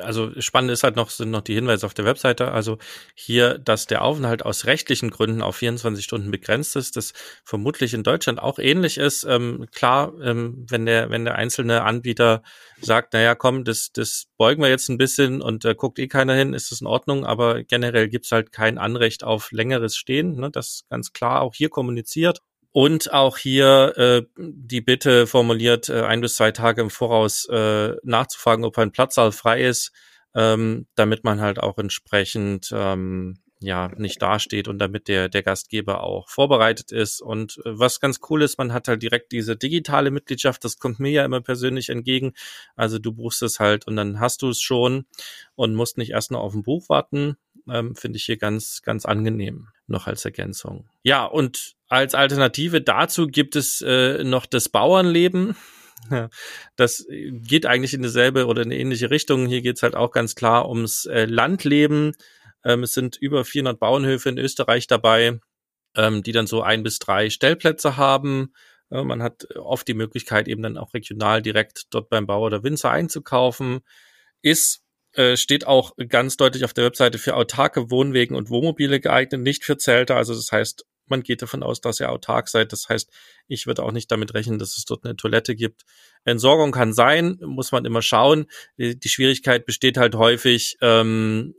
also 0.00 0.32
spannend 0.40 0.70
ist 0.70 0.82
halt 0.82 0.96
noch, 0.96 1.10
sind 1.10 1.30
noch 1.30 1.42
die 1.42 1.54
Hinweise 1.54 1.86
auf 1.86 1.94
der 1.94 2.04
Webseite. 2.04 2.52
Also 2.52 2.78
hier, 3.14 3.58
dass 3.58 3.86
der 3.86 4.02
Aufenthalt 4.02 4.44
aus 4.44 4.66
rechtlichen 4.66 5.10
Gründen 5.10 5.42
auf 5.42 5.56
24 5.56 6.04
Stunden 6.04 6.30
begrenzt 6.30 6.76
ist, 6.76 6.96
das 6.96 7.12
vermutlich 7.44 7.94
in 7.94 8.02
Deutschland 8.02 8.40
auch 8.40 8.58
ähnlich 8.58 8.98
ist. 8.98 9.24
Ähm, 9.24 9.66
klar, 9.72 10.12
ähm, 10.22 10.66
wenn 10.68 10.86
der, 10.86 11.10
wenn 11.10 11.24
der 11.24 11.34
einzelne 11.36 11.82
Anbieter 11.82 12.42
sagt, 12.80 13.12
naja, 13.12 13.34
komm, 13.34 13.64
das, 13.64 13.92
das 13.92 14.26
beugen 14.36 14.62
wir 14.62 14.68
jetzt 14.68 14.88
ein 14.88 14.98
bisschen 14.98 15.42
und 15.42 15.64
äh, 15.64 15.74
guckt 15.74 15.98
eh 15.98 16.08
keiner 16.08 16.34
hin, 16.34 16.54
ist 16.54 16.72
das 16.72 16.80
in 16.80 16.86
Ordnung, 16.86 17.24
aber 17.24 17.62
generell 17.62 18.08
gibt's 18.08 18.32
halt 18.32 18.52
kein 18.52 18.78
Anrecht 18.78 19.24
auf 19.24 19.52
längeres 19.52 19.96
Stehen. 19.96 20.36
Ne? 20.36 20.50
Das 20.50 20.84
ganz 20.88 21.12
klar 21.12 21.42
auch 21.42 21.54
hier 21.54 21.68
kommuniziert. 21.68 22.40
Und 22.72 23.12
auch 23.12 23.36
hier 23.36 23.94
äh, 23.96 24.22
die 24.38 24.80
Bitte 24.80 25.26
formuliert, 25.26 25.88
äh, 25.88 26.02
ein 26.02 26.20
bis 26.20 26.36
zwei 26.36 26.52
Tage 26.52 26.82
im 26.82 26.90
Voraus 26.90 27.46
äh, 27.48 27.96
nachzufragen, 28.04 28.64
ob 28.64 28.78
ein 28.78 28.92
Platzsaal 28.92 29.32
frei 29.32 29.64
ist, 29.64 29.92
ähm, 30.34 30.86
damit 30.94 31.24
man 31.24 31.40
halt 31.40 31.58
auch 31.58 31.78
entsprechend 31.78 32.70
ähm, 32.72 33.40
ja 33.60 33.90
nicht 33.96 34.22
dasteht 34.22 34.68
und 34.68 34.78
damit 34.78 35.08
der 35.08 35.28
der 35.28 35.42
Gastgeber 35.42 36.02
auch 36.02 36.28
vorbereitet 36.28 36.92
ist 36.92 37.20
und 37.20 37.58
äh, 37.64 37.78
was 37.78 38.00
ganz 38.00 38.20
cool 38.30 38.42
ist, 38.42 38.56
man 38.56 38.72
hat 38.72 38.88
halt 38.88 39.02
direkt 39.02 39.32
diese 39.32 39.56
digitale 39.56 40.10
Mitgliedschaft, 40.10 40.64
das 40.64 40.78
kommt 40.78 40.98
mir 41.00 41.10
ja 41.10 41.24
immer 41.24 41.40
persönlich 41.42 41.90
entgegen. 41.90 42.32
Also 42.76 42.98
du 42.98 43.12
buchst 43.12 43.42
es 43.42 43.60
halt 43.60 43.86
und 43.86 43.96
dann 43.96 44.20
hast 44.20 44.42
du 44.42 44.48
es 44.48 44.60
schon 44.60 45.06
und 45.56 45.74
musst 45.74 45.98
nicht 45.98 46.10
erst 46.10 46.30
noch 46.30 46.40
auf 46.40 46.54
ein 46.54 46.62
Buch 46.62 46.88
warten. 46.88 47.36
Ähm, 47.68 47.94
Finde 47.96 48.16
ich 48.16 48.24
hier 48.24 48.38
ganz 48.38 48.80
ganz 48.82 49.04
angenehm 49.04 49.68
noch 49.90 50.06
als 50.06 50.24
Ergänzung. 50.24 50.88
Ja 51.02 51.24
und 51.24 51.74
als 51.88 52.14
Alternative 52.14 52.80
dazu 52.80 53.26
gibt 53.26 53.56
es 53.56 53.82
äh, 53.82 54.24
noch 54.24 54.46
das 54.46 54.68
Bauernleben. 54.68 55.56
Das 56.76 57.06
geht 57.10 57.66
eigentlich 57.66 57.92
in 57.92 58.00
dieselbe 58.00 58.46
oder 58.46 58.62
in 58.62 58.68
eine 58.68 58.80
ähnliche 58.80 59.10
Richtung. 59.10 59.46
Hier 59.46 59.60
geht 59.60 59.76
es 59.76 59.82
halt 59.82 59.94
auch 59.94 60.12
ganz 60.12 60.34
klar 60.34 60.66
ums 60.66 61.04
äh, 61.04 61.26
Landleben 61.26 62.14
ähm, 62.64 62.82
es 62.82 62.92
sind 62.92 63.16
über 63.16 63.44
400 63.44 63.78
Bauernhöfe 63.78 64.28
in 64.28 64.38
Österreich 64.38 64.86
dabei, 64.86 65.40
ähm, 65.96 66.22
die 66.22 66.32
dann 66.32 66.46
so 66.46 66.62
ein 66.62 66.82
bis 66.82 66.98
drei 66.98 67.30
Stellplätze 67.30 67.96
haben. 67.96 68.52
Äh, 68.90 69.02
man 69.02 69.22
hat 69.22 69.46
oft 69.56 69.88
die 69.88 69.94
Möglichkeit, 69.94 70.48
eben 70.48 70.62
dann 70.62 70.78
auch 70.78 70.94
regional 70.94 71.42
direkt 71.42 71.86
dort 71.90 72.08
beim 72.10 72.26
Bauer 72.26 72.46
oder 72.46 72.62
Winzer 72.62 72.90
einzukaufen. 72.90 73.80
Ist 74.42 74.82
äh, 75.12 75.36
steht 75.36 75.66
auch 75.66 75.96
ganz 76.08 76.36
deutlich 76.36 76.64
auf 76.64 76.72
der 76.72 76.84
Webseite 76.84 77.18
für 77.18 77.34
autarke 77.34 77.90
Wohnwegen 77.90 78.36
und 78.36 78.50
Wohnmobile 78.50 79.00
geeignet, 79.00 79.40
nicht 79.40 79.64
für 79.64 79.76
Zelte. 79.76 80.14
Also 80.14 80.34
das 80.34 80.52
heißt, 80.52 80.86
man 81.06 81.22
geht 81.22 81.42
davon 81.42 81.62
aus, 81.62 81.80
dass 81.80 82.00
ihr 82.00 82.10
autark 82.10 82.48
seid. 82.48 82.72
Das 82.72 82.88
heißt, 82.88 83.10
ich 83.48 83.66
würde 83.66 83.82
auch 83.82 83.92
nicht 83.92 84.10
damit 84.10 84.34
rechnen, 84.34 84.58
dass 84.58 84.76
es 84.76 84.84
dort 84.84 85.04
eine 85.04 85.16
Toilette 85.16 85.56
gibt. 85.56 85.82
Entsorgung 86.24 86.70
kann 86.70 86.92
sein, 86.92 87.38
muss 87.44 87.72
man 87.72 87.84
immer 87.84 88.02
schauen. 88.02 88.46
Die 88.78 89.08
Schwierigkeit 89.08 89.66
besteht 89.66 89.96
halt 89.96 90.14
häufig, 90.14 90.76
ähm, 90.80 91.54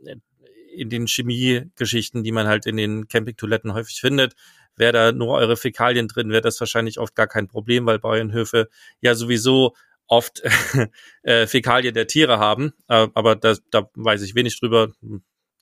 in 0.74 0.88
den 0.88 1.06
Chemiegeschichten, 1.06 2.24
die 2.24 2.32
man 2.32 2.46
halt 2.46 2.66
in 2.66 2.76
den 2.76 3.08
Campingtoiletten 3.08 3.74
häufig 3.74 4.00
findet. 4.00 4.34
Wäre 4.76 4.92
da 4.92 5.12
nur 5.12 5.34
eure 5.34 5.56
Fäkalien 5.56 6.08
drin, 6.08 6.30
wäre 6.30 6.40
das 6.40 6.58
wahrscheinlich 6.60 6.98
oft 6.98 7.14
gar 7.14 7.26
kein 7.26 7.46
Problem, 7.46 7.84
weil 7.84 7.98
Bauernhöfe 7.98 8.68
ja 9.00 9.14
sowieso 9.14 9.74
oft 10.12 10.42
äh, 11.22 11.46
Fäkalien 11.46 11.94
der 11.94 12.06
Tiere 12.06 12.38
haben. 12.38 12.74
Äh, 12.86 13.08
aber 13.14 13.34
das, 13.34 13.62
da 13.70 13.88
weiß 13.94 14.22
ich 14.22 14.34
wenig 14.34 14.60
drüber. 14.60 14.92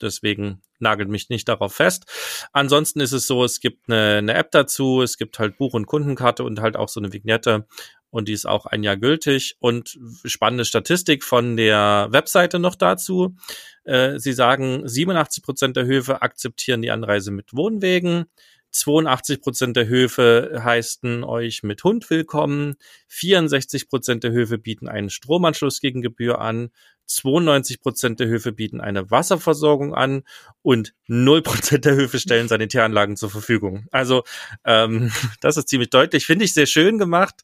Deswegen 0.03 0.63
nagelt 0.81 1.09
mich 1.09 1.29
nicht 1.29 1.49
darauf 1.49 1.75
fest. 1.75 2.07
Ansonsten 2.53 3.01
ist 3.01 3.13
es 3.13 3.27
so, 3.27 3.45
es 3.45 3.61
gibt 3.61 3.89
eine, 3.89 4.17
eine 4.17 4.35
App 4.35 4.51
dazu, 4.51 5.03
es 5.03 5.19
gibt 5.19 5.39
halt 5.39 5.57
Buch- 5.59 5.75
und 5.75 5.87
Kundenkarte 5.87 6.43
und 6.43 6.61
halt 6.61 6.77
auch 6.77 6.89
so 6.89 7.01
eine 7.01 7.13
Vignette 7.13 7.67
und 8.09 8.27
die 8.27 8.33
ist 8.33 8.47
auch 8.47 8.67
ein 8.67 8.83
Jahr 8.83 8.97
gültig. 8.97 9.57
Und 9.61 9.99
spannende 10.25 10.65
Statistik 10.65 11.23
von 11.23 11.57
der 11.57 12.09
Webseite 12.11 12.59
noch 12.59 12.75
dazu. 12.75 13.37
Äh, 13.85 14.19
sie 14.19 14.33
sagen, 14.33 14.89
87 14.89 15.45
Prozent 15.45 15.77
der 15.77 15.85
Höfe 15.85 16.23
akzeptieren 16.23 16.83
die 16.83 16.91
Anreise 16.91 17.31
mit 17.31 17.55
Wohnwegen. 17.55 18.25
82 18.73 19.41
Prozent 19.41 19.77
der 19.77 19.89
Höfe 19.89 20.61
heißen 20.63 21.25
euch 21.25 21.63
mit 21.63 21.83
Hund 21.83 22.09
willkommen. 22.09 22.77
64 23.09 23.89
Prozent 23.89 24.25
der 24.25 24.33
Höfe 24.33 24.59
bieten 24.59 24.89
einen 24.89 25.11
Stromanschluss 25.11 25.81
gegen 25.81 26.03
Gebühr 26.03 26.41
an. 26.41 26.71
92 27.07 27.81
Prozent 27.81 28.21
der 28.21 28.29
Höfe 28.29 28.53
bieten 28.53 28.81
eine 28.81 29.11
Wasserversorgung 29.11 29.95
an 29.95 30.23
und 30.63 30.95
0 31.09 31.43
Prozent 31.43 31.85
der 31.85 31.97
Höfe 31.97 32.21
stellen 32.21 32.47
Sanitäranlagen 32.47 33.17
zur 33.17 33.31
Verfügung. 33.31 33.87
Also 33.91 34.23
ähm, 34.65 35.11
das 35.41 35.57
ist 35.57 35.69
ziemlich 35.69 35.91
deutlich, 35.91 36.27
finde 36.27 36.45
ich 36.45 36.55
sehr 36.55 36.67
schön 36.67 36.99
gemacht 36.99 37.43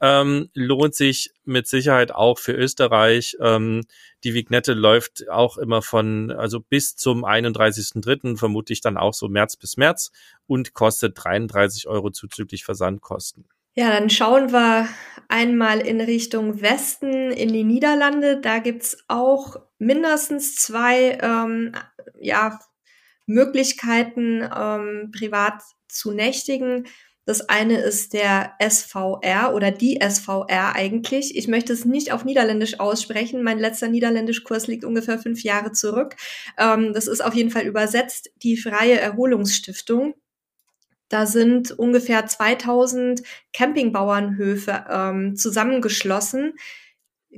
ähm, 0.00 0.50
lohnt 0.54 0.94
sich 0.94 1.32
mit 1.44 1.66
Sicherheit 1.66 2.12
auch 2.12 2.38
für 2.38 2.52
Österreich. 2.52 3.36
Ähm, 3.40 3.82
die 4.24 4.34
Vignette 4.34 4.74
läuft 4.74 5.28
auch 5.28 5.56
immer 5.56 5.82
von, 5.82 6.30
also 6.30 6.60
bis 6.60 6.96
zum 6.96 7.24
31.3., 7.24 8.36
vermutlich 8.36 8.80
dann 8.80 8.96
auch 8.96 9.14
so 9.14 9.28
März 9.28 9.56
bis 9.56 9.76
März 9.76 10.10
und 10.46 10.74
kostet 10.74 11.14
33 11.16 11.88
Euro 11.88 12.10
zuzüglich 12.10 12.64
Versandkosten. 12.64 13.48
Ja, 13.74 13.90
dann 13.90 14.08
schauen 14.08 14.52
wir 14.52 14.88
einmal 15.28 15.80
in 15.80 16.00
Richtung 16.00 16.62
Westen 16.62 17.30
in 17.30 17.52
die 17.52 17.64
Niederlande. 17.64 18.40
Da 18.40 18.58
gibt's 18.58 19.04
auch 19.08 19.56
mindestens 19.78 20.56
zwei 20.56 21.18
ähm, 21.20 21.72
ja, 22.18 22.58
Möglichkeiten, 23.26 24.42
ähm, 24.42 25.12
privat 25.16 25.62
zu 25.88 26.12
nächtigen. 26.12 26.86
Das 27.26 27.48
eine 27.48 27.78
ist 27.80 28.12
der 28.12 28.52
SVR 28.60 29.52
oder 29.52 29.72
die 29.72 29.98
SVR 30.00 30.76
eigentlich. 30.76 31.36
Ich 31.36 31.48
möchte 31.48 31.72
es 31.72 31.84
nicht 31.84 32.12
auf 32.12 32.24
Niederländisch 32.24 32.78
aussprechen. 32.78 33.42
Mein 33.42 33.58
letzter 33.58 33.88
Niederländischkurs 33.88 34.68
liegt 34.68 34.84
ungefähr 34.84 35.18
fünf 35.18 35.42
Jahre 35.42 35.72
zurück. 35.72 36.14
Ähm, 36.56 36.92
das 36.94 37.08
ist 37.08 37.24
auf 37.24 37.34
jeden 37.34 37.50
Fall 37.50 37.64
übersetzt 37.66 38.30
die 38.44 38.56
Freie 38.56 39.00
Erholungsstiftung. 39.00 40.14
Da 41.08 41.26
sind 41.26 41.72
ungefähr 41.72 42.26
2000 42.26 43.22
Campingbauernhöfe 43.52 44.84
ähm, 44.88 45.36
zusammengeschlossen 45.36 46.54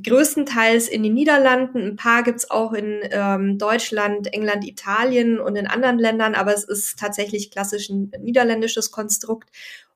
größtenteils 0.03 0.89
in 0.89 1.03
den 1.03 1.15
Niederlanden. 1.15 1.79
Ein 1.79 1.97
paar 1.97 2.23
gibt's 2.23 2.51
auch 2.51 2.73
in 2.73 3.01
ähm, 3.11 3.59
Deutschland, 3.59 4.33
England, 4.33 4.67
Italien 4.67 5.41
und 5.41 5.57
in 5.57 5.67
anderen 5.67 5.99
Ländern, 5.99 6.35
aber 6.35 6.55
es 6.55 6.65
ist 6.65 6.99
tatsächlich 6.99 7.51
klassisch 7.51 7.89
ein 7.89 8.13
niederländisches 8.21 8.91
Konstrukt. 8.91 9.51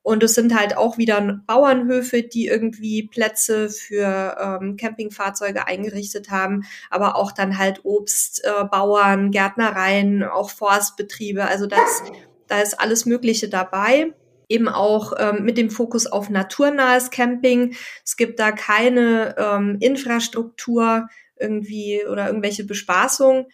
Und 0.05 0.23
es 0.25 0.35
sind 0.35 0.59
halt 0.59 0.77
auch 0.77 0.99
wieder 0.99 1.41
Bauernhöfe, 1.47 2.25
die 2.25 2.47
irgendwie 2.47 3.07
Plätze 3.07 3.71
für 3.71 4.37
ähm, 4.41 4.77
Campingfahrzeuge 4.77 5.69
eingerichtet 5.69 6.31
haben, 6.31 6.65
aber 6.91 7.15
auch 7.15 7.31
dann 7.31 7.57
halt 7.57 7.85
Obstbauern, 7.85 9.29
äh, 9.29 9.31
Gärtnereien, 9.31 10.25
auch 10.25 10.51
Forstbetriebe. 10.51 11.45
Also 11.45 11.67
das, 11.67 12.03
da 12.49 12.61
ist 12.61 12.81
alles 12.81 13.07
Mögliche 13.07 13.49
dabei 13.49 14.13
eben 14.53 14.69
auch 14.69 15.15
ähm, 15.19 15.45
mit 15.45 15.59
dem 15.59 15.71
Fokus 15.71 16.07
auf 16.07 16.31
naturnahes 16.31 17.11
Camping. 17.11 17.75
Es 18.05 18.17
gibt 18.17 18.39
da 18.39 18.53
keine 18.53 19.35
ähm, 19.39 19.79
Infrastruktur 19.81 21.09
irgendwie 21.39 22.05
oder 22.07 22.27
irgendwelche 22.29 22.65
Bespaßung. 22.65 23.47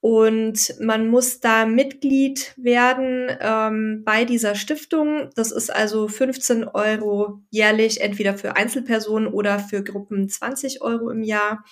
Und 0.00 0.76
man 0.80 1.08
muss 1.08 1.40
da 1.40 1.66
Mitglied 1.66 2.54
werden 2.56 3.36
ähm, 3.40 4.02
bei 4.04 4.24
dieser 4.24 4.54
Stiftung. 4.54 5.30
Das 5.34 5.50
ist 5.50 5.74
also 5.74 6.06
15 6.06 6.64
Euro 6.68 7.40
jährlich, 7.50 8.00
entweder 8.00 8.38
für 8.38 8.54
Einzelpersonen 8.54 9.28
oder 9.28 9.58
für 9.58 9.82
Gruppen 9.82 10.28
20 10.28 10.82
Euro 10.82 11.10
im 11.10 11.22
Jahr. 11.22 11.64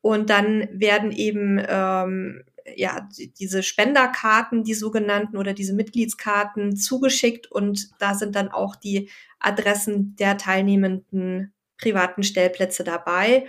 Und 0.00 0.30
dann 0.30 0.68
werden 0.72 1.12
eben 1.12 1.64
ähm, 1.68 2.42
ja, 2.76 3.08
diese 3.38 3.62
Spenderkarten, 3.62 4.64
die 4.64 4.74
sogenannten 4.74 5.36
oder 5.36 5.52
diese 5.52 5.74
Mitgliedskarten 5.74 6.76
zugeschickt 6.76 7.50
und 7.50 7.90
da 7.98 8.14
sind 8.14 8.36
dann 8.36 8.48
auch 8.48 8.76
die 8.76 9.10
Adressen 9.38 10.16
der 10.16 10.38
teilnehmenden 10.38 11.52
privaten 11.78 12.22
Stellplätze 12.22 12.84
dabei. 12.84 13.46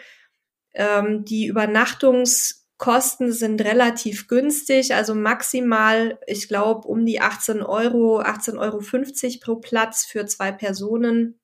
Ähm, 0.74 1.24
die 1.24 1.46
Übernachtungskosten 1.46 3.32
sind 3.32 3.62
relativ 3.62 4.28
günstig, 4.28 4.96
also 4.96 5.14
maximal, 5.14 6.20
ich 6.26 6.48
glaube, 6.48 6.88
um 6.88 7.06
die 7.06 7.22
18 7.22 7.62
Euro, 7.62 8.22
18,50 8.22 8.58
Euro 8.58 9.40
pro 9.40 9.56
Platz 9.58 10.06
für 10.06 10.26
zwei 10.26 10.52
Personen, 10.52 11.40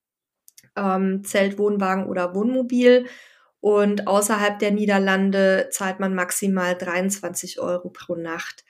ähm, 0.76 1.24
Zelt, 1.24 1.58
Wohnwagen 1.60 2.08
oder 2.08 2.34
Wohnmobil. 2.34 3.06
Und 3.62 4.08
außerhalb 4.08 4.60
der 4.60 4.72
Niederlande 4.72 5.68
zahlt 5.72 6.00
man 6.00 6.16
maximal 6.16 6.78
23 6.78 7.60
Euro 7.60 7.90
pro 7.90 8.16
Nacht. 8.16 8.64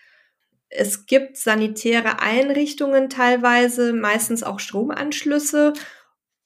Es 0.69 1.05
gibt 1.05 1.37
sanitäre 1.37 2.21
Einrichtungen 2.21 3.09
teilweise, 3.09 3.93
meistens 3.93 4.43
auch 4.43 4.59
Stromanschlüsse. 4.59 5.73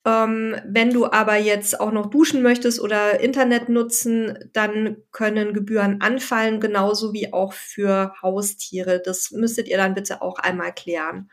Ähm, 0.06 0.58
wenn 0.66 0.91
du 0.91 1.06
aber 1.06 1.38
jetzt 1.38 1.80
auch 1.80 1.91
noch 1.91 2.08
duschen 2.08 2.41
möchtest 2.41 2.82
oder 2.82 3.22
Internet 3.22 3.70
nutzen, 3.70 4.38
dann 4.52 4.98
können 5.12 5.54
Gebühren 5.54 6.02
anfallen, 6.02 6.60
genauso 6.60 7.14
wie 7.14 7.32
auch 7.32 7.54
für 7.54 8.14
Haustiere. 8.22 9.02
Das 9.04 9.32
müsstet 9.32 9.70
ihr 9.70 9.78
dann 9.78 9.94
bitte 9.94 10.22
auch 10.22 10.39
einmal 10.39 10.74
klären. 10.74 11.30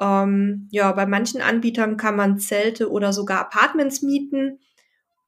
Ähm, 0.00 0.68
ja, 0.70 0.90
bei 0.92 1.06
manchen 1.06 1.42
Anbietern 1.42 1.96
kann 1.96 2.16
man 2.16 2.38
Zelte 2.38 2.90
oder 2.90 3.12
sogar 3.12 3.40
Apartments 3.40 4.02
mieten. 4.02 4.58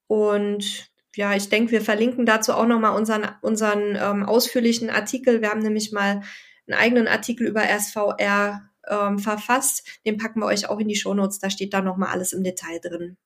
Und 0.09 0.94
ja, 1.17 1.35
ich 1.35 1.49
denke, 1.49 1.73
wir 1.73 1.81
verlinken 1.81 2.27
dazu 2.27 2.53
auch 2.53 2.67
nochmal 2.67 2.97
unseren, 2.97 3.29
unseren 3.41 3.97
ähm, 3.97 4.25
ausführlichen 4.25 4.91
Artikel. 4.91 5.41
Wir 5.41 5.51
haben 5.51 5.61
nämlich 5.61 5.93
mal 5.93 6.23
einen 6.67 6.79
eigenen 6.79 7.09
Artikel 7.09 7.47
über 7.47 7.63
SVR 7.63 8.71
ähm, 8.89 9.19
verfasst. 9.19 9.87
Den 10.07 10.19
packen 10.19 10.41
wir 10.41 10.47
euch 10.47 10.69
auch 10.69 10.79
in 10.79 10.89
die 10.89 10.97
Shownotes. 10.97 11.39
Da 11.39 11.51
steht 11.51 11.75
da 11.75 11.81
nochmal 11.81 12.11
alles 12.11 12.33
im 12.33 12.43
Detail 12.43 12.81
drin. 12.81 13.17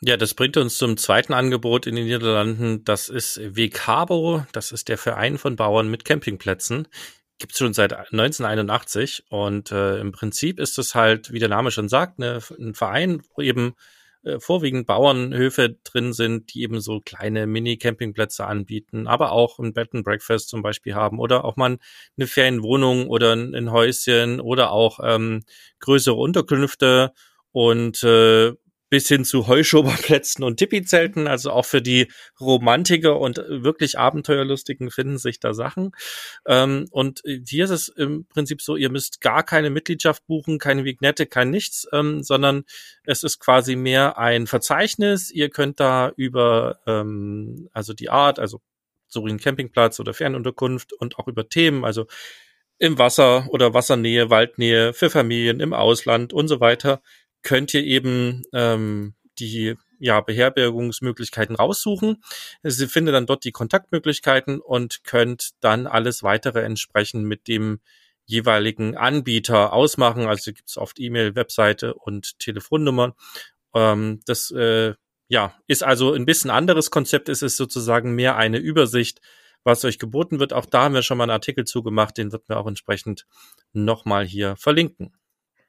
Ja, 0.00 0.16
das 0.16 0.34
bringt 0.34 0.56
uns 0.56 0.76
zum 0.76 0.96
zweiten 0.96 1.32
Angebot 1.32 1.86
in 1.86 1.96
den 1.96 2.04
Niederlanden. 2.04 2.84
Das 2.84 3.08
ist 3.08 3.40
WCABO. 3.40 4.44
Das 4.52 4.72
ist 4.72 4.88
der 4.88 4.98
Verein 4.98 5.38
von 5.38 5.56
Bauern 5.56 5.90
mit 5.90 6.04
Campingplätzen. 6.04 6.88
Gibt's 7.38 7.58
schon 7.58 7.74
seit 7.74 7.92
1981 7.92 9.24
und 9.28 9.72
äh, 9.72 9.98
im 9.98 10.12
Prinzip 10.12 10.60
ist 10.60 10.78
es 10.78 10.94
halt, 10.94 11.32
wie 11.32 11.40
der 11.40 11.48
Name 11.48 11.70
schon 11.70 11.88
sagt, 11.88 12.18
ne, 12.18 12.38
ein 12.58 12.74
Verein, 12.74 13.22
wo 13.34 13.42
eben 13.42 13.74
äh, 14.24 14.40
vorwiegend 14.40 14.86
Bauernhöfe 14.86 15.76
drin 15.84 16.12
sind, 16.12 16.54
die 16.54 16.62
eben 16.62 16.80
so 16.80 17.00
kleine 17.00 17.46
Mini-Campingplätze 17.46 18.46
anbieten, 18.46 19.06
aber 19.06 19.32
auch 19.32 19.58
ein 19.58 19.72
Bed 19.72 19.94
and 19.94 20.04
Breakfast 20.04 20.48
zum 20.48 20.62
Beispiel 20.62 20.94
haben 20.94 21.18
oder 21.18 21.44
auch 21.44 21.56
mal 21.56 21.78
eine 22.16 22.26
Ferienwohnung 22.26 23.08
oder 23.08 23.34
ein, 23.34 23.70
Häuschen 23.70 24.40
oder 24.40 24.70
auch 24.72 25.00
ähm, 25.02 25.42
größere 25.80 26.14
Unterkünfte. 26.14 27.12
Und 27.52 28.02
äh, 28.02 28.52
bis 28.94 29.08
hin 29.08 29.24
zu 29.24 29.48
Heuschoberplätzen 29.48 30.44
und 30.44 30.58
Tipi-Zelten. 30.58 31.26
Also 31.26 31.50
auch 31.50 31.64
für 31.64 31.82
die 31.82 32.06
Romantiker 32.40 33.18
und 33.18 33.38
wirklich 33.48 33.98
Abenteuerlustigen 33.98 34.88
finden 34.92 35.18
sich 35.18 35.40
da 35.40 35.52
Sachen. 35.52 35.90
Ähm, 36.46 36.86
und 36.92 37.20
hier 37.24 37.64
ist 37.64 37.72
es 37.72 37.88
im 37.88 38.24
Prinzip 38.28 38.62
so, 38.62 38.76
ihr 38.76 38.90
müsst 38.90 39.20
gar 39.20 39.42
keine 39.42 39.70
Mitgliedschaft 39.70 40.24
buchen, 40.28 40.60
keine 40.60 40.84
Vignette, 40.84 41.26
kein 41.26 41.50
nichts, 41.50 41.88
ähm, 41.92 42.22
sondern 42.22 42.62
es 43.02 43.24
ist 43.24 43.40
quasi 43.40 43.74
mehr 43.74 44.16
ein 44.16 44.46
Verzeichnis. 44.46 45.32
Ihr 45.32 45.50
könnt 45.50 45.80
da 45.80 46.12
über 46.14 46.78
ähm, 46.86 47.68
also 47.72 47.94
die 47.94 48.10
Art, 48.10 48.38
also 48.38 48.60
so 49.08 49.26
ein 49.26 49.40
Campingplatz 49.40 49.98
oder 49.98 50.14
Fernunterkunft 50.14 50.92
und 50.92 51.18
auch 51.18 51.26
über 51.26 51.48
Themen, 51.48 51.84
also 51.84 52.06
im 52.78 52.96
Wasser 52.96 53.48
oder 53.50 53.74
Wassernähe, 53.74 54.30
Waldnähe, 54.30 54.92
für 54.92 55.10
Familien, 55.10 55.58
im 55.58 55.72
Ausland 55.72 56.32
und 56.32 56.46
so 56.46 56.60
weiter 56.60 57.02
könnt 57.44 57.72
ihr 57.74 57.84
eben 57.84 58.42
ähm, 58.52 59.14
die 59.38 59.76
ja, 60.00 60.20
Beherbergungsmöglichkeiten 60.20 61.56
raussuchen. 61.56 62.22
Sie 62.62 62.88
findet 62.88 63.14
dann 63.14 63.26
dort 63.26 63.44
die 63.44 63.52
Kontaktmöglichkeiten 63.52 64.60
und 64.60 65.04
könnt 65.04 65.50
dann 65.60 65.86
alles 65.86 66.22
weitere 66.22 66.62
entsprechend 66.62 67.24
mit 67.24 67.48
dem 67.48 67.80
jeweiligen 68.26 68.96
Anbieter 68.96 69.72
ausmachen. 69.72 70.26
Also 70.26 70.52
gibt 70.52 70.68
es 70.68 70.76
oft 70.76 70.98
E-Mail, 70.98 71.34
Webseite 71.34 71.94
und 71.94 72.38
Telefonnummern. 72.38 73.12
Ähm, 73.74 74.20
das 74.26 74.50
äh, 74.50 74.94
ja, 75.28 75.54
ist 75.66 75.82
also 75.82 76.12
ein 76.12 76.26
bisschen 76.26 76.50
anderes 76.50 76.90
Konzept. 76.90 77.28
Es 77.28 77.42
ist 77.42 77.56
sozusagen 77.56 78.14
mehr 78.14 78.36
eine 78.36 78.58
Übersicht, 78.58 79.20
was 79.62 79.84
euch 79.84 79.98
geboten 79.98 80.38
wird. 80.38 80.52
Auch 80.52 80.66
da 80.66 80.84
haben 80.84 80.94
wir 80.94 81.02
schon 81.02 81.18
mal 81.18 81.24
einen 81.24 81.30
Artikel 81.30 81.64
zugemacht, 81.64 82.18
den 82.18 82.32
wird 82.32 82.48
mir 82.48 82.56
auch 82.56 82.66
entsprechend 82.66 83.26
nochmal 83.72 84.26
hier 84.26 84.56
verlinken. 84.56 85.14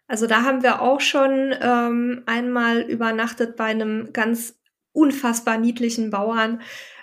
Also 0.07 0.27
da 0.27 0.43
haben 0.43 0.61
wir 0.61 0.81
auch 0.81 1.01
schon 1.01 1.53
ähm, 1.59 2.23
einmal 2.25 2.81
übernachtet 2.81 3.55
bei 3.55 3.65
einem 3.65 4.13
ganz 4.13 4.55
unfassbar 4.91 5.57
niedlichen 5.57 6.11
Bauern. 6.11 6.61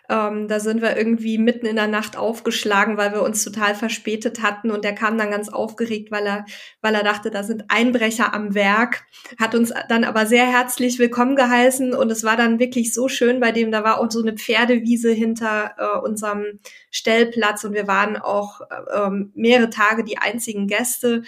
Ähm, 0.08 0.46
da 0.48 0.60
sind 0.60 0.82
wir 0.82 0.96
irgendwie 0.96 1.38
mitten 1.38 1.64
in 1.64 1.76
der 1.76 1.86
Nacht 1.86 2.16
aufgeschlagen, 2.16 2.96
weil 2.96 3.12
wir 3.12 3.22
uns 3.22 3.44
total 3.44 3.74
verspätet 3.74 4.42
hatten. 4.42 4.70
Und 4.70 4.84
der 4.84 4.94
kam 4.94 5.16
dann 5.16 5.30
ganz 5.30 5.48
aufgeregt, 5.48 6.10
weil 6.10 6.26
er, 6.26 6.44
weil 6.80 6.94
er 6.94 7.02
dachte, 7.02 7.30
da 7.30 7.42
sind 7.42 7.64
Einbrecher 7.68 8.34
am 8.34 8.54
Werk, 8.54 9.04
hat 9.38 9.54
uns 9.54 9.72
dann 9.88 10.04
aber 10.04 10.26
sehr 10.26 10.46
herzlich 10.46 10.98
willkommen 10.98 11.36
geheißen. 11.36 11.94
Und 11.94 12.10
es 12.10 12.24
war 12.24 12.36
dann 12.36 12.58
wirklich 12.58 12.92
so 12.92 13.08
schön 13.08 13.40
bei 13.40 13.52
dem, 13.52 13.70
da 13.70 13.84
war 13.84 14.00
auch 14.00 14.10
so 14.10 14.20
eine 14.20 14.34
Pferdewiese 14.34 15.12
hinter 15.12 15.74
äh, 15.78 15.98
unserem 15.98 16.60
Stellplatz. 16.90 17.64
Und 17.64 17.74
wir 17.74 17.86
waren 17.86 18.16
auch 18.16 18.60
äh, 18.60 19.10
mehrere 19.34 19.70
Tage 19.70 20.04
die 20.04 20.18
einzigen 20.18 20.66
Gäste 20.66 21.22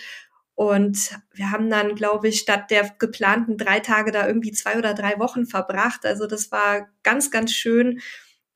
und 0.54 1.18
wir 1.32 1.50
haben 1.50 1.68
dann, 1.68 1.96
glaube 1.96 2.28
ich, 2.28 2.38
statt 2.38 2.70
der 2.70 2.94
geplanten 2.98 3.58
drei 3.58 3.80
Tage 3.80 4.12
da 4.12 4.26
irgendwie 4.26 4.52
zwei 4.52 4.78
oder 4.78 4.94
drei 4.94 5.18
Wochen 5.18 5.46
verbracht. 5.46 6.06
Also 6.06 6.26
das 6.26 6.52
war 6.52 6.88
ganz, 7.02 7.30
ganz 7.30 7.52
schön. 7.52 8.00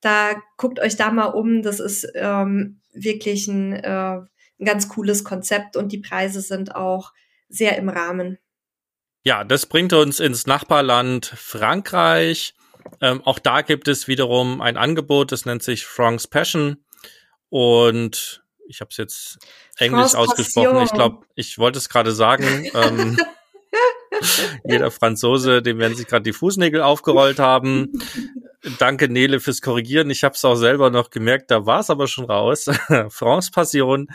Da 0.00 0.40
guckt 0.56 0.78
euch 0.78 0.96
da 0.96 1.10
mal 1.10 1.26
um. 1.26 1.62
Das 1.62 1.80
ist 1.80 2.06
ähm, 2.14 2.80
wirklich 2.92 3.48
ein, 3.48 3.72
äh, 3.72 4.18
ein 4.20 4.64
ganz 4.64 4.88
cooles 4.88 5.24
Konzept 5.24 5.76
und 5.76 5.90
die 5.90 5.98
Preise 5.98 6.40
sind 6.40 6.74
auch 6.74 7.12
sehr 7.48 7.76
im 7.76 7.88
Rahmen. 7.88 8.38
Ja, 9.24 9.42
das 9.42 9.66
bringt 9.66 9.92
uns 9.92 10.20
ins 10.20 10.46
Nachbarland 10.46 11.26
Frankreich. 11.26 12.54
Ähm, 13.00 13.22
auch 13.24 13.40
da 13.40 13.62
gibt 13.62 13.88
es 13.88 14.06
wiederum 14.06 14.60
ein 14.60 14.76
Angebot, 14.76 15.32
das 15.32 15.46
nennt 15.46 15.64
sich 15.64 15.84
Frank's 15.84 16.28
Passion. 16.28 16.84
Und 17.50 18.44
ich 18.68 18.80
habe 18.80 18.90
es 18.90 18.96
jetzt 18.96 19.38
Englisch 19.76 20.14
ausgesprochen. 20.14 20.82
Ich 20.84 20.92
glaube, 20.92 21.26
ich 21.34 21.58
wollte 21.58 21.78
es 21.78 21.88
gerade 21.88 22.12
sagen. 22.12 22.68
ähm, 22.74 23.18
jeder 24.64 24.90
Franzose, 24.90 25.62
dem 25.62 25.78
werden 25.78 25.96
sich 25.96 26.06
gerade 26.06 26.22
die 26.22 26.32
Fußnägel 26.32 26.82
aufgerollt 26.82 27.38
haben. 27.38 27.92
Danke 28.78 29.08
Nele 29.08 29.40
fürs 29.40 29.62
Korrigieren. 29.62 30.10
Ich 30.10 30.24
habe 30.24 30.34
es 30.34 30.44
auch 30.44 30.56
selber 30.56 30.90
noch 30.90 31.10
gemerkt, 31.10 31.50
da 31.50 31.64
war 31.66 31.80
es 31.80 31.90
aber 31.90 32.08
schon 32.08 32.24
raus. 32.24 32.66
France 33.08 33.50
Passion. 33.52 34.08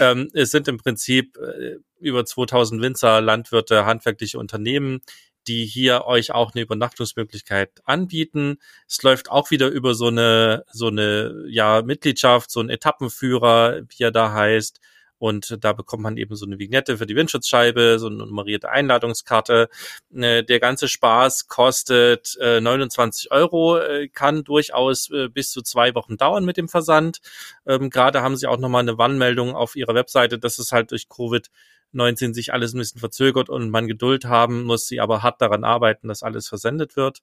Ähm, 0.00 0.30
es 0.34 0.50
sind 0.50 0.68
im 0.68 0.78
Prinzip 0.78 1.36
äh, 1.38 1.76
über 1.98 2.24
2000 2.24 2.82
Winzer, 2.82 3.20
Landwirte, 3.20 3.86
handwerkliche 3.86 4.38
Unternehmen, 4.38 5.00
die 5.46 5.66
hier 5.66 6.04
euch 6.06 6.32
auch 6.32 6.52
eine 6.54 6.62
Übernachtungsmöglichkeit 6.62 7.70
anbieten. 7.84 8.58
Es 8.88 9.02
läuft 9.02 9.30
auch 9.30 9.50
wieder 9.50 9.68
über 9.68 9.94
so 9.94 10.08
eine, 10.08 10.64
so 10.72 10.88
eine, 10.88 11.44
ja, 11.48 11.82
Mitgliedschaft, 11.82 12.50
so 12.50 12.60
ein 12.60 12.70
Etappenführer, 12.70 13.82
wie 13.88 14.02
er 14.02 14.12
da 14.12 14.32
heißt. 14.32 14.80
Und 15.18 15.64
da 15.64 15.72
bekommt 15.72 16.02
man 16.02 16.16
eben 16.16 16.36
so 16.36 16.44
eine 16.44 16.58
Vignette 16.58 16.98
für 16.98 17.06
die 17.06 17.16
Windschutzscheibe, 17.16 17.98
so 17.98 18.08
eine 18.08 18.18
nummerierte 18.18 18.68
Einladungskarte. 18.68 19.68
Äh, 20.14 20.44
der 20.44 20.60
ganze 20.60 20.88
Spaß 20.88 21.48
kostet 21.48 22.36
29 22.38 23.30
äh, 23.30 23.34
Euro, 23.34 23.78
äh, 23.78 24.08
kann 24.08 24.44
durchaus 24.44 25.10
bis 25.32 25.50
zu 25.50 25.62
zwei 25.62 25.94
Wochen 25.94 26.16
dauern 26.16 26.44
mit 26.44 26.56
dem 26.56 26.68
Versand. 26.68 27.20
Ähm, 27.66 27.90
gerade 27.90 28.22
haben 28.22 28.36
sie 28.36 28.46
auch 28.46 28.58
nochmal 28.58 28.82
eine 28.82 28.98
Warnmeldung 28.98 29.54
auf 29.54 29.76
ihrer 29.76 29.94
Webseite, 29.94 30.38
dass 30.38 30.58
es 30.58 30.72
halt 30.72 30.90
durch 30.90 31.08
Covid 31.08 31.50
19 31.96 32.34
sich 32.34 32.52
alles 32.52 32.74
ein 32.74 32.78
bisschen 32.78 33.00
verzögert 33.00 33.48
und 33.48 33.70
man 33.70 33.88
Geduld 33.88 34.26
haben 34.26 34.64
muss, 34.64 34.86
sie 34.86 35.00
aber 35.00 35.22
hart 35.22 35.40
daran 35.40 35.64
arbeiten, 35.64 36.08
dass 36.08 36.22
alles 36.22 36.48
versendet 36.48 36.96
wird. 36.96 37.22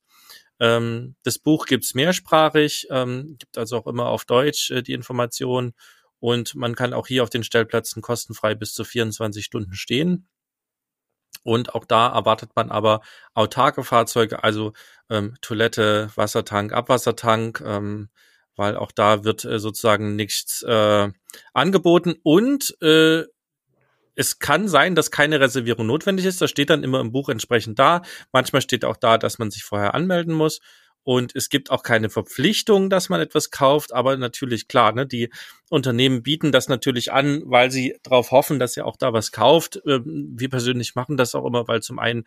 Ähm, 0.59 1.15
das 1.23 1.39
Buch 1.39 1.65
gibt's 1.65 1.93
mehrsprachig, 1.93 2.87
ähm, 2.89 3.37
gibt 3.39 3.57
also 3.57 3.77
auch 3.77 3.87
immer 3.87 4.07
auf 4.07 4.25
Deutsch 4.25 4.71
äh, 4.71 4.81
die 4.81 4.93
Information 4.93 5.73
und 6.19 6.55
man 6.55 6.75
kann 6.75 6.93
auch 6.93 7.07
hier 7.07 7.23
auf 7.23 7.29
den 7.29 7.43
Stellplätzen 7.43 8.01
kostenfrei 8.01 8.55
bis 8.55 8.73
zu 8.73 8.83
24 8.83 9.43
Stunden 9.43 9.73
stehen. 9.73 10.27
Und 11.43 11.75
auch 11.75 11.85
da 11.85 12.07
erwartet 12.07 12.51
man 12.55 12.71
aber 12.71 13.01
autarke 13.33 13.83
Fahrzeuge, 13.83 14.43
also 14.43 14.73
ähm, 15.09 15.35
Toilette, 15.41 16.09
Wassertank, 16.15 16.71
Abwassertank, 16.71 17.61
ähm, 17.65 18.09
weil 18.55 18.77
auch 18.77 18.91
da 18.91 19.23
wird 19.23 19.43
äh, 19.45 19.59
sozusagen 19.59 20.15
nichts 20.15 20.63
äh, 20.63 21.11
angeboten. 21.53 22.15
Und 22.23 22.81
äh, 22.81 23.23
es 24.15 24.39
kann 24.39 24.67
sein, 24.67 24.95
dass 24.95 25.11
keine 25.11 25.39
Reservierung 25.39 25.87
notwendig 25.87 26.25
ist. 26.25 26.41
Das 26.41 26.49
steht 26.49 26.69
dann 26.69 26.83
immer 26.83 26.99
im 26.99 27.11
Buch 27.11 27.29
entsprechend 27.29 27.79
da. 27.79 28.01
Manchmal 28.31 28.61
steht 28.61 28.85
auch 28.85 28.97
da, 28.97 29.17
dass 29.17 29.39
man 29.39 29.51
sich 29.51 29.63
vorher 29.63 29.93
anmelden 29.93 30.33
muss. 30.33 30.59
Und 31.03 31.35
es 31.35 31.49
gibt 31.49 31.69
auch 31.69 31.83
keine 31.83 32.09
Verpflichtung, 32.09 32.89
dass 32.89 33.09
man 33.09 33.19
etwas 33.19 33.51
kauft, 33.51 33.93
aber 33.93 34.15
natürlich 34.15 34.69
klar, 34.69 34.93
ne, 34.93 35.05
die 35.05 35.29
Unternehmen 35.69 36.23
bieten 36.23 36.53
das 36.53 36.69
natürlich 36.69 37.11
an, 37.11 37.41
weil 37.45 37.71
sie 37.71 37.97
darauf 38.03 38.31
hoffen, 38.31 38.57
dass 38.57 38.77
ihr 38.77 38.85
auch 38.85 38.95
da 38.95 39.11
was 39.11 39.33
kauft. 39.33 39.81
Ähm, 39.85 40.33
wir 40.37 40.49
persönlich 40.49 40.95
machen 40.95 41.17
das 41.17 41.35
auch 41.35 41.45
immer, 41.45 41.67
weil 41.67 41.81
zum 41.81 41.99
einen 41.99 42.23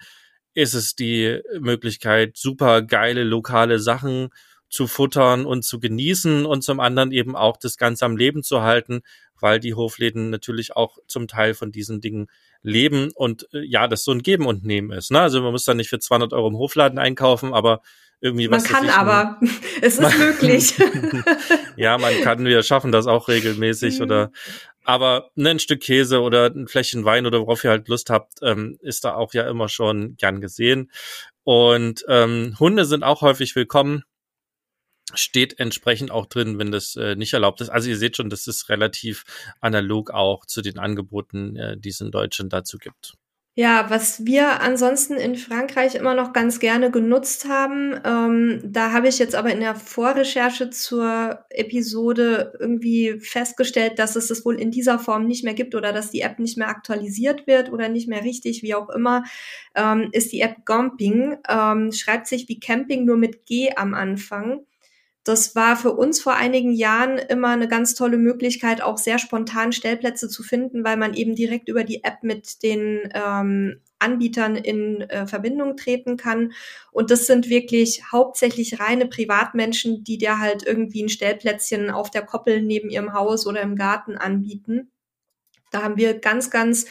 ist 0.52 0.74
es 0.74 0.94
die 0.94 1.40
Möglichkeit, 1.58 2.36
super 2.36 2.82
geile 2.82 3.24
lokale 3.24 3.78
Sachen 3.78 4.28
zu 4.68 4.86
futtern 4.86 5.46
und 5.46 5.64
zu 5.64 5.80
genießen 5.80 6.46
und 6.46 6.62
zum 6.62 6.80
anderen 6.80 7.12
eben 7.12 7.36
auch 7.36 7.56
das 7.56 7.76
Ganze 7.76 8.04
am 8.04 8.16
Leben 8.16 8.42
zu 8.42 8.62
halten, 8.62 9.02
weil 9.40 9.60
die 9.60 9.74
Hofläden 9.74 10.30
natürlich 10.30 10.76
auch 10.76 10.98
zum 11.06 11.28
Teil 11.28 11.54
von 11.54 11.72
diesen 11.72 12.00
Dingen 12.00 12.28
leben 12.62 13.10
und 13.14 13.48
äh, 13.52 13.60
ja, 13.64 13.88
das 13.88 14.04
so 14.04 14.12
ein 14.12 14.22
Geben 14.22 14.46
und 14.46 14.64
Nehmen 14.64 14.90
ist. 14.90 15.10
Ne? 15.10 15.20
Also 15.20 15.40
man 15.42 15.52
muss 15.52 15.64
da 15.64 15.74
nicht 15.74 15.90
für 15.90 15.98
200 15.98 16.32
Euro 16.32 16.48
im 16.48 16.58
Hofladen 16.58 16.98
einkaufen, 16.98 17.54
aber 17.54 17.82
irgendwie 18.20 18.48
man 18.48 18.60
was. 18.60 18.70
Man 18.70 18.86
kann 18.86 18.90
aber, 18.98 19.40
es 19.82 19.98
ist 19.98 20.18
möglich. 20.18 20.74
ja, 21.76 21.98
man 21.98 22.20
kann, 22.22 22.44
wir 22.44 22.62
schaffen 22.62 22.92
das 22.92 23.06
auch 23.06 23.28
regelmäßig 23.28 23.98
mhm. 23.98 24.04
oder 24.04 24.32
aber 24.84 25.30
ne, 25.34 25.50
ein 25.50 25.58
Stück 25.58 25.80
Käse 25.80 26.20
oder 26.20 26.46
ein 26.46 26.68
Fläschchen 26.68 27.04
Wein 27.04 27.26
oder 27.26 27.40
worauf 27.40 27.64
ihr 27.64 27.70
halt 27.70 27.88
Lust 27.88 28.08
habt, 28.08 28.38
ähm, 28.42 28.78
ist 28.80 29.04
da 29.04 29.14
auch 29.14 29.34
ja 29.34 29.48
immer 29.48 29.68
schon 29.68 30.16
gern 30.16 30.40
gesehen. 30.40 30.92
Und 31.42 32.04
ähm, 32.08 32.56
Hunde 32.60 32.84
sind 32.84 33.02
auch 33.02 33.20
häufig 33.20 33.56
willkommen. 33.56 34.04
Steht 35.14 35.60
entsprechend 35.60 36.10
auch 36.10 36.26
drin, 36.26 36.58
wenn 36.58 36.72
das 36.72 36.96
äh, 36.96 37.14
nicht 37.14 37.32
erlaubt 37.32 37.60
ist. 37.60 37.68
Also 37.68 37.88
ihr 37.88 37.96
seht 37.96 38.16
schon, 38.16 38.28
das 38.28 38.46
ist 38.46 38.68
relativ 38.68 39.24
analog 39.60 40.10
auch 40.10 40.46
zu 40.46 40.62
den 40.62 40.78
Angeboten, 40.78 41.56
äh, 41.56 41.76
die 41.78 41.90
es 41.90 42.00
in 42.00 42.10
Deutschland 42.10 42.52
dazu 42.52 42.78
gibt. 42.78 43.14
Ja, 43.58 43.88
was 43.88 44.26
wir 44.26 44.60
ansonsten 44.60 45.14
in 45.14 45.34
Frankreich 45.34 45.94
immer 45.94 46.12
noch 46.14 46.34
ganz 46.34 46.60
gerne 46.60 46.90
genutzt 46.90 47.48
haben, 47.48 47.98
ähm, 48.04 48.60
da 48.62 48.92
habe 48.92 49.08
ich 49.08 49.18
jetzt 49.18 49.34
aber 49.34 49.50
in 49.50 49.60
der 49.60 49.74
Vorrecherche 49.74 50.68
zur 50.68 51.38
Episode 51.48 52.52
irgendwie 52.60 53.18
festgestellt, 53.18 53.98
dass 53.98 54.14
es 54.14 54.28
es 54.28 54.44
wohl 54.44 54.60
in 54.60 54.70
dieser 54.70 54.98
Form 54.98 55.26
nicht 55.26 55.42
mehr 55.42 55.54
gibt 55.54 55.74
oder 55.74 55.94
dass 55.94 56.10
die 56.10 56.20
App 56.20 56.38
nicht 56.38 56.58
mehr 56.58 56.68
aktualisiert 56.68 57.46
wird 57.46 57.72
oder 57.72 57.88
nicht 57.88 58.08
mehr 58.08 58.24
richtig, 58.24 58.62
wie 58.62 58.74
auch 58.74 58.90
immer, 58.90 59.24
ähm, 59.74 60.10
ist 60.12 60.32
die 60.32 60.42
App 60.42 60.66
Gomping. 60.66 61.38
Ähm, 61.48 61.92
schreibt 61.92 62.26
sich 62.26 62.50
wie 62.50 62.60
Camping 62.60 63.06
nur 63.06 63.16
mit 63.16 63.46
G 63.46 63.70
am 63.74 63.94
Anfang. 63.94 64.66
Das 65.26 65.56
war 65.56 65.76
für 65.76 65.90
uns 65.90 66.22
vor 66.22 66.36
einigen 66.36 66.70
Jahren 66.70 67.18
immer 67.18 67.48
eine 67.48 67.66
ganz 67.66 67.96
tolle 67.96 68.16
Möglichkeit, 68.16 68.80
auch 68.80 68.96
sehr 68.96 69.18
spontan 69.18 69.72
Stellplätze 69.72 70.28
zu 70.28 70.44
finden, 70.44 70.84
weil 70.84 70.96
man 70.96 71.14
eben 71.14 71.34
direkt 71.34 71.68
über 71.68 71.82
die 71.82 72.04
App 72.04 72.22
mit 72.22 72.62
den 72.62 73.10
ähm, 73.12 73.80
Anbietern 73.98 74.54
in 74.54 75.00
äh, 75.00 75.26
Verbindung 75.26 75.76
treten 75.76 76.16
kann. 76.16 76.52
Und 76.92 77.10
das 77.10 77.26
sind 77.26 77.48
wirklich 77.48 78.04
hauptsächlich 78.12 78.78
reine 78.78 79.06
Privatmenschen, 79.06 80.04
die 80.04 80.16
dir 80.16 80.38
halt 80.38 80.64
irgendwie 80.64 81.02
ein 81.02 81.08
Stellplätzchen 81.08 81.90
auf 81.90 82.08
der 82.12 82.22
Koppel 82.22 82.62
neben 82.62 82.88
ihrem 82.88 83.12
Haus 83.12 83.48
oder 83.48 83.62
im 83.62 83.74
Garten 83.74 84.16
anbieten. 84.16 84.92
Da 85.72 85.82
haben 85.82 85.96
wir 85.96 86.20
ganz, 86.20 86.52
ganz 86.52 86.86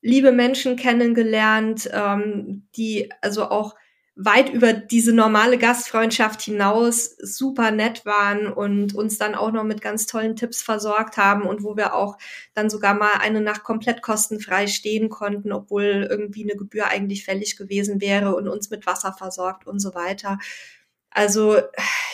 liebe 0.00 0.32
Menschen 0.32 0.76
kennengelernt, 0.76 1.86
ähm, 1.92 2.66
die 2.76 3.10
also 3.20 3.50
auch 3.50 3.74
weit 4.16 4.48
über 4.50 4.72
diese 4.72 5.12
normale 5.12 5.58
Gastfreundschaft 5.58 6.42
hinaus 6.42 7.16
super 7.18 7.72
nett 7.72 8.06
waren 8.06 8.46
und 8.46 8.94
uns 8.94 9.18
dann 9.18 9.34
auch 9.34 9.50
noch 9.50 9.64
mit 9.64 9.80
ganz 9.80 10.06
tollen 10.06 10.36
Tipps 10.36 10.62
versorgt 10.62 11.16
haben 11.16 11.42
und 11.42 11.64
wo 11.64 11.76
wir 11.76 11.94
auch 11.94 12.16
dann 12.54 12.70
sogar 12.70 12.94
mal 12.94 13.14
eine 13.20 13.40
Nacht 13.40 13.64
komplett 13.64 14.02
kostenfrei 14.02 14.68
stehen 14.68 15.08
konnten, 15.08 15.52
obwohl 15.52 16.06
irgendwie 16.08 16.44
eine 16.44 16.56
Gebühr 16.56 16.86
eigentlich 16.86 17.24
fällig 17.24 17.56
gewesen 17.56 18.00
wäre 18.00 18.36
und 18.36 18.46
uns 18.46 18.70
mit 18.70 18.86
Wasser 18.86 19.12
versorgt 19.12 19.66
und 19.66 19.80
so 19.80 19.94
weiter. 19.94 20.38
Also 21.10 21.58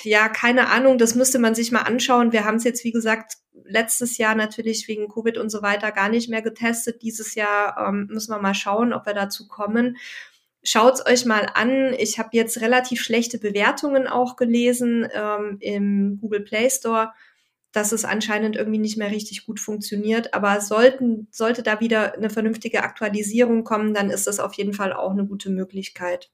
ja, 0.03 0.29
keine 0.31 0.69
Ahnung, 0.69 0.97
das 0.97 1.15
müsste 1.15 1.39
man 1.39 1.55
sich 1.55 1.71
mal 1.71 1.83
anschauen. 1.83 2.33
Wir 2.33 2.45
haben 2.47 2.57
es 2.57 2.65
jetzt, 2.65 2.85
wie 2.85 2.93
gesagt, 2.93 3.35
letztes 3.65 4.17
Jahr 4.17 4.35
natürlich 4.35 4.89
wegen 4.89 5.09
Covid 5.09 5.37
und 5.37 5.51
so 5.51 5.61
weiter 5.63 5.93
gar 5.93 6.09
nicht 6.09 6.31
mehr 6.31 6.43
getestet. 6.43 7.03
Dieses 7.03 7.35
Jahr 7.35 7.77
ähm, 7.79 8.09
müssen 8.11 8.33
wir 8.33 8.41
mal 8.41 8.55
schauen, 8.55 8.93
ob 8.95 9.05
wir 9.07 9.15
dazu 9.15 9.49
kommen. 9.49 9.97
Schaut's 10.63 11.05
euch 11.07 11.25
mal 11.25 11.49
an. 11.55 11.95
Ich 11.95 12.19
habe 12.19 12.31
jetzt 12.33 12.61
relativ 12.61 13.01
schlechte 13.01 13.39
Bewertungen 13.39 14.07
auch 14.07 14.37
gelesen 14.37 15.09
ähm, 15.13 15.57
im 15.61 16.19
Google 16.21 16.41
Play 16.41 16.69
Store, 16.69 17.13
dass 17.73 17.93
es 17.93 18.05
anscheinend 18.05 18.57
irgendwie 18.57 18.79
nicht 18.79 18.99
mehr 18.99 19.11
richtig 19.11 19.47
gut 19.47 19.59
funktioniert. 19.59 20.35
Aber 20.35 20.61
sollten, 20.61 21.29
sollte 21.31 21.63
da 21.63 21.81
wieder 21.81 22.15
eine 22.15 22.29
vernünftige 22.29 22.83
Aktualisierung 22.83 23.65
kommen, 23.65 23.95
dann 23.95 24.11
ist 24.11 24.27
das 24.27 24.41
auf 24.41 24.55
jeden 24.55 24.75
Fall 24.75 24.93
auch 24.93 25.13
eine 25.13 25.25
gute 25.25 25.51
Möglichkeit. 25.51 26.31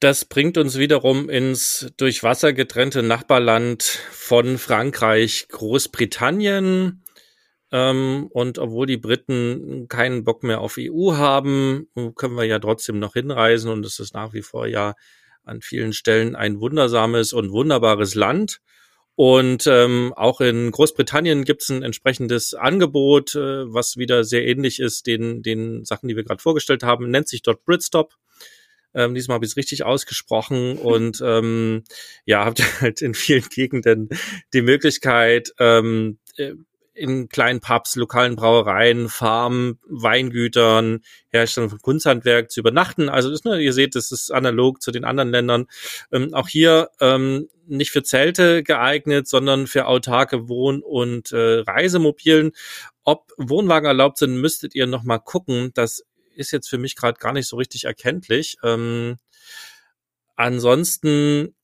Das 0.00 0.24
bringt 0.24 0.58
uns 0.58 0.78
wiederum 0.78 1.28
ins 1.28 1.92
durch 1.96 2.24
Wasser 2.24 2.52
getrennte 2.52 3.04
Nachbarland 3.04 3.84
von 4.10 4.58
Frankreich, 4.58 5.46
Großbritannien. 5.48 7.01
Ähm, 7.72 8.28
und 8.30 8.58
obwohl 8.58 8.86
die 8.86 8.98
Briten 8.98 9.88
keinen 9.88 10.24
Bock 10.24 10.42
mehr 10.42 10.60
auf 10.60 10.76
EU 10.78 11.14
haben, 11.14 11.88
können 12.14 12.36
wir 12.36 12.44
ja 12.44 12.58
trotzdem 12.58 12.98
noch 12.98 13.14
hinreisen 13.14 13.70
und 13.70 13.84
es 13.86 13.98
ist 13.98 14.12
nach 14.12 14.34
wie 14.34 14.42
vor 14.42 14.66
ja 14.66 14.94
an 15.42 15.62
vielen 15.62 15.94
Stellen 15.94 16.36
ein 16.36 16.60
wundersames 16.60 17.32
und 17.32 17.50
wunderbares 17.50 18.14
Land. 18.14 18.60
Und 19.14 19.66
ähm, 19.66 20.12
auch 20.16 20.40
in 20.40 20.70
Großbritannien 20.70 21.44
gibt 21.44 21.62
es 21.62 21.70
ein 21.70 21.82
entsprechendes 21.82 22.54
Angebot, 22.54 23.34
äh, 23.34 23.72
was 23.72 23.96
wieder 23.96 24.24
sehr 24.24 24.46
ähnlich 24.46 24.78
ist 24.78 25.06
den, 25.06 25.42
den 25.42 25.84
Sachen, 25.84 26.08
die 26.08 26.16
wir 26.16 26.24
gerade 26.24 26.42
vorgestellt 26.42 26.82
haben. 26.82 27.10
Nennt 27.10 27.28
sich 27.28 27.42
dort 27.42 27.64
Britstop. 27.64 28.14
Ähm, 28.94 29.14
diesmal 29.14 29.36
habe 29.36 29.44
ich 29.44 29.52
es 29.52 29.56
richtig 29.56 29.84
ausgesprochen 29.84 30.78
und 30.78 31.22
ähm, 31.24 31.84
ja, 32.24 32.44
habt 32.44 32.62
halt 32.80 33.02
in 33.02 33.14
vielen 33.14 33.48
Gegenden 33.48 34.08
die 34.52 34.62
Möglichkeit, 34.62 35.52
ähm, 35.58 36.18
äh, 36.36 36.54
in 36.94 37.28
kleinen 37.28 37.60
Pubs, 37.60 37.96
lokalen 37.96 38.36
Brauereien, 38.36 39.08
Farmen, 39.08 39.78
Weingütern, 39.88 41.00
Herstellern 41.28 41.70
von 41.70 41.80
Kunsthandwerk 41.80 42.50
zu 42.50 42.60
übernachten. 42.60 43.08
Also 43.08 43.30
das, 43.30 43.44
ne, 43.44 43.60
ihr 43.60 43.72
seht, 43.72 43.94
das 43.94 44.12
ist 44.12 44.30
analog 44.30 44.82
zu 44.82 44.90
den 44.90 45.04
anderen 45.04 45.30
Ländern. 45.30 45.66
Ähm, 46.12 46.34
auch 46.34 46.48
hier 46.48 46.90
ähm, 47.00 47.48
nicht 47.66 47.90
für 47.90 48.02
Zelte 48.02 48.62
geeignet, 48.62 49.26
sondern 49.26 49.66
für 49.66 49.86
autarke 49.86 50.48
Wohn- 50.48 50.82
und 50.82 51.32
äh, 51.32 51.60
Reisemobilen. 51.60 52.52
Ob 53.04 53.32
Wohnwagen 53.38 53.86
erlaubt 53.86 54.18
sind, 54.18 54.36
müsstet 54.36 54.74
ihr 54.74 54.86
noch 54.86 55.02
mal 55.02 55.18
gucken. 55.18 55.70
Das 55.74 56.04
ist 56.34 56.50
jetzt 56.50 56.68
für 56.68 56.78
mich 56.78 56.96
gerade 56.96 57.18
gar 57.18 57.32
nicht 57.32 57.48
so 57.48 57.56
richtig 57.56 57.84
erkenntlich. 57.84 58.56
Ähm, 58.62 59.16
ansonsten 60.36 61.54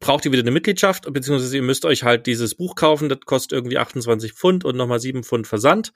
braucht 0.00 0.24
ihr 0.24 0.32
wieder 0.32 0.42
eine 0.42 0.50
Mitgliedschaft, 0.50 1.12
beziehungsweise 1.12 1.56
ihr 1.56 1.62
müsst 1.62 1.84
euch 1.84 2.02
halt 2.02 2.26
dieses 2.26 2.54
Buch 2.54 2.74
kaufen, 2.74 3.08
das 3.08 3.20
kostet 3.20 3.52
irgendwie 3.52 3.78
28 3.78 4.32
Pfund 4.32 4.64
und 4.64 4.76
nochmal 4.76 5.00
7 5.00 5.22
Pfund 5.22 5.46
Versand. 5.46 5.92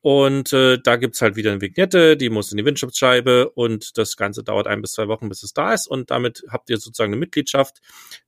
Und 0.00 0.52
äh, 0.52 0.78
da 0.78 0.94
gibt's 0.94 1.20
halt 1.22 1.34
wieder 1.34 1.50
eine 1.50 1.60
Vignette, 1.60 2.16
die 2.16 2.30
muss 2.30 2.52
in 2.52 2.56
die 2.56 2.64
Windschutzscheibe 2.64 3.50
und 3.50 3.98
das 3.98 4.16
Ganze 4.16 4.44
dauert 4.44 4.68
ein 4.68 4.80
bis 4.80 4.92
zwei 4.92 5.08
Wochen, 5.08 5.28
bis 5.28 5.42
es 5.42 5.54
da 5.54 5.74
ist. 5.74 5.88
Und 5.88 6.12
damit 6.12 6.44
habt 6.48 6.70
ihr 6.70 6.76
sozusagen 6.76 7.12
eine 7.12 7.18
Mitgliedschaft, 7.18 7.78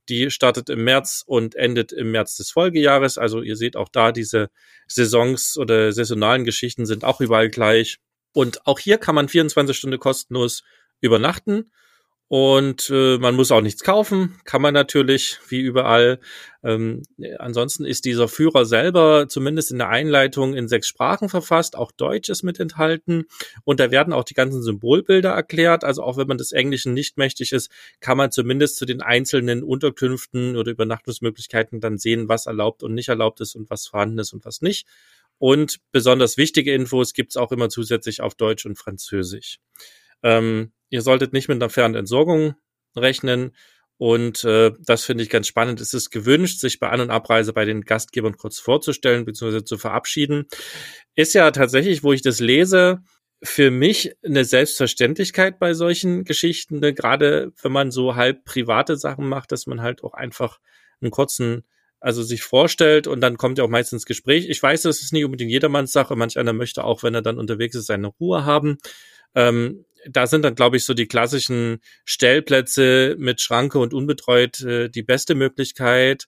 die 0.09 0.29
startet 0.31 0.69
im 0.69 0.83
März 0.83 1.23
und 1.25 1.55
endet 1.55 1.93
im 1.93 2.11
März 2.11 2.35
des 2.35 2.51
Folgejahres. 2.51 3.17
Also 3.17 3.41
ihr 3.41 3.55
seht 3.55 3.77
auch 3.77 3.87
da, 3.87 4.11
diese 4.11 4.49
Saisons 4.87 5.57
oder 5.57 5.93
saisonalen 5.93 6.43
Geschichten 6.43 6.85
sind 6.85 7.05
auch 7.05 7.21
überall 7.21 7.49
gleich. 7.49 7.99
Und 8.33 8.67
auch 8.67 8.79
hier 8.79 8.97
kann 8.97 9.15
man 9.15 9.29
24 9.29 9.75
Stunden 9.75 9.99
kostenlos 9.99 10.63
übernachten. 10.99 11.71
Und 12.31 12.89
äh, 12.89 13.17
man 13.17 13.35
muss 13.35 13.51
auch 13.51 13.59
nichts 13.59 13.83
kaufen, 13.83 14.39
kann 14.45 14.61
man 14.61 14.73
natürlich, 14.73 15.39
wie 15.49 15.59
überall. 15.59 16.21
Ähm, 16.63 17.03
ansonsten 17.39 17.83
ist 17.83 18.05
dieser 18.05 18.29
Führer 18.29 18.63
selber 18.63 19.27
zumindest 19.27 19.69
in 19.69 19.79
der 19.79 19.89
Einleitung 19.89 20.53
in 20.53 20.69
sechs 20.69 20.87
Sprachen 20.87 21.27
verfasst, 21.27 21.75
auch 21.75 21.91
Deutsch 21.91 22.29
ist 22.29 22.43
mit 22.43 22.57
enthalten. 22.57 23.25
Und 23.65 23.81
da 23.81 23.91
werden 23.91 24.13
auch 24.13 24.23
die 24.23 24.33
ganzen 24.33 24.63
Symbolbilder 24.63 25.31
erklärt. 25.31 25.83
Also 25.83 26.03
auch 26.03 26.15
wenn 26.15 26.27
man 26.27 26.37
des 26.37 26.53
Englischen 26.53 26.93
nicht 26.93 27.17
mächtig 27.17 27.51
ist, 27.51 27.69
kann 27.99 28.15
man 28.15 28.31
zumindest 28.31 28.77
zu 28.77 28.85
den 28.85 29.01
einzelnen 29.01 29.61
Unterkünften 29.61 30.55
oder 30.55 30.71
Übernachtungsmöglichkeiten 30.71 31.81
dann 31.81 31.97
sehen, 31.97 32.29
was 32.29 32.45
erlaubt 32.45 32.81
und 32.81 32.93
nicht 32.93 33.09
erlaubt 33.09 33.41
ist 33.41 33.55
und 33.55 33.69
was 33.69 33.87
vorhanden 33.87 34.19
ist 34.19 34.31
und 34.31 34.45
was 34.45 34.61
nicht. 34.61 34.87
Und 35.37 35.79
besonders 35.91 36.37
wichtige 36.37 36.73
Infos 36.73 37.11
gibt's 37.11 37.35
auch 37.35 37.51
immer 37.51 37.67
zusätzlich 37.67 38.21
auf 38.21 38.35
Deutsch 38.35 38.65
und 38.65 38.77
Französisch. 38.77 39.59
Ähm, 40.23 40.71
ihr 40.91 41.01
solltet 41.01 41.33
nicht 41.33 41.47
mit 41.47 41.55
einer 41.55 41.71
Fernentsorgung 41.71 42.53
rechnen. 42.95 43.55
Und 43.97 44.43
äh, 44.43 44.71
das 44.79 45.03
finde 45.03 45.23
ich 45.23 45.29
ganz 45.29 45.47
spannend. 45.47 45.79
Es 45.79 45.93
ist 45.93 46.09
gewünscht, 46.09 46.59
sich 46.59 46.79
bei 46.79 46.89
An- 46.89 47.01
und 47.01 47.11
Abreise 47.11 47.53
bei 47.53 47.65
den 47.65 47.81
Gastgebern 47.81 48.35
kurz 48.35 48.59
vorzustellen 48.59 49.25
bzw. 49.25 49.63
zu 49.63 49.77
verabschieden. 49.77 50.47
Ist 51.15 51.33
ja 51.33 51.49
tatsächlich, 51.51 52.03
wo 52.03 52.11
ich 52.11 52.21
das 52.21 52.39
lese, 52.39 52.99
für 53.43 53.71
mich 53.71 54.13
eine 54.23 54.45
Selbstverständlichkeit 54.45 55.59
bei 55.59 55.73
solchen 55.73 56.25
Geschichten, 56.25 56.79
ne? 56.79 56.93
gerade 56.93 57.51
wenn 57.61 57.71
man 57.71 57.91
so 57.91 58.15
halb 58.15 58.45
private 58.45 58.97
Sachen 58.97 59.27
macht, 59.27 59.51
dass 59.51 59.65
man 59.65 59.81
halt 59.81 60.03
auch 60.03 60.13
einfach 60.13 60.59
einen 61.01 61.11
kurzen, 61.11 61.63
also 61.99 62.21
sich 62.21 62.43
vorstellt 62.43 63.07
und 63.07 63.21
dann 63.21 63.37
kommt 63.37 63.57
ja 63.57 63.63
auch 63.63 63.69
meistens 63.69 64.05
Gespräch. 64.05 64.47
Ich 64.47 64.61
weiß, 64.61 64.83
das 64.83 65.01
ist 65.01 65.13
nicht 65.13 65.25
unbedingt 65.25 65.51
jedermanns 65.51 65.91
Sache. 65.91 66.15
Manch 66.15 66.37
einer 66.37 66.53
möchte 66.53 66.83
auch, 66.83 67.01
wenn 67.03 67.15
er 67.15 67.23
dann 67.23 67.39
unterwegs 67.39 67.75
ist, 67.75 67.87
seine 67.87 68.07
Ruhe 68.07 68.45
haben. 68.45 68.77
Ähm, 69.33 69.85
da 70.09 70.27
sind 70.27 70.43
dann, 70.43 70.55
glaube 70.55 70.77
ich, 70.77 70.85
so 70.85 70.93
die 70.93 71.07
klassischen 71.07 71.79
Stellplätze 72.05 73.15
mit 73.17 73.41
Schranke 73.41 73.79
und 73.79 73.93
unbetreut 73.93 74.61
äh, 74.61 74.89
die 74.89 75.03
beste 75.03 75.35
Möglichkeit. 75.35 76.25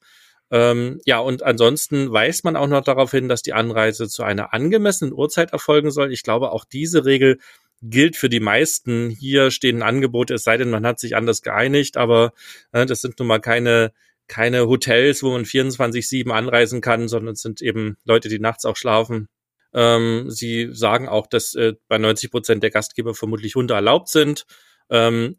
Ähm, 0.51 0.99
ja, 1.05 1.19
und 1.19 1.43
ansonsten 1.43 2.11
weist 2.11 2.43
man 2.43 2.55
auch 2.55 2.67
noch 2.67 2.83
darauf 2.83 3.11
hin, 3.11 3.27
dass 3.29 3.41
die 3.41 3.53
Anreise 3.53 4.07
zu 4.07 4.23
einer 4.23 4.53
angemessenen 4.53 5.13
Uhrzeit 5.13 5.51
erfolgen 5.51 5.91
soll. 5.91 6.11
Ich 6.13 6.23
glaube, 6.23 6.51
auch 6.51 6.65
diese 6.65 7.05
Regel 7.05 7.39
gilt 7.81 8.15
für 8.15 8.29
die 8.29 8.39
meisten. 8.39 9.09
Hier 9.09 9.51
stehen 9.51 9.81
Angebote, 9.83 10.35
es 10.35 10.43
sei 10.43 10.57
denn, 10.57 10.69
man 10.69 10.85
hat 10.85 10.99
sich 10.99 11.15
anders 11.15 11.41
geeinigt, 11.41 11.97
aber 11.97 12.33
äh, 12.71 12.85
das 12.85 13.01
sind 13.01 13.19
nun 13.19 13.27
mal 13.27 13.39
keine 13.39 13.91
keine 14.27 14.67
Hotels, 14.67 15.21
wo 15.23 15.31
man 15.31 15.43
24-7 15.43 16.29
anreisen 16.31 16.81
kann, 16.81 17.07
sondern 17.07 17.33
es 17.33 17.41
sind 17.41 17.61
eben 17.61 17.97
Leute, 18.05 18.29
die 18.29 18.39
nachts 18.39 18.65
auch 18.65 18.77
schlafen. 18.77 19.27
Ähm, 19.73 20.29
sie 20.29 20.69
sagen 20.71 21.07
auch, 21.07 21.27
dass 21.27 21.55
äh, 21.55 21.73
bei 21.87 21.97
90 21.97 22.31
Prozent 22.31 22.63
der 22.63 22.71
Gastgeber 22.71 23.15
vermutlich 23.15 23.55
Hunde 23.55 23.73
erlaubt 23.73 24.09
sind. 24.09 24.45
Ähm, 24.89 25.37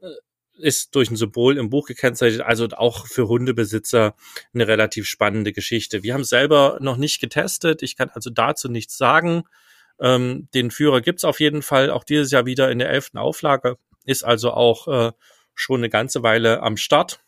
ist 0.56 0.94
durch 0.94 1.10
ein 1.10 1.16
Symbol 1.16 1.58
im 1.58 1.68
Buch 1.68 1.86
gekennzeichnet, 1.86 2.42
also 2.42 2.68
auch 2.76 3.06
für 3.06 3.28
Hundebesitzer 3.28 4.14
eine 4.52 4.68
relativ 4.68 5.06
spannende 5.06 5.52
Geschichte. 5.52 6.02
Wir 6.02 6.14
haben 6.14 6.24
selber 6.24 6.78
noch 6.80 6.96
nicht 6.96 7.20
getestet, 7.20 7.82
ich 7.82 7.96
kann 7.96 8.10
also 8.10 8.30
dazu 8.30 8.68
nichts 8.68 8.96
sagen. 8.96 9.44
Ähm, 10.00 10.48
den 10.54 10.70
Führer 10.70 11.00
gibt's 11.00 11.24
auf 11.24 11.40
jeden 11.40 11.62
Fall 11.62 11.90
auch 11.90 12.04
dieses 12.04 12.30
Jahr 12.30 12.46
wieder 12.46 12.70
in 12.70 12.78
der 12.78 12.90
elften 12.90 13.18
Auflage, 13.18 13.78
ist 14.04 14.24
also 14.24 14.52
auch 14.52 14.88
äh, 14.88 15.12
schon 15.54 15.80
eine 15.80 15.90
ganze 15.90 16.22
Weile 16.22 16.62
am 16.62 16.76
Start. 16.76 17.20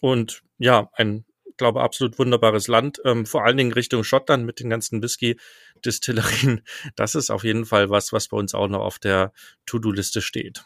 Und 0.00 0.42
ja, 0.58 0.90
ein, 0.94 1.24
glaube 1.56 1.82
absolut 1.82 2.18
wunderbares 2.18 2.68
Land, 2.68 3.00
ähm, 3.04 3.26
vor 3.26 3.44
allen 3.44 3.56
Dingen 3.56 3.72
Richtung 3.72 4.04
Schottland 4.04 4.44
mit 4.44 4.60
den 4.60 4.70
ganzen 4.70 5.02
Whisky-Distillerien. 5.02 6.62
Das 6.96 7.14
ist 7.14 7.30
auf 7.30 7.44
jeden 7.44 7.64
Fall 7.64 7.90
was, 7.90 8.12
was 8.12 8.28
bei 8.28 8.36
uns 8.36 8.54
auch 8.54 8.68
noch 8.68 8.80
auf 8.80 8.98
der 8.98 9.32
To-Do-Liste 9.66 10.22
steht. 10.22 10.64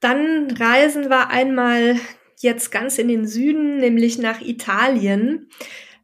Dann 0.00 0.50
reisen 0.50 1.10
wir 1.10 1.30
einmal 1.30 1.96
jetzt 2.40 2.70
ganz 2.70 2.98
in 2.98 3.08
den 3.08 3.26
Süden, 3.26 3.78
nämlich 3.78 4.18
nach 4.18 4.40
Italien. 4.40 5.48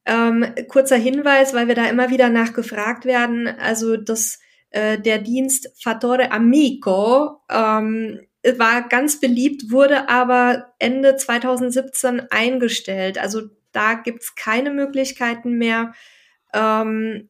Ähm, 0.07 0.55
kurzer 0.68 0.97
Hinweis, 0.97 1.55
weil 1.55 1.68
wir 1.68 1.75
da 1.75 1.87
immer 1.87 2.11
wieder 2.11 2.29
nachgefragt 2.29 3.05
werden. 3.05 3.47
Also 3.47 3.97
das, 3.97 4.39
äh, 4.70 4.99
der 4.99 5.18
Dienst 5.18 5.70
Fattore 5.83 6.31
Amico 6.31 7.41
ähm, 7.51 8.20
war 8.59 8.89
ganz 8.89 9.20
beliebt, 9.20 9.70
wurde 9.70 10.09
aber 10.09 10.75
Ende 10.79 11.16
2017 11.16 12.27
eingestellt. 12.31 13.16
Also 13.16 13.43
da 13.75 13.95
gibt's 13.95 14.35
keine 14.35 14.70
Möglichkeiten 14.70 15.59
mehr. 15.59 15.93
Ähm, 16.53 17.29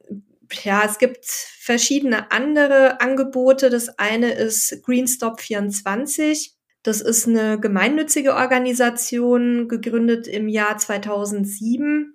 ja, 0.62 0.84
es 0.84 0.98
gibt 0.98 1.24
verschiedene 1.24 2.30
andere 2.30 3.00
Angebote. 3.00 3.70
Das 3.70 3.98
eine 3.98 4.32
ist 4.32 4.82
Greenstop 4.84 5.40
24. 5.40 6.54
Das 6.82 7.00
ist 7.00 7.26
eine 7.26 7.58
gemeinnützige 7.58 8.34
Organisation, 8.34 9.68
gegründet 9.68 10.28
im 10.28 10.48
Jahr 10.48 10.76
2007 10.76 12.14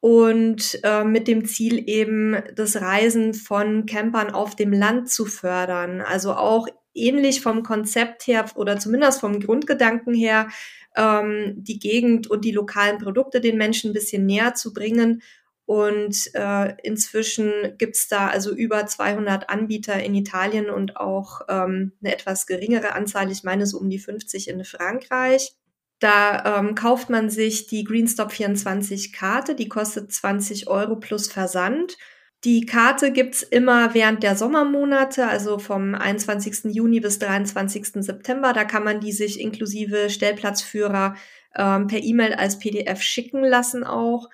und 0.00 0.78
äh, 0.84 1.02
mit 1.02 1.26
dem 1.26 1.44
Ziel 1.44 1.82
eben 1.88 2.40
das 2.54 2.80
Reisen 2.80 3.34
von 3.34 3.86
Campern 3.86 4.30
auf 4.30 4.54
dem 4.54 4.72
Land 4.72 5.10
zu 5.10 5.26
fördern. 5.26 6.00
Also 6.00 6.34
auch 6.34 6.68
ähnlich 6.96 7.40
vom 7.40 7.62
Konzept 7.62 8.26
her 8.26 8.46
oder 8.54 8.78
zumindest 8.78 9.20
vom 9.20 9.40
Grundgedanken 9.40 10.14
her, 10.14 10.48
ähm, 10.96 11.54
die 11.56 11.78
Gegend 11.78 12.28
und 12.28 12.44
die 12.44 12.52
lokalen 12.52 12.98
Produkte 12.98 13.40
den 13.40 13.58
Menschen 13.58 13.90
ein 13.90 13.94
bisschen 13.94 14.26
näher 14.26 14.54
zu 14.54 14.72
bringen 14.72 15.22
und 15.66 16.30
äh, 16.34 16.74
inzwischen 16.84 17.76
gibt's 17.76 18.06
da 18.06 18.28
also 18.28 18.54
über 18.54 18.86
200 18.86 19.50
Anbieter 19.50 20.00
in 20.00 20.14
Italien 20.14 20.70
und 20.70 20.96
auch 20.96 21.40
ähm, 21.48 21.92
eine 22.00 22.14
etwas 22.14 22.46
geringere 22.46 22.92
Anzahl, 22.92 23.32
ich 23.32 23.42
meine 23.42 23.66
so 23.66 23.78
um 23.78 23.90
die 23.90 23.98
50 23.98 24.48
in 24.48 24.64
Frankreich. 24.64 25.56
Da 25.98 26.58
ähm, 26.58 26.76
kauft 26.76 27.10
man 27.10 27.30
sich 27.30 27.66
die 27.66 27.82
Greenstop 27.82 28.30
24 28.30 29.12
Karte, 29.12 29.56
die 29.56 29.68
kostet 29.68 30.12
20 30.12 30.68
Euro 30.68 30.96
plus 30.96 31.26
Versand. 31.26 31.96
Die 32.44 32.66
Karte 32.66 33.12
gibt's 33.12 33.42
immer 33.42 33.94
während 33.94 34.22
der 34.22 34.36
Sommermonate, 34.36 35.26
also 35.26 35.58
vom 35.58 35.94
21. 35.94 36.74
Juni 36.74 37.00
bis 37.00 37.18
23. 37.18 38.04
September. 38.04 38.52
Da 38.52 38.64
kann 38.64 38.84
man 38.84 39.00
die 39.00 39.12
sich 39.12 39.40
inklusive 39.40 40.10
Stellplatzführer 40.10 41.16
ähm, 41.56 41.86
per 41.86 42.02
E-Mail 42.02 42.34
als 42.34 42.58
PDF 42.58 43.02
schicken 43.02 43.42
lassen 43.42 43.84
auch 43.84 44.28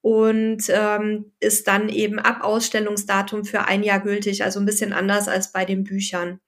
und 0.00 0.62
ähm, 0.68 1.32
ist 1.40 1.66
dann 1.66 1.88
eben 1.88 2.18
ab 2.18 2.42
Ausstellungsdatum 2.42 3.44
für 3.44 3.64
ein 3.64 3.82
Jahr 3.82 4.00
gültig, 4.00 4.44
also 4.44 4.60
ein 4.60 4.66
bisschen 4.66 4.92
anders 4.92 5.26
als 5.28 5.50
bei 5.50 5.64
den 5.64 5.84
Büchern. 5.84 6.40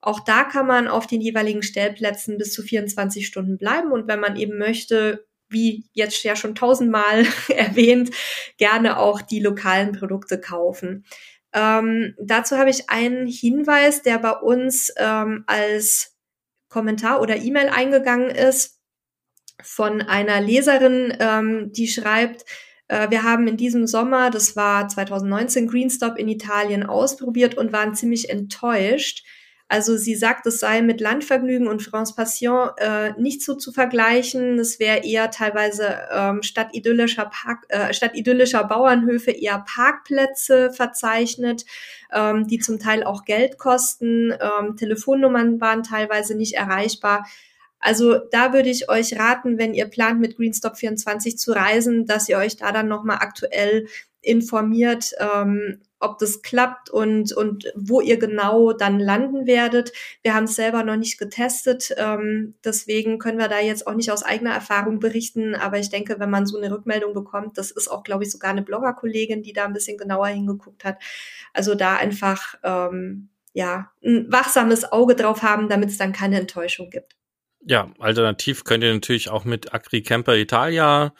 Auch 0.00 0.20
da 0.20 0.44
kann 0.44 0.66
man 0.66 0.86
auf 0.86 1.06
den 1.06 1.22
jeweiligen 1.22 1.62
Stellplätzen 1.62 2.36
bis 2.36 2.52
zu 2.52 2.62
24 2.62 3.26
Stunden 3.26 3.56
bleiben 3.56 3.90
und 3.90 4.06
wenn 4.06 4.20
man 4.20 4.36
eben 4.36 4.58
möchte, 4.58 5.26
wie 5.54 5.86
jetzt 5.94 6.22
ja 6.22 6.36
schon 6.36 6.54
tausendmal 6.54 7.24
erwähnt, 7.48 8.10
gerne 8.58 8.98
auch 8.98 9.22
die 9.22 9.40
lokalen 9.40 9.92
Produkte 9.92 10.38
kaufen. 10.38 11.06
Ähm, 11.54 12.14
dazu 12.20 12.58
habe 12.58 12.68
ich 12.68 12.90
einen 12.90 13.26
Hinweis, 13.26 14.02
der 14.02 14.18
bei 14.18 14.32
uns 14.32 14.92
ähm, 14.98 15.44
als 15.46 16.14
Kommentar 16.68 17.22
oder 17.22 17.36
E-Mail 17.36 17.68
eingegangen 17.68 18.30
ist 18.30 18.80
von 19.62 20.02
einer 20.02 20.40
Leserin, 20.40 21.16
ähm, 21.20 21.72
die 21.72 21.86
schreibt, 21.86 22.44
äh, 22.88 23.10
wir 23.10 23.22
haben 23.22 23.46
in 23.46 23.56
diesem 23.56 23.86
Sommer, 23.86 24.30
das 24.30 24.56
war 24.56 24.88
2019, 24.88 25.68
Greenstop 25.68 26.18
in 26.18 26.28
Italien 26.28 26.84
ausprobiert 26.84 27.56
und 27.56 27.72
waren 27.72 27.94
ziemlich 27.94 28.28
enttäuscht. 28.28 29.24
Also 29.66 29.96
sie 29.96 30.14
sagt, 30.14 30.46
es 30.46 30.60
sei 30.60 30.82
mit 30.82 31.00
Landvergnügen 31.00 31.68
und 31.68 31.82
France 31.82 32.14
Passion 32.14 32.68
äh, 32.76 33.12
nicht 33.18 33.42
so 33.42 33.54
zu 33.54 33.72
vergleichen. 33.72 34.58
Es 34.58 34.78
wäre 34.78 35.04
eher 35.04 35.30
teilweise 35.30 36.00
ähm, 36.12 36.42
statt 36.42 36.68
idyllischer 36.72 37.26
Park, 37.26 37.64
äh, 37.70 37.92
statt 37.94 38.12
idyllischer 38.14 38.64
Bauernhöfe 38.64 39.30
eher 39.30 39.64
Parkplätze 39.66 40.70
verzeichnet, 40.70 41.64
ähm, 42.12 42.46
die 42.46 42.58
zum 42.58 42.78
Teil 42.78 43.04
auch 43.04 43.24
Geld 43.24 43.58
kosten. 43.58 44.32
Ähm, 44.32 44.76
Telefonnummern 44.76 45.60
waren 45.60 45.82
teilweise 45.82 46.36
nicht 46.36 46.54
erreichbar. 46.54 47.26
Also 47.80 48.18
da 48.30 48.52
würde 48.52 48.70
ich 48.70 48.88
euch 48.90 49.18
raten, 49.18 49.58
wenn 49.58 49.74
ihr 49.74 49.86
plant, 49.86 50.20
mit 50.20 50.36
Greenstop 50.36 50.76
24 50.76 51.36
zu 51.36 51.52
reisen, 51.52 52.06
dass 52.06 52.28
ihr 52.28 52.38
euch 52.38 52.56
da 52.56 52.70
dann 52.72 52.88
nochmal 52.88 53.18
aktuell 53.20 53.86
informiert, 54.24 55.12
ähm, 55.18 55.80
ob 56.00 56.18
das 56.18 56.42
klappt 56.42 56.90
und, 56.90 57.32
und 57.32 57.72
wo 57.74 58.00
ihr 58.00 58.18
genau 58.18 58.72
dann 58.72 59.00
landen 59.00 59.46
werdet. 59.46 59.92
Wir 60.22 60.34
haben 60.34 60.44
es 60.44 60.54
selber 60.54 60.84
noch 60.84 60.96
nicht 60.96 61.18
getestet, 61.18 61.94
ähm, 61.96 62.54
deswegen 62.64 63.18
können 63.18 63.38
wir 63.38 63.48
da 63.48 63.60
jetzt 63.60 63.86
auch 63.86 63.94
nicht 63.94 64.10
aus 64.10 64.22
eigener 64.22 64.52
Erfahrung 64.52 65.00
berichten, 65.00 65.54
aber 65.54 65.78
ich 65.78 65.90
denke, 65.90 66.20
wenn 66.20 66.30
man 66.30 66.46
so 66.46 66.58
eine 66.58 66.70
Rückmeldung 66.70 67.14
bekommt, 67.14 67.56
das 67.56 67.70
ist 67.70 67.88
auch, 67.88 68.02
glaube 68.02 68.24
ich, 68.24 68.30
sogar 68.30 68.50
eine 68.50 68.62
Bloggerkollegin, 68.62 69.42
die 69.42 69.52
da 69.52 69.64
ein 69.64 69.72
bisschen 69.72 69.96
genauer 69.96 70.28
hingeguckt 70.28 70.84
hat. 70.84 70.98
Also 71.52 71.74
da 71.74 71.96
einfach 71.96 72.56
ähm, 72.62 73.28
ja 73.54 73.90
ein 74.04 74.30
wachsames 74.30 74.92
Auge 74.92 75.14
drauf 75.14 75.42
haben, 75.42 75.68
damit 75.68 75.88
es 75.90 75.98
dann 75.98 76.12
keine 76.12 76.38
Enttäuschung 76.38 76.90
gibt. 76.90 77.14
Ja, 77.66 77.90
alternativ 77.98 78.64
könnt 78.64 78.84
ihr 78.84 78.92
natürlich 78.92 79.30
auch 79.30 79.44
mit 79.44 79.72
Agri 79.72 80.02
Camper 80.02 80.36
Italia 80.36 81.14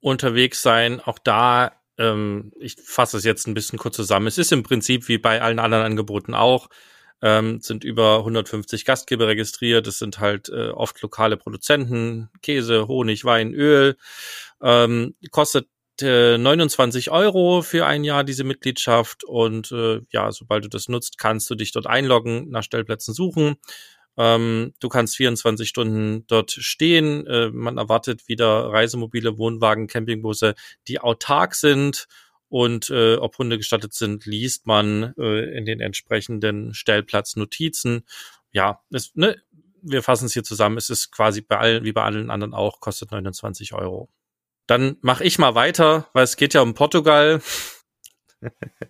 unterwegs 0.00 0.62
sein. 0.62 1.00
Auch 1.00 1.18
da, 1.18 1.72
ähm, 2.00 2.52
ich 2.58 2.76
fasse 2.82 3.18
es 3.18 3.24
jetzt 3.24 3.46
ein 3.46 3.54
bisschen 3.54 3.78
kurz 3.78 3.96
zusammen. 3.96 4.26
Es 4.26 4.38
ist 4.38 4.52
im 4.52 4.62
Prinzip 4.62 5.06
wie 5.08 5.18
bei 5.18 5.42
allen 5.42 5.58
anderen 5.58 5.84
Angeboten 5.84 6.34
auch. 6.34 6.68
Ähm, 7.22 7.60
sind 7.60 7.84
über 7.84 8.18
150 8.18 8.86
Gastgeber 8.86 9.28
registriert. 9.28 9.86
Es 9.86 9.98
sind 9.98 10.20
halt 10.20 10.48
äh, 10.48 10.70
oft 10.70 11.02
lokale 11.02 11.36
Produzenten, 11.36 12.30
Käse, 12.40 12.88
Honig, 12.88 13.26
Wein, 13.26 13.52
Öl. 13.52 13.96
Ähm, 14.62 15.14
kostet 15.30 15.68
äh, 16.00 16.38
29 16.38 17.10
Euro 17.10 17.60
für 17.60 17.84
ein 17.86 18.04
Jahr 18.04 18.24
diese 18.24 18.44
Mitgliedschaft 18.44 19.22
und 19.24 19.70
äh, 19.70 20.00
ja, 20.10 20.32
sobald 20.32 20.64
du 20.64 20.70
das 20.70 20.88
nutzt, 20.88 21.18
kannst 21.18 21.50
du 21.50 21.54
dich 21.54 21.72
dort 21.72 21.86
einloggen, 21.86 22.48
nach 22.48 22.62
Stellplätzen 22.62 23.12
suchen 23.12 23.56
ähm, 24.16 24.74
du 24.80 24.88
kannst 24.88 25.16
24 25.16 25.68
Stunden 25.68 26.26
dort 26.26 26.50
stehen. 26.50 27.26
Äh, 27.26 27.50
man 27.50 27.78
erwartet 27.78 28.28
wieder 28.28 28.70
Reisemobile, 28.70 29.38
Wohnwagen, 29.38 29.86
Campingbusse, 29.86 30.54
die 30.88 31.00
autark 31.00 31.54
sind. 31.54 32.06
Und 32.48 32.90
äh, 32.90 33.14
ob 33.14 33.38
Hunde 33.38 33.58
gestattet 33.58 33.94
sind, 33.94 34.26
liest 34.26 34.66
man 34.66 35.14
äh, 35.16 35.56
in 35.56 35.64
den 35.64 35.80
entsprechenden 35.80 36.74
Stellplatznotizen. 36.74 38.04
Ja, 38.50 38.82
es, 38.90 39.14
ne, 39.14 39.36
wir 39.82 40.02
fassen 40.02 40.26
es 40.26 40.32
hier 40.32 40.42
zusammen. 40.42 40.76
Es 40.76 40.90
ist 40.90 41.12
quasi 41.12 41.42
bei 41.42 41.58
allen, 41.58 41.84
wie 41.84 41.92
bei 41.92 42.02
allen 42.02 42.30
anderen 42.30 42.54
auch, 42.54 42.80
kostet 42.80 43.12
29 43.12 43.72
Euro. 43.74 44.08
Dann 44.66 44.96
mache 45.00 45.24
ich 45.24 45.38
mal 45.38 45.54
weiter, 45.54 46.08
weil 46.12 46.24
es 46.24 46.36
geht 46.36 46.54
ja 46.54 46.60
um 46.60 46.74
Portugal 46.74 47.40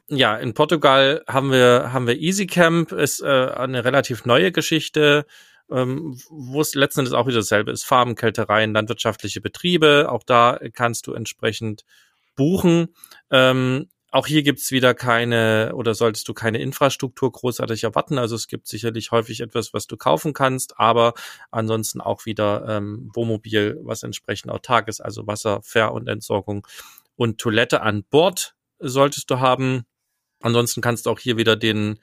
ja, 0.08 0.36
in 0.36 0.54
Portugal 0.54 1.22
haben 1.26 1.50
wir, 1.50 1.92
haben 1.92 2.06
wir 2.06 2.20
EasyCamp, 2.20 2.92
ist 2.92 3.20
äh, 3.22 3.26
eine 3.26 3.84
relativ 3.84 4.24
neue 4.24 4.52
Geschichte, 4.52 5.26
ähm, 5.70 6.18
wo 6.28 6.60
es 6.60 6.74
letzten 6.74 7.00
Endes 7.00 7.14
auch 7.14 7.26
wieder 7.26 7.38
dasselbe 7.38 7.70
ist. 7.70 7.84
Farben, 7.84 8.14
Kältereien, 8.14 8.72
landwirtschaftliche 8.72 9.40
Betriebe, 9.40 10.08
auch 10.10 10.22
da 10.22 10.58
kannst 10.72 11.06
du 11.06 11.14
entsprechend 11.14 11.84
buchen. 12.36 12.94
Ähm, 13.30 13.88
auch 14.12 14.26
hier 14.26 14.42
gibt's 14.42 14.72
wieder 14.72 14.92
keine 14.92 15.72
oder 15.74 15.94
solltest 15.94 16.26
du 16.28 16.34
keine 16.34 16.58
Infrastruktur 16.58 17.30
großartig 17.30 17.84
erwarten. 17.84 18.18
Also 18.18 18.34
es 18.34 18.48
gibt 18.48 18.66
sicherlich 18.66 19.12
häufig 19.12 19.40
etwas, 19.40 19.72
was 19.72 19.86
du 19.86 19.96
kaufen 19.96 20.32
kannst, 20.32 20.80
aber 20.80 21.14
ansonsten 21.52 22.00
auch 22.00 22.26
wieder 22.26 22.64
ähm, 22.68 23.10
Wohnmobil, 23.14 23.78
was 23.82 24.02
entsprechend 24.02 24.50
autark 24.50 24.88
ist, 24.88 25.00
also 25.00 25.28
Wasser, 25.28 25.60
Fair- 25.62 25.92
und 25.92 26.08
Entsorgung 26.08 26.66
und 27.14 27.38
Toilette 27.38 27.82
an 27.82 28.02
Bord 28.02 28.56
solltest 28.80 29.30
du 29.30 29.40
haben. 29.40 29.84
Ansonsten 30.40 30.80
kannst 30.80 31.06
du 31.06 31.10
auch 31.10 31.18
hier 31.18 31.36
wieder 31.36 31.56
den 31.56 31.98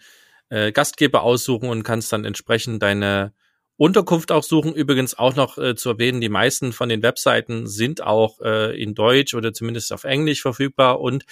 äh, 0.50 0.72
Gastgeber 0.72 1.24
aussuchen 1.24 1.70
und 1.70 1.84
kannst 1.84 2.14
dann 2.14 2.26
entsprechend 2.26 2.82
deine 2.82 3.34
Unterkunft 3.78 4.32
auch 4.32 4.44
suchen. 4.44 4.74
Übrigens 4.74 5.18
auch 5.18 5.36
noch 5.36 5.58
äh, 5.58 5.76
zu 5.76 5.90
erwähnen, 5.90 6.22
die 6.22 6.30
meisten 6.30 6.74
von 6.74 6.90
den 6.90 7.04
Webseiten 7.04 7.68
sind 7.68 8.02
auch 8.02 8.42
äh, 8.42 8.82
in 8.82 8.96
Deutsch 8.96 9.34
oder 9.36 9.54
zumindest 9.54 9.94
auf 9.94 10.04
Englisch 10.04 10.42
verfügbar 10.42 11.00
und 11.00 11.26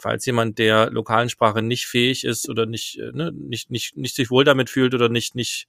falls 0.00 0.26
jemand 0.26 0.58
der 0.58 0.90
lokalen 0.90 1.28
Sprache 1.28 1.62
nicht 1.62 1.86
fähig 1.86 2.24
ist 2.24 2.48
oder 2.48 2.66
nicht, 2.66 2.98
äh, 2.98 3.12
ne, 3.12 3.32
nicht, 3.32 3.70
nicht, 3.70 3.96
nicht 3.96 4.14
sich 4.14 4.30
wohl 4.30 4.44
damit 4.44 4.70
fühlt 4.70 4.94
oder 4.94 5.08
nicht, 5.08 5.34
nicht, 5.34 5.66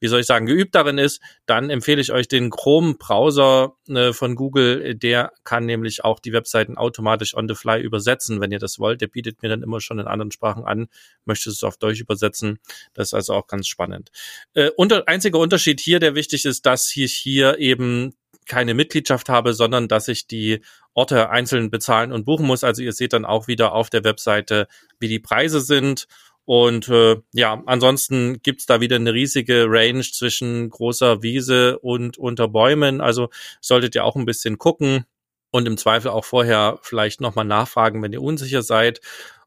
wie 0.00 0.08
soll 0.08 0.20
ich 0.20 0.26
sagen, 0.26 0.46
geübt 0.46 0.74
darin 0.74 0.98
ist, 0.98 1.20
dann 1.46 1.70
empfehle 1.70 2.00
ich 2.00 2.12
euch 2.12 2.28
den 2.28 2.50
Chrome-Browser 2.50 3.76
äh, 3.88 4.12
von 4.12 4.34
Google. 4.34 4.94
Der 4.94 5.32
kann 5.44 5.66
nämlich 5.66 6.04
auch 6.04 6.20
die 6.20 6.32
Webseiten 6.32 6.76
automatisch 6.76 7.36
on 7.36 7.48
the 7.48 7.54
fly 7.54 7.80
übersetzen, 7.80 8.40
wenn 8.40 8.52
ihr 8.52 8.58
das 8.58 8.78
wollt. 8.78 9.00
Der 9.00 9.08
bietet 9.08 9.42
mir 9.42 9.48
dann 9.48 9.62
immer 9.62 9.80
schon 9.80 9.98
in 9.98 10.06
anderen 10.06 10.30
Sprachen 10.30 10.64
an, 10.64 10.88
möchte 11.24 11.50
es 11.50 11.62
auf 11.64 11.76
Deutsch 11.76 12.00
übersetzen. 12.00 12.58
Das 12.94 13.08
ist 13.08 13.14
also 13.14 13.34
auch 13.34 13.46
ganz 13.46 13.66
spannend. 13.68 14.10
Äh, 14.54 14.70
unter, 14.76 15.06
einziger 15.08 15.38
Unterschied 15.38 15.80
hier, 15.80 16.00
der 16.00 16.14
wichtig 16.14 16.44
ist, 16.44 16.66
dass 16.66 16.94
ich 16.96 17.14
hier 17.14 17.58
eben 17.58 18.14
keine 18.46 18.74
Mitgliedschaft 18.74 19.28
habe, 19.28 19.54
sondern 19.54 19.88
dass 19.88 20.08
ich 20.08 20.26
die 20.26 20.60
Orte 20.94 21.30
einzeln 21.30 21.70
bezahlen 21.70 22.12
und 22.12 22.24
buchen 22.24 22.46
muss. 22.46 22.64
Also 22.64 22.82
ihr 22.82 22.92
seht 22.92 23.12
dann 23.12 23.24
auch 23.24 23.48
wieder 23.48 23.72
auf 23.72 23.90
der 23.90 24.04
Webseite, 24.04 24.68
wie 24.98 25.08
die 25.08 25.18
Preise 25.18 25.60
sind. 25.60 26.06
Und 26.46 26.88
äh, 26.88 27.16
ja, 27.32 27.62
ansonsten 27.66 28.40
gibt's 28.40 28.66
da 28.66 28.80
wieder 28.80 28.96
eine 28.96 29.12
riesige 29.12 29.66
Range 29.68 30.02
zwischen 30.02 30.70
großer 30.70 31.22
Wiese 31.22 31.78
und 31.80 32.18
unter 32.18 32.48
Bäumen. 32.48 33.00
Also 33.00 33.30
solltet 33.60 33.96
ihr 33.96 34.04
auch 34.04 34.14
ein 34.14 34.26
bisschen 34.26 34.56
gucken 34.56 35.04
und 35.50 35.66
im 35.66 35.76
Zweifel 35.76 36.10
auch 36.10 36.24
vorher 36.24 36.78
vielleicht 36.82 37.20
nochmal 37.20 37.44
nachfragen, 37.44 38.02
wenn 38.02 38.12
ihr 38.12 38.22
unsicher 38.22 38.62
seid. 38.62 39.00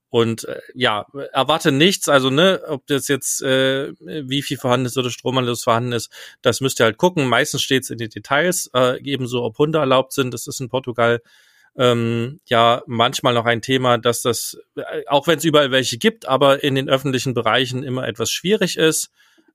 Und 0.09 0.45
äh, 0.45 0.59
ja, 0.73 1.05
erwarte 1.33 1.71
nichts, 1.71 2.09
also 2.09 2.31
ne, 2.31 2.61
ob 2.67 2.87
das 2.87 3.07
jetzt 3.07 3.43
äh, 3.43 3.93
viel 4.41 4.57
vorhanden 4.57 4.87
ist 4.87 4.97
oder 4.97 5.11
Stromanschluss 5.11 5.63
vorhanden 5.63 5.91
ist, 5.91 6.11
das 6.41 6.61
müsst 6.61 6.79
ihr 6.79 6.85
halt 6.85 6.97
gucken. 6.97 7.27
Meistens 7.27 7.61
steht 7.61 7.83
es 7.83 7.91
in 7.91 7.99
den 7.99 8.09
Details, 8.09 8.71
äh, 8.73 8.99
ebenso 9.03 9.43
ob 9.43 9.57
Hunde 9.59 9.77
erlaubt 9.77 10.13
sind. 10.13 10.33
Das 10.33 10.47
ist 10.47 10.61
in 10.61 10.69
Portugal 10.69 11.21
ähm, 11.77 12.39
ja 12.45 12.81
manchmal 12.87 13.33
noch 13.33 13.45
ein 13.45 13.61
Thema, 13.61 13.97
dass 13.97 14.21
das, 14.23 14.57
äh, 14.75 15.03
auch 15.07 15.27
wenn 15.27 15.37
es 15.37 15.45
überall 15.45 15.71
welche 15.71 15.97
gibt, 15.97 16.27
aber 16.27 16.63
in 16.63 16.75
den 16.75 16.89
öffentlichen 16.89 17.33
Bereichen 17.35 17.83
immer 17.83 18.07
etwas 18.07 18.31
schwierig 18.31 18.77
ist. 18.77 19.11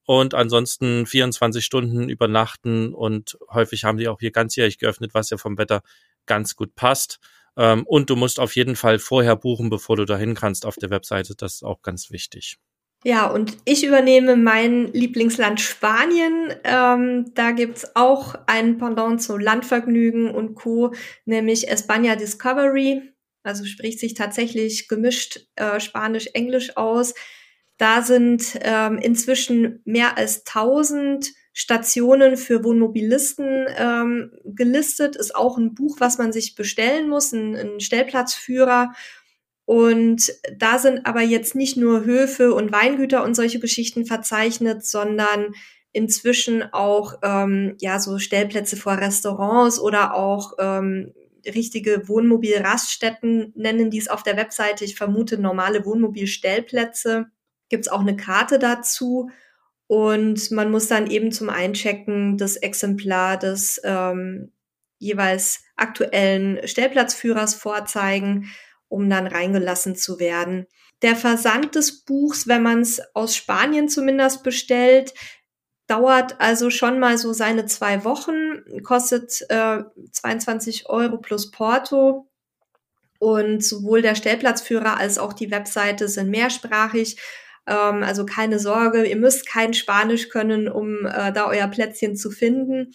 Und 0.07 0.35
ansonsten 0.35 1.07
24 1.07 1.65
Stunden 1.65 2.09
übernachten 2.11 2.95
und 2.95 3.39
häufig 3.51 3.85
haben 3.85 3.97
die 3.99 4.09
auch 4.09 4.21
hier 4.21 4.33
ganzjährig 4.33 4.79
geöffnet, 4.79 5.15
was 5.15 5.31
ja 5.31 5.39
vom 5.39 5.57
Wetter 5.57 5.83
ganz 6.27 6.57
gut 6.57 6.75
passt. 6.75 7.21
Ähm, 7.57 7.85
und 7.87 8.11
du 8.11 8.17
musst 8.17 8.41
auf 8.41 8.57
jeden 8.57 8.77
Fall 8.77 8.99
vorher 8.99 9.37
buchen, 9.37 9.71
bevor 9.71 9.97
du 9.97 10.05
dahin 10.05 10.35
kannst 10.35 10.67
auf 10.67 10.77
der 10.77 10.91
Webseite. 10.91 11.35
Das 11.37 11.55
ist 11.55 11.63
auch 11.63 11.83
ganz 11.83 12.11
wichtig. 12.11 12.59
Ja, 13.07 13.27
und 13.27 13.59
ich 13.67 13.85
übernehme 13.85 14.35
mein 14.35 14.91
Lieblingsland 14.93 15.61
Spanien. 15.61 16.55
Ähm, 16.65 17.33
da 17.35 17.51
gibt's 17.51 17.95
auch 17.95 18.35
ein 18.47 18.79
Pendant 18.79 19.23
zu 19.23 19.37
Landvergnügen 19.37 20.31
und 20.31 20.55
Co., 20.55 20.95
nämlich 21.27 21.71
España 21.71 22.17
Discovery. 22.17 23.03
Also 23.43 23.67
spricht 23.67 24.01
sich 24.01 24.15
tatsächlich 24.15 24.89
gemischt 24.89 25.41
äh, 25.57 25.81
Spanisch-Englisch 25.81 26.79
aus. 26.79 27.13
Da 27.77 28.01
sind 28.01 28.59
ähm, 28.63 28.97
inzwischen 28.97 29.83
mehr 29.85 30.17
als 30.17 30.47
1000 30.47 31.31
Stationen 31.57 32.37
für 32.37 32.65
Wohnmobilisten 32.65 33.67
ähm, 33.79 34.33
gelistet. 34.45 35.15
Ist 35.15 35.37
auch 35.37 35.57
ein 35.57 35.73
Buch, 35.73 35.97
was 36.01 36.19
man 36.19 36.33
sich 36.33 36.57
bestellen 36.57 37.09
muss, 37.09 37.33
ein, 37.33 37.55
ein 37.55 37.81
Stellplatzführer. 37.81 38.93
Und 39.65 40.33
da 40.59 40.79
sind 40.79 41.07
aber 41.07 41.23
jetzt 41.23 41.55
nicht 41.55 41.77
nur 41.77 42.05
Höfe 42.05 42.53
und 42.53 42.73
Weingüter 42.73 43.23
und 43.23 43.35
solche 43.35 43.61
Geschichten 43.61 44.05
verzeichnet, 44.05 44.85
sondern 44.85 45.55
inzwischen 45.93 46.65
auch 46.73 47.15
ähm, 47.23 47.77
ja 47.79 48.01
so 48.01 48.19
Stellplätze 48.19 48.77
vor 48.77 48.99
Restaurants 48.99 49.79
oder 49.79 50.15
auch 50.15 50.55
ähm, 50.59 51.15
richtige 51.47 52.09
Wohnmobilraststätten 52.09 53.53
nennen 53.55 53.91
die 53.91 53.99
es 53.99 54.09
auf 54.09 54.25
der 54.25 54.37
Webseite. 54.37 54.85
Ich 54.85 54.97
vermute 54.97 55.39
normale 55.39 55.87
Wohnmobilstellplätze. 55.87 57.27
Gibt 57.69 57.87
es 57.87 57.93
auch 57.93 58.01
eine 58.01 58.17
Karte 58.17 58.59
dazu. 58.59 59.31
Und 59.87 60.51
man 60.51 60.71
muss 60.71 60.89
dann 60.89 61.11
eben 61.11 61.31
zum 61.31 61.51
Einchecken 61.51 62.39
das 62.39 62.57
Exemplar 62.57 63.39
des 63.39 63.81
ähm, 63.85 64.53
jeweils 64.99 65.63
aktuellen 65.77 66.67
Stellplatzführers 66.67 67.55
vorzeigen, 67.55 68.51
um 68.89 69.11
dann 69.11 69.27
reingelassen 69.27 69.97
zu 69.97 70.19
werden. 70.19 70.67
Der 71.03 71.17
Versand 71.17 71.75
des 71.75 72.05
Buchs, 72.05 72.49
wenn 72.49 72.63
man 72.63 72.81
es 72.81 73.03
aus 73.15 73.37
Spanien 73.37 73.89
zumindest 73.89 74.43
bestellt, 74.43 75.13
dauert 75.87 76.41
also 76.41 76.71
schon 76.71 76.99
mal 76.99 77.19
so 77.19 77.33
seine 77.33 77.67
zwei 77.67 78.05
Wochen, 78.05 78.83
kostet 78.83 79.45
äh, 79.51 79.83
22 80.13 80.89
Euro 80.89 81.19
plus 81.19 81.51
Porto. 81.51 82.31
Und 83.19 83.65
sowohl 83.65 84.03
der 84.03 84.15
Stellplatzführer 84.15 84.97
als 84.97 85.19
auch 85.19 85.33
die 85.33 85.51
Webseite 85.51 86.09
sind 86.09 86.31
mehrsprachig. 86.31 87.19
Ähm, 87.67 88.03
also 88.03 88.27
keine 88.27 88.59
Sorge, 88.59 89.05
ihr 89.05 89.17
müsst 89.17 89.47
kein 89.47 89.75
Spanisch 89.75 90.29
können, 90.29 90.69
um 90.69 91.07
äh, 91.07 91.33
da 91.33 91.47
euer 91.47 91.69
Plätzchen 91.69 92.17
zu 92.17 92.31
finden. 92.31 92.93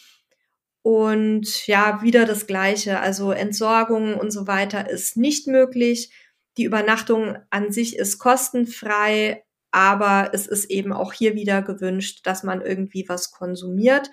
Und 0.82 1.68
ja, 1.68 2.02
wieder 2.02 2.26
das 2.26 2.48
Gleiche. 2.48 3.00
Also 3.00 3.32
Entsorgung 3.32 4.16
und 4.16 4.32
so 4.32 4.48
weiter 4.48 4.90
ist 4.90 5.18
nicht 5.18 5.48
möglich. 5.48 6.12
Die 6.58 6.64
Übernachtung 6.64 7.38
an 7.50 7.72
sich 7.72 7.98
ist 7.98 8.18
kostenfrei, 8.18 9.44
aber 9.72 10.32
es 10.34 10.48
ist 10.48 10.70
eben 10.70 10.94
auch 10.94 11.14
hier 11.14 11.36
wieder 11.36 11.62
gewünscht, 11.62 12.22
dass 12.26 12.44
man 12.44 12.62
irgendwie 12.62 13.06
was 13.08 13.32
konsumiert. 13.32 14.10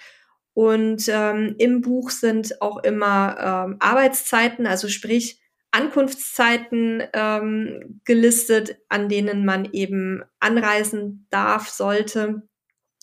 Und 0.55 1.09
ähm, 1.09 1.55
im 1.59 1.83
Buch 1.83 2.11
sind 2.11 2.63
auch 2.63 2.83
immer 2.83 3.67
ähm, 3.69 3.77
Arbeitszeiten, 3.79 4.67
also 4.67 4.89
sprich 4.89 5.39
Ankunftszeiten 5.77 7.03
ähm, 7.13 8.01
gelistet, 8.05 8.79
an 8.89 9.11
denen 9.11 9.45
man 9.45 9.67
eben 9.73 10.23
anreisen 10.41 11.27
darf, 11.29 11.69
sollte. 11.69 12.49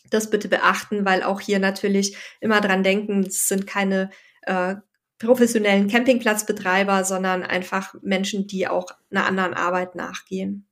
Das 0.09 0.31
bitte 0.31 0.47
beachten, 0.47 1.05
weil 1.05 1.21
auch 1.21 1.39
hier 1.39 1.59
natürlich 1.59 2.17
immer 2.41 2.61
dran 2.61 2.81
denken, 2.81 3.21
es 3.21 3.47
sind 3.47 3.67
keine 3.67 4.09
äh, 4.41 4.75
professionellen 5.19 5.87
Campingplatzbetreiber, 5.87 7.03
sondern 7.03 7.43
einfach 7.43 7.93
Menschen, 8.01 8.47
die 8.47 8.67
auch 8.67 8.87
einer 9.11 9.25
anderen 9.25 9.53
Arbeit 9.53 9.93
nachgehen. 9.93 10.67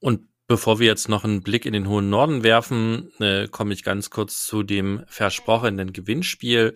Und 0.00 0.28
bevor 0.48 0.80
wir 0.80 0.86
jetzt 0.88 1.08
noch 1.08 1.24
einen 1.24 1.42
Blick 1.42 1.64
in 1.64 1.72
den 1.72 1.88
hohen 1.88 2.10
Norden 2.10 2.42
werfen, 2.42 3.12
äh, 3.20 3.46
komme 3.46 3.72
ich 3.72 3.84
ganz 3.84 4.10
kurz 4.10 4.44
zu 4.44 4.64
dem 4.64 5.04
versprochenen 5.06 5.92
Gewinnspiel. 5.92 6.74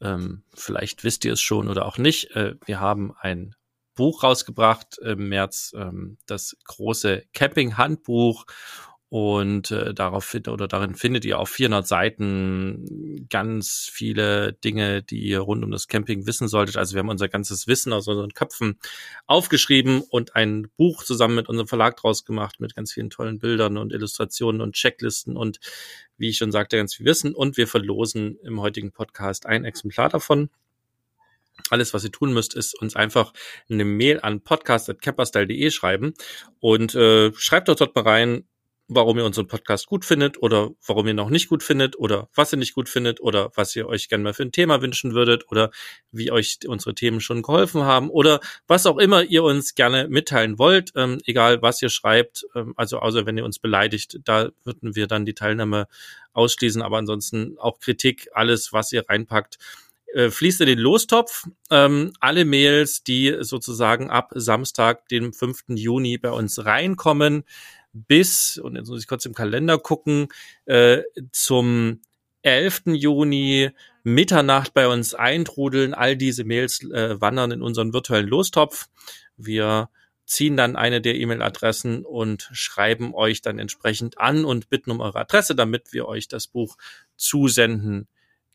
Ähm, 0.00 0.44
vielleicht 0.54 1.04
wisst 1.04 1.24
ihr 1.24 1.32
es 1.34 1.40
schon 1.40 1.68
oder 1.68 1.86
auch 1.86 1.98
nicht. 1.98 2.30
Äh, 2.36 2.54
wir 2.64 2.80
haben 2.80 3.12
ein 3.20 3.54
Buch 3.94 4.22
rausgebracht 4.22 4.98
im 4.98 5.28
März, 5.28 5.72
ähm, 5.76 6.16
das 6.26 6.56
große 6.64 7.24
Camping-Handbuch. 7.32 8.46
Und 9.10 9.72
äh, 9.72 9.92
darauf 9.92 10.36
oder 10.46 10.68
darin 10.68 10.94
findet 10.94 11.24
ihr 11.24 11.40
auf 11.40 11.48
400 11.50 11.84
Seiten 11.84 13.26
ganz 13.28 13.90
viele 13.92 14.52
Dinge, 14.52 15.02
die 15.02 15.18
ihr 15.22 15.40
rund 15.40 15.64
um 15.64 15.72
das 15.72 15.88
Camping 15.88 16.28
wissen 16.28 16.46
solltet. 16.46 16.76
Also 16.76 16.94
wir 16.94 17.00
haben 17.00 17.08
unser 17.08 17.28
ganzes 17.28 17.66
Wissen 17.66 17.92
aus 17.92 18.06
unseren 18.06 18.34
Köpfen 18.34 18.78
aufgeschrieben 19.26 20.02
und 20.02 20.36
ein 20.36 20.68
Buch 20.76 21.02
zusammen 21.02 21.34
mit 21.34 21.48
unserem 21.48 21.66
Verlag 21.66 21.96
draus 21.96 22.24
gemacht 22.24 22.60
mit 22.60 22.76
ganz 22.76 22.92
vielen 22.92 23.10
tollen 23.10 23.40
Bildern 23.40 23.78
und 23.78 23.92
Illustrationen 23.92 24.60
und 24.60 24.76
Checklisten 24.76 25.36
und 25.36 25.58
wie 26.16 26.28
ich 26.28 26.36
schon 26.36 26.52
sagte, 26.52 26.76
ganz 26.76 26.94
viel 26.94 27.06
Wissen. 27.06 27.34
Und 27.34 27.56
wir 27.56 27.66
verlosen 27.66 28.38
im 28.44 28.60
heutigen 28.60 28.92
Podcast 28.92 29.44
ein 29.44 29.64
Exemplar 29.64 30.08
davon. 30.08 30.50
Alles, 31.68 31.92
was 31.94 32.04
ihr 32.04 32.12
tun 32.12 32.32
müsst, 32.32 32.54
ist 32.54 32.80
uns 32.80 32.94
einfach 32.94 33.32
eine 33.68 33.84
Mail 33.84 34.20
an 34.20 34.40
podcast.camperstyle.de 34.40 35.70
schreiben 35.72 36.14
und 36.60 36.94
äh, 36.94 37.32
schreibt 37.34 37.68
doch 37.68 37.74
dort 37.74 37.96
mal 37.96 38.02
rein, 38.02 38.44
warum 38.92 39.16
ihr 39.18 39.24
unseren 39.24 39.46
Podcast 39.46 39.86
gut 39.86 40.04
findet 40.04 40.42
oder 40.42 40.70
warum 40.84 41.06
ihr 41.06 41.14
noch 41.14 41.30
nicht 41.30 41.48
gut 41.48 41.62
findet 41.62 41.96
oder 41.96 42.28
was 42.34 42.52
ihr 42.52 42.58
nicht 42.58 42.74
gut 42.74 42.88
findet 42.88 43.20
oder 43.20 43.52
was 43.54 43.74
ihr 43.76 43.86
euch 43.86 44.08
gerne 44.08 44.24
mal 44.24 44.34
für 44.34 44.42
ein 44.42 44.52
Thema 44.52 44.82
wünschen 44.82 45.14
würdet 45.14 45.44
oder 45.50 45.70
wie 46.10 46.32
euch 46.32 46.58
unsere 46.66 46.94
Themen 46.94 47.20
schon 47.20 47.42
geholfen 47.42 47.84
haben 47.84 48.10
oder 48.10 48.40
was 48.66 48.86
auch 48.86 48.98
immer 48.98 49.22
ihr 49.22 49.44
uns 49.44 49.74
gerne 49.74 50.08
mitteilen 50.08 50.58
wollt, 50.58 50.92
ähm, 50.96 51.20
egal 51.24 51.62
was 51.62 51.80
ihr 51.80 51.88
schreibt, 51.88 52.44
ähm, 52.54 52.74
also 52.76 52.98
außer 52.98 53.26
wenn 53.26 53.38
ihr 53.38 53.44
uns 53.44 53.60
beleidigt, 53.60 54.18
da 54.24 54.50
würden 54.64 54.96
wir 54.96 55.06
dann 55.06 55.24
die 55.24 55.34
Teilnahme 55.34 55.86
ausschließen, 56.32 56.82
aber 56.82 56.98
ansonsten 56.98 57.56
auch 57.58 57.78
Kritik, 57.78 58.28
alles, 58.32 58.72
was 58.72 58.92
ihr 58.92 59.08
reinpackt, 59.08 59.58
äh, 60.14 60.30
fließt 60.30 60.60
in 60.62 60.66
den 60.66 60.78
Lostopf. 60.78 61.46
Ähm, 61.70 62.12
alle 62.18 62.44
Mails, 62.44 63.04
die 63.04 63.36
sozusagen 63.40 64.10
ab 64.10 64.32
Samstag, 64.34 65.08
dem 65.08 65.32
5. 65.32 65.64
Juni 65.68 66.18
bei 66.18 66.30
uns 66.30 66.64
reinkommen, 66.64 67.44
bis, 67.92 68.58
und 68.58 68.76
jetzt 68.76 68.88
muss 68.88 69.00
ich 69.00 69.08
kurz 69.08 69.24
im 69.26 69.34
Kalender 69.34 69.78
gucken, 69.78 70.28
äh, 70.66 71.02
zum 71.32 72.00
11. 72.42 72.82
Juni 72.94 73.70
Mitternacht 74.02 74.72
bei 74.72 74.88
uns 74.88 75.14
eintrudeln. 75.14 75.94
All 75.94 76.16
diese 76.16 76.44
Mails 76.44 76.82
äh, 76.84 77.20
wandern 77.20 77.50
in 77.50 77.62
unseren 77.62 77.92
virtuellen 77.92 78.28
Lostopf. 78.28 78.88
Wir 79.36 79.90
ziehen 80.24 80.56
dann 80.56 80.76
eine 80.76 81.00
der 81.00 81.16
E-Mail-Adressen 81.16 82.04
und 82.04 82.48
schreiben 82.52 83.14
euch 83.14 83.42
dann 83.42 83.58
entsprechend 83.58 84.18
an 84.18 84.44
und 84.44 84.70
bitten 84.70 84.92
um 84.92 85.00
eure 85.00 85.18
Adresse, 85.18 85.54
damit 85.54 85.92
wir 85.92 86.06
euch 86.06 86.28
das 86.28 86.46
Buch 86.46 86.76
zusenden 87.16 88.06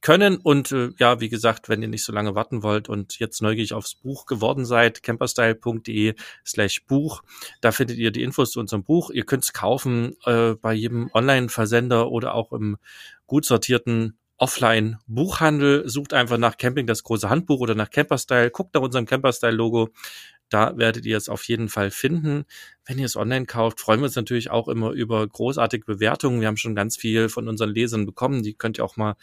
können. 0.02 0.38
Und 0.38 0.72
äh, 0.72 0.92
ja, 0.98 1.20
wie 1.20 1.30
gesagt, 1.30 1.70
wenn 1.70 1.82
ihr 1.82 1.88
nicht 1.88 2.04
so 2.04 2.14
lange 2.14 2.36
warten 2.36 2.64
wollt 2.64 2.90
und 2.90 3.20
jetzt 3.20 3.42
neugierig 3.42 3.74
aufs 3.74 3.96
Buch 3.96 4.26
geworden 4.26 4.66
seid, 4.66 5.04
camperstyle.de 5.04 6.16
slash 6.46 6.86
Buch, 6.86 7.24
da 7.62 7.72
findet 7.72 7.98
ihr 7.98 8.12
die 8.12 8.24
Infos 8.24 8.52
zu 8.52 8.60
unserem 8.60 8.84
Buch. 8.84 9.10
Ihr 9.10 9.26
könnt 9.26 9.44
es 9.44 9.54
kaufen 9.54 10.16
äh, 10.26 10.54
bei 10.54 10.74
jedem 10.74 11.10
Online-Versender 11.14 12.12
oder 12.12 12.36
auch 12.36 12.52
im 12.52 12.78
gut 13.26 13.46
sortierten 13.46 14.18
Offline-Buchhandel. 14.38 15.88
Sucht 15.90 16.14
einfach 16.14 16.38
nach 16.38 16.58
Camping 16.58 16.88
das 16.88 17.04
große 17.04 17.30
Handbuch 17.30 17.60
oder 17.60 17.76
nach 17.76 17.90
Camperstyle. 17.90 18.52
Guckt 18.52 18.74
nach 18.76 18.82
unserem 18.82 19.06
Camperstyle-Logo. 19.06 19.90
Da 20.50 20.78
werdet 20.78 21.06
ihr 21.06 21.18
es 21.18 21.30
auf 21.30 21.44
jeden 21.46 21.70
Fall 21.70 21.90
finden. 21.90 22.46
Wenn 22.86 23.00
ihr 23.00 23.06
es 23.06 23.16
online 23.16 23.46
kauft, 23.46 23.80
freuen 23.80 24.02
wir 24.02 24.06
uns 24.06 24.16
natürlich 24.16 24.52
auch 24.52 24.68
immer 24.68 24.92
über 24.92 25.26
großartige 25.28 25.86
Bewertungen. 25.86 26.40
Wir 26.40 26.48
haben 26.48 26.58
schon 26.58 26.76
ganz 26.76 26.98
viel 26.98 27.30
von 27.30 27.48
unseren 27.48 27.72
Lesern 27.72 28.06
bekommen. 28.06 28.44
Die 28.44 28.54
könnt 28.54 28.78
ihr 28.78 28.86
auch 28.86 28.96
mal 28.96 29.16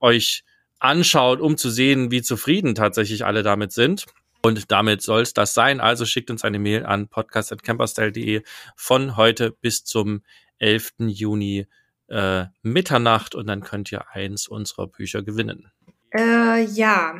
euch 0.00 0.44
anschaut, 0.78 1.40
um 1.40 1.56
zu 1.56 1.70
sehen, 1.70 2.10
wie 2.10 2.22
zufrieden 2.22 2.74
tatsächlich 2.74 3.24
alle 3.24 3.42
damit 3.42 3.72
sind. 3.72 4.06
Und 4.42 4.72
damit 4.72 5.02
soll 5.02 5.22
es 5.22 5.34
das 5.34 5.52
sein. 5.52 5.80
Also 5.80 6.06
schickt 6.06 6.30
uns 6.30 6.44
eine 6.44 6.58
Mail 6.58 6.86
an 6.86 7.08
podcast.camperstyle.de 7.08 8.42
von 8.74 9.16
heute 9.16 9.50
bis 9.50 9.84
zum 9.84 10.22
11. 10.58 10.92
Juni 11.00 11.66
äh, 12.08 12.46
Mitternacht 12.62 13.34
und 13.34 13.46
dann 13.46 13.62
könnt 13.62 13.92
ihr 13.92 14.10
eins 14.10 14.48
unserer 14.48 14.86
Bücher 14.86 15.22
gewinnen. 15.22 15.70
Äh, 16.12 16.64
ja, 16.64 17.14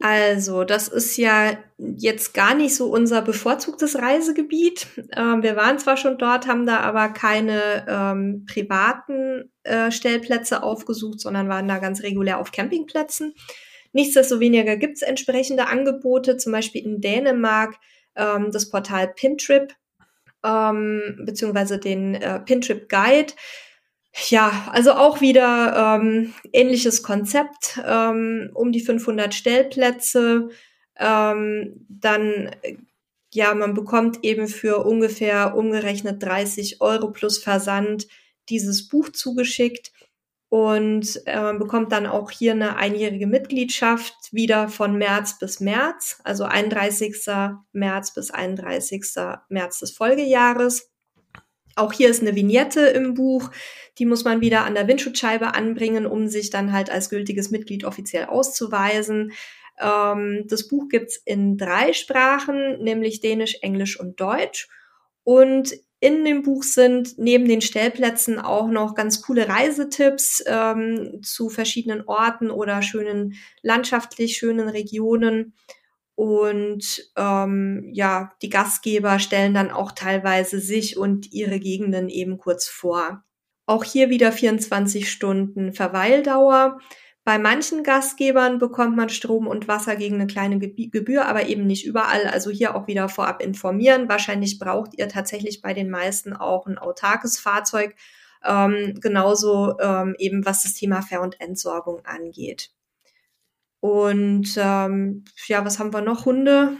also, 0.00 0.62
das 0.62 0.86
ist 0.86 1.16
ja 1.16 1.58
jetzt 1.76 2.32
gar 2.32 2.54
nicht 2.54 2.76
so 2.76 2.86
unser 2.86 3.20
bevorzugtes 3.20 3.96
Reisegebiet. 3.98 4.86
Ähm, 5.16 5.42
wir 5.42 5.56
waren 5.56 5.78
zwar 5.78 5.96
schon 5.96 6.18
dort, 6.18 6.46
haben 6.46 6.66
da 6.66 6.78
aber 6.80 7.08
keine 7.08 7.84
ähm, 7.88 8.46
privaten 8.46 9.50
äh, 9.64 9.90
Stellplätze 9.90 10.62
aufgesucht, 10.62 11.20
sondern 11.20 11.48
waren 11.48 11.66
da 11.66 11.78
ganz 11.78 12.02
regulär 12.02 12.38
auf 12.38 12.52
Campingplätzen. 12.52 13.34
Nichtsdestoweniger 13.92 14.76
gibt 14.76 14.98
es 14.98 15.02
entsprechende 15.02 15.66
Angebote, 15.66 16.36
zum 16.36 16.52
Beispiel 16.52 16.84
in 16.84 17.00
Dänemark 17.00 17.74
ähm, 18.14 18.50
das 18.52 18.70
Portal 18.70 19.08
Pintrip 19.08 19.74
ähm, 20.44 21.22
beziehungsweise 21.24 21.78
den 21.78 22.14
äh, 22.14 22.40
Pintrip 22.40 22.88
Guide 22.88 23.32
ja, 24.28 24.68
also 24.72 24.92
auch 24.92 25.20
wieder 25.20 25.98
ähm, 26.00 26.34
ähnliches 26.52 27.02
Konzept, 27.02 27.80
ähm, 27.86 28.50
um 28.54 28.72
die 28.72 28.80
500 28.80 29.34
Stellplätze. 29.34 30.48
Ähm, 30.98 31.86
dann, 31.88 32.50
ja, 33.32 33.54
man 33.54 33.74
bekommt 33.74 34.24
eben 34.24 34.48
für 34.48 34.84
ungefähr 34.84 35.56
umgerechnet 35.56 36.22
30 36.22 36.80
Euro 36.80 37.10
plus 37.10 37.38
Versand 37.38 38.08
dieses 38.48 38.88
Buch 38.88 39.10
zugeschickt 39.10 39.92
und 40.48 41.20
äh, 41.26 41.52
bekommt 41.54 41.92
dann 41.92 42.06
auch 42.06 42.30
hier 42.30 42.52
eine 42.52 42.76
einjährige 42.76 43.26
Mitgliedschaft 43.26 44.14
wieder 44.32 44.68
von 44.68 44.96
März 44.96 45.38
bis 45.38 45.60
März, 45.60 46.20
also 46.24 46.44
31. 46.44 47.26
März 47.72 48.14
bis 48.14 48.30
31. 48.30 49.04
März 49.48 49.80
des 49.80 49.90
Folgejahres. 49.90 50.90
Auch 51.78 51.92
hier 51.92 52.08
ist 52.08 52.20
eine 52.22 52.34
Vignette 52.34 52.80
im 52.80 53.14
Buch, 53.14 53.50
die 53.98 54.06
muss 54.06 54.24
man 54.24 54.40
wieder 54.40 54.64
an 54.64 54.74
der 54.74 54.88
Windschutzscheibe 54.88 55.54
anbringen, 55.54 56.06
um 56.06 56.28
sich 56.28 56.50
dann 56.50 56.72
halt 56.72 56.90
als 56.90 57.10
gültiges 57.10 57.50
Mitglied 57.50 57.84
offiziell 57.84 58.26
auszuweisen. 58.26 59.32
Ähm, 59.80 60.44
das 60.48 60.68
Buch 60.68 60.88
gibt's 60.88 61.16
in 61.24 61.56
drei 61.56 61.92
Sprachen, 61.92 62.82
nämlich 62.82 63.20
Dänisch, 63.20 63.58
Englisch 63.62 63.98
und 63.98 64.20
Deutsch. 64.20 64.68
Und 65.24 65.74
in 66.00 66.24
dem 66.24 66.42
Buch 66.42 66.62
sind 66.62 67.18
neben 67.18 67.48
den 67.48 67.60
Stellplätzen 67.60 68.38
auch 68.38 68.68
noch 68.68 68.94
ganz 68.94 69.20
coole 69.20 69.48
Reisetipps 69.48 70.44
ähm, 70.46 71.20
zu 71.22 71.48
verschiedenen 71.48 72.06
Orten 72.06 72.50
oder 72.50 72.82
schönen 72.82 73.34
landschaftlich 73.62 74.36
schönen 74.36 74.68
Regionen. 74.68 75.54
Und 76.18 77.12
ähm, 77.16 77.90
ja, 77.92 78.32
die 78.42 78.48
Gastgeber 78.48 79.20
stellen 79.20 79.54
dann 79.54 79.70
auch 79.70 79.92
teilweise 79.92 80.58
sich 80.58 80.98
und 80.98 81.32
ihre 81.32 81.60
Gegenden 81.60 82.08
eben 82.08 82.38
kurz 82.38 82.66
vor. 82.66 83.22
Auch 83.66 83.84
hier 83.84 84.10
wieder 84.10 84.32
24 84.32 85.08
Stunden 85.08 85.72
Verweildauer. 85.72 86.80
Bei 87.22 87.38
manchen 87.38 87.84
Gastgebern 87.84 88.58
bekommt 88.58 88.96
man 88.96 89.10
Strom 89.10 89.46
und 89.46 89.68
Wasser 89.68 89.94
gegen 89.94 90.16
eine 90.16 90.26
kleine 90.26 90.58
Gebühr, 90.58 91.26
aber 91.26 91.46
eben 91.46 91.68
nicht 91.68 91.86
überall. 91.86 92.26
Also 92.26 92.50
hier 92.50 92.74
auch 92.74 92.88
wieder 92.88 93.08
vorab 93.08 93.40
informieren. 93.40 94.08
Wahrscheinlich 94.08 94.58
braucht 94.58 94.98
ihr 94.98 95.08
tatsächlich 95.08 95.62
bei 95.62 95.72
den 95.72 95.88
meisten 95.88 96.32
auch 96.32 96.66
ein 96.66 96.78
autarkes 96.78 97.38
Fahrzeug. 97.38 97.94
Ähm, 98.44 98.98
genauso 99.00 99.78
ähm, 99.78 100.16
eben 100.18 100.44
was 100.44 100.64
das 100.64 100.74
Thema 100.74 101.00
Ver- 101.00 101.22
und 101.22 101.40
Entsorgung 101.40 102.04
angeht. 102.04 102.72
Und 103.80 104.54
ähm, 104.56 105.24
ja, 105.46 105.64
was 105.64 105.78
haben 105.78 105.92
wir 105.92 106.00
noch? 106.00 106.24
Hunde? 106.24 106.76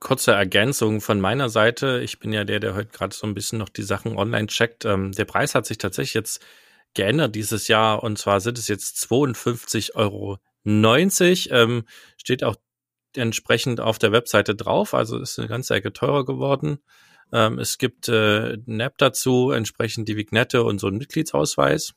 Kurze 0.00 0.32
Ergänzung 0.32 1.00
von 1.00 1.20
meiner 1.20 1.48
Seite. 1.48 2.00
Ich 2.02 2.18
bin 2.18 2.32
ja 2.32 2.44
der, 2.44 2.60
der 2.60 2.74
heute 2.74 2.90
gerade 2.90 3.14
so 3.14 3.26
ein 3.26 3.34
bisschen 3.34 3.58
noch 3.58 3.68
die 3.68 3.84
Sachen 3.84 4.16
online 4.16 4.48
checkt. 4.48 4.84
Ähm, 4.84 5.12
der 5.12 5.24
Preis 5.24 5.54
hat 5.54 5.64
sich 5.64 5.78
tatsächlich 5.78 6.14
jetzt 6.14 6.44
geändert 6.92 7.34
dieses 7.34 7.68
Jahr 7.68 8.02
und 8.02 8.18
zwar 8.18 8.40
sind 8.40 8.58
es 8.58 8.68
jetzt 8.68 8.96
52,90 9.10 9.94
Euro. 9.94 10.38
Ähm, 10.66 11.84
steht 12.16 12.44
auch 12.44 12.56
entsprechend 13.16 13.80
auf 13.80 13.98
der 13.98 14.12
Webseite 14.12 14.54
drauf, 14.54 14.92
also 14.94 15.18
ist 15.18 15.38
eine 15.38 15.48
ganze 15.48 15.74
Ecke 15.74 15.92
teurer 15.92 16.24
geworden. 16.24 16.78
Ähm, 17.32 17.58
es 17.58 17.78
gibt 17.78 18.08
äh, 18.08 18.58
eine 18.66 18.84
App 18.84 18.98
dazu, 18.98 19.50
entsprechend 19.50 20.08
die 20.08 20.16
Vignette 20.16 20.64
und 20.64 20.80
so 20.80 20.88
einen 20.88 20.98
Mitgliedsausweis. 20.98 21.94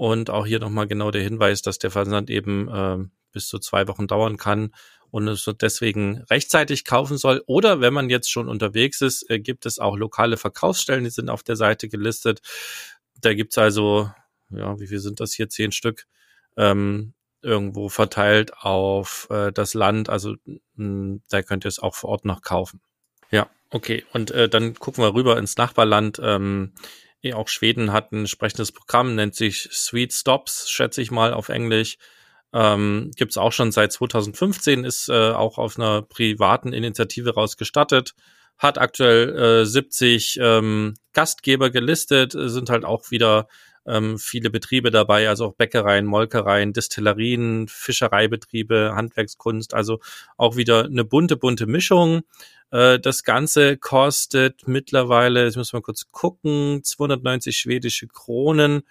Und 0.00 0.30
auch 0.30 0.46
hier 0.46 0.60
nochmal 0.60 0.86
genau 0.86 1.10
der 1.10 1.20
Hinweis, 1.20 1.60
dass 1.60 1.78
der 1.78 1.90
Versand 1.90 2.30
eben 2.30 2.68
äh, 2.68 2.96
bis 3.32 3.48
zu 3.48 3.58
zwei 3.58 3.86
Wochen 3.86 4.06
dauern 4.06 4.38
kann 4.38 4.74
und 5.10 5.28
es 5.28 5.44
deswegen 5.60 6.22
rechtzeitig 6.30 6.86
kaufen 6.86 7.18
soll. 7.18 7.44
Oder 7.46 7.82
wenn 7.82 7.92
man 7.92 8.08
jetzt 8.08 8.30
schon 8.30 8.48
unterwegs 8.48 9.02
ist, 9.02 9.28
äh, 9.28 9.40
gibt 9.40 9.66
es 9.66 9.78
auch 9.78 9.98
lokale 9.98 10.38
Verkaufsstellen, 10.38 11.04
die 11.04 11.10
sind 11.10 11.28
auf 11.28 11.42
der 11.42 11.56
Seite 11.56 11.90
gelistet. 11.90 12.40
Da 13.20 13.34
gibt's 13.34 13.58
also, 13.58 14.10
ja, 14.48 14.80
wie 14.80 14.86
viel 14.86 15.00
sind 15.00 15.20
das 15.20 15.34
hier? 15.34 15.50
Zehn 15.50 15.70
Stück. 15.70 16.06
Ähm, 16.56 17.12
irgendwo 17.42 17.90
verteilt 17.90 18.54
auf 18.56 19.28
äh, 19.28 19.52
das 19.52 19.74
Land. 19.74 20.08
Also 20.08 20.34
mh, 20.76 21.18
da 21.28 21.42
könnt 21.42 21.66
ihr 21.66 21.68
es 21.68 21.78
auch 21.78 21.94
vor 21.94 22.08
Ort 22.08 22.24
noch 22.24 22.40
kaufen. 22.40 22.80
Ja, 23.30 23.50
okay. 23.68 24.06
Und 24.14 24.30
äh, 24.30 24.48
dann 24.48 24.72
gucken 24.72 25.04
wir 25.04 25.12
rüber 25.12 25.36
ins 25.36 25.58
Nachbarland. 25.58 26.18
Ähm, 26.24 26.72
auch 27.34 27.48
Schweden 27.48 27.92
hat 27.92 28.12
ein 28.12 28.26
sprechendes 28.26 28.72
Programm, 28.72 29.14
nennt 29.14 29.34
sich 29.34 29.68
Sweet 29.72 30.12
Stops, 30.12 30.70
schätze 30.70 31.02
ich 31.02 31.10
mal 31.10 31.32
auf 31.32 31.48
Englisch. 31.48 31.98
Ähm, 32.52 33.12
Gibt 33.16 33.32
es 33.32 33.38
auch 33.38 33.52
schon 33.52 33.72
seit 33.72 33.92
2015, 33.92 34.84
ist 34.84 35.08
äh, 35.08 35.30
auch 35.30 35.58
auf 35.58 35.78
einer 35.78 36.02
privaten 36.02 36.72
Initiative 36.72 37.34
rausgestattet, 37.34 38.14
hat 38.58 38.78
aktuell 38.78 39.62
äh, 39.62 39.66
70 39.66 40.38
ähm, 40.40 40.94
Gastgeber 41.12 41.70
gelistet, 41.70 42.32
sind 42.34 42.70
halt 42.70 42.84
auch 42.84 43.10
wieder 43.10 43.46
ähm, 43.86 44.18
viele 44.18 44.50
Betriebe 44.50 44.90
dabei, 44.90 45.28
also 45.28 45.46
auch 45.46 45.54
Bäckereien, 45.54 46.06
Molkereien, 46.06 46.72
Distillerien, 46.72 47.68
Fischereibetriebe, 47.68 48.92
Handwerkskunst, 48.94 49.74
also 49.74 50.00
auch 50.36 50.56
wieder 50.56 50.84
eine 50.84 51.04
bunte, 51.04 51.36
bunte 51.36 51.66
Mischung. 51.66 52.22
Äh, 52.70 52.98
das 52.98 53.24
Ganze 53.24 53.76
kostet 53.76 54.66
mittlerweile, 54.66 55.48
ich 55.48 55.56
muss 55.56 55.72
mal 55.72 55.82
kurz 55.82 56.10
gucken, 56.10 56.82
290 56.84 57.56
schwedische 57.56 58.06
Kronen 58.08 58.82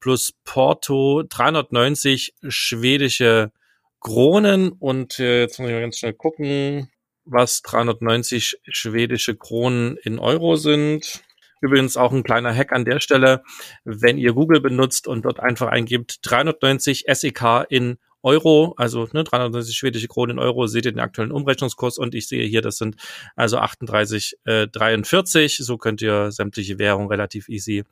plus 0.00 0.34
Porto, 0.44 1.24
390 1.28 2.34
schwedische 2.48 3.52
Kronen 4.00 4.70
und 4.70 5.18
äh, 5.18 5.42
jetzt 5.42 5.58
muss 5.58 5.68
ich 5.68 5.74
mal 5.74 5.80
ganz 5.80 5.98
schnell 5.98 6.12
gucken, 6.12 6.90
was 7.24 7.62
390 7.62 8.60
schwedische 8.68 9.36
Kronen 9.36 9.96
in 9.96 10.18
Euro 10.18 10.56
sind. 10.56 11.22
Übrigens 11.60 11.96
auch 11.96 12.12
ein 12.12 12.22
kleiner 12.22 12.54
Hack 12.54 12.72
an 12.72 12.84
der 12.84 13.00
Stelle, 13.00 13.42
wenn 13.84 14.16
ihr 14.16 14.32
Google 14.32 14.60
benutzt 14.60 15.08
und 15.08 15.24
dort 15.24 15.40
einfach 15.40 15.66
eingibt 15.66 16.20
390 16.22 17.06
SEK 17.12 17.66
in 17.68 17.98
Euro, 18.28 18.74
also 18.76 19.08
ne, 19.12 19.24
390 19.24 19.74
schwedische 19.74 20.06
Kronen 20.06 20.36
in 20.36 20.42
Euro, 20.42 20.66
seht 20.66 20.84
ihr 20.84 20.92
den 20.92 21.00
aktuellen 21.00 21.32
Umrechnungskurs 21.32 21.96
und 21.96 22.14
ich 22.14 22.28
sehe 22.28 22.46
hier, 22.46 22.60
das 22.60 22.76
sind 22.76 22.96
also 23.36 23.58
38,43. 23.58 25.44
Äh, 25.44 25.62
so 25.64 25.78
könnt 25.78 26.02
ihr 26.02 26.30
sämtliche 26.30 26.78
Währung 26.78 27.08
relativ 27.08 27.48
easy 27.48 27.84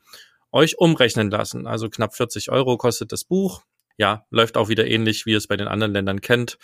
euch 0.51 0.77
umrechnen 0.77 1.29
lassen. 1.29 1.67
Also 1.67 1.89
knapp 1.89 2.15
40 2.15 2.51
Euro 2.51 2.77
kostet 2.77 3.11
das 3.11 3.23
Buch. 3.23 3.63
Ja, 3.97 4.25
läuft 4.29 4.57
auch 4.57 4.69
wieder 4.69 4.87
ähnlich, 4.87 5.25
wie 5.25 5.31
ihr 5.31 5.37
es 5.37 5.47
bei 5.47 5.57
den 5.57 5.67
anderen 5.67 5.93
Ländern 5.93 6.21
kennt. 6.21 6.57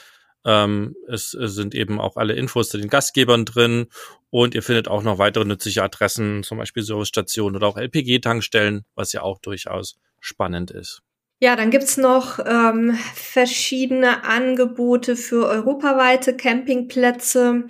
Ähm, 0.45 0.95
es, 1.07 1.33
es 1.33 1.55
sind 1.55 1.73
eben 1.73 1.99
auch 1.99 2.17
alle 2.17 2.33
Infos 2.33 2.69
zu 2.69 2.77
den 2.77 2.89
Gastgebern 2.89 3.45
drin 3.45 3.87
und 4.29 4.55
ihr 4.55 4.63
findet 4.63 4.87
auch 4.87 5.03
noch 5.03 5.17
weitere 5.17 5.45
nützliche 5.45 5.83
Adressen, 5.83 6.43
zum 6.43 6.57
Beispiel 6.57 6.83
Servicestationen 6.83 7.55
oder 7.55 7.67
auch 7.67 7.77
LPG-Tankstellen, 7.77 8.83
was 8.95 9.13
ja 9.13 9.21
auch 9.21 9.39
durchaus 9.39 9.95
spannend 10.19 10.71
ist. 10.71 11.02
Ja, 11.43 11.57
dann 11.57 11.71
gibt's 11.71 11.97
noch 11.97 12.39
ähm, 12.45 12.97
verschiedene 13.15 14.23
Angebote 14.23 15.17
für 15.17 15.45
europaweite 15.45 16.37
Campingplätze, 16.37 17.67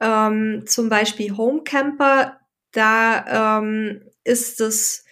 ähm, 0.00 0.64
zum 0.66 0.90
Beispiel 0.90 1.34
Homecamper. 1.34 2.38
Da 2.72 3.58
ähm, 3.58 4.02
ist 4.22 4.60
es 4.60 5.06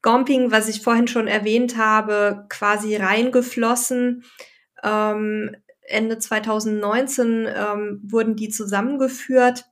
Gomping, 0.00 0.50
was 0.50 0.70
ich 0.70 0.80
vorhin 0.80 1.06
schon 1.06 1.28
erwähnt 1.28 1.76
habe, 1.76 2.46
quasi 2.48 2.96
reingeflossen. 2.96 4.24
Ähm, 4.82 5.54
Ende 5.82 6.18
2019 6.18 7.46
ähm, 7.46 8.00
wurden 8.04 8.36
die 8.36 8.48
zusammengeführt. 8.48 9.66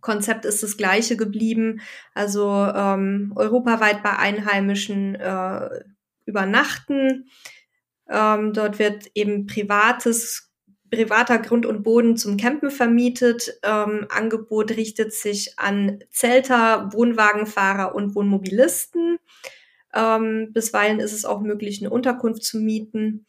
Konzept 0.00 0.44
ist 0.44 0.62
das 0.62 0.76
gleiche 0.76 1.16
geblieben, 1.16 1.80
also 2.14 2.48
ähm, 2.72 3.32
europaweit 3.34 4.04
bei 4.04 4.16
Einheimischen 4.16 5.16
äh, 5.16 5.70
übernachten. 6.30 7.28
Ähm, 8.08 8.52
dort 8.52 8.78
wird 8.78 9.10
eben 9.14 9.46
privates 9.46 10.50
privater 10.90 11.38
Grund 11.38 11.66
und 11.66 11.82
Boden 11.82 12.16
zum 12.16 12.36
Campen 12.36 12.70
vermietet. 12.70 13.58
Ähm, 13.62 14.06
Angebot 14.10 14.72
richtet 14.72 15.12
sich 15.12 15.58
an 15.58 16.02
Zelter, 16.10 16.92
Wohnwagenfahrer 16.92 17.94
und 17.94 18.14
Wohnmobilisten. 18.14 19.18
Ähm, 19.94 20.52
bisweilen 20.52 21.00
ist 21.00 21.12
es 21.12 21.24
auch 21.24 21.40
möglich, 21.40 21.80
eine 21.80 21.90
Unterkunft 21.90 22.42
zu 22.42 22.58
mieten. 22.58 23.26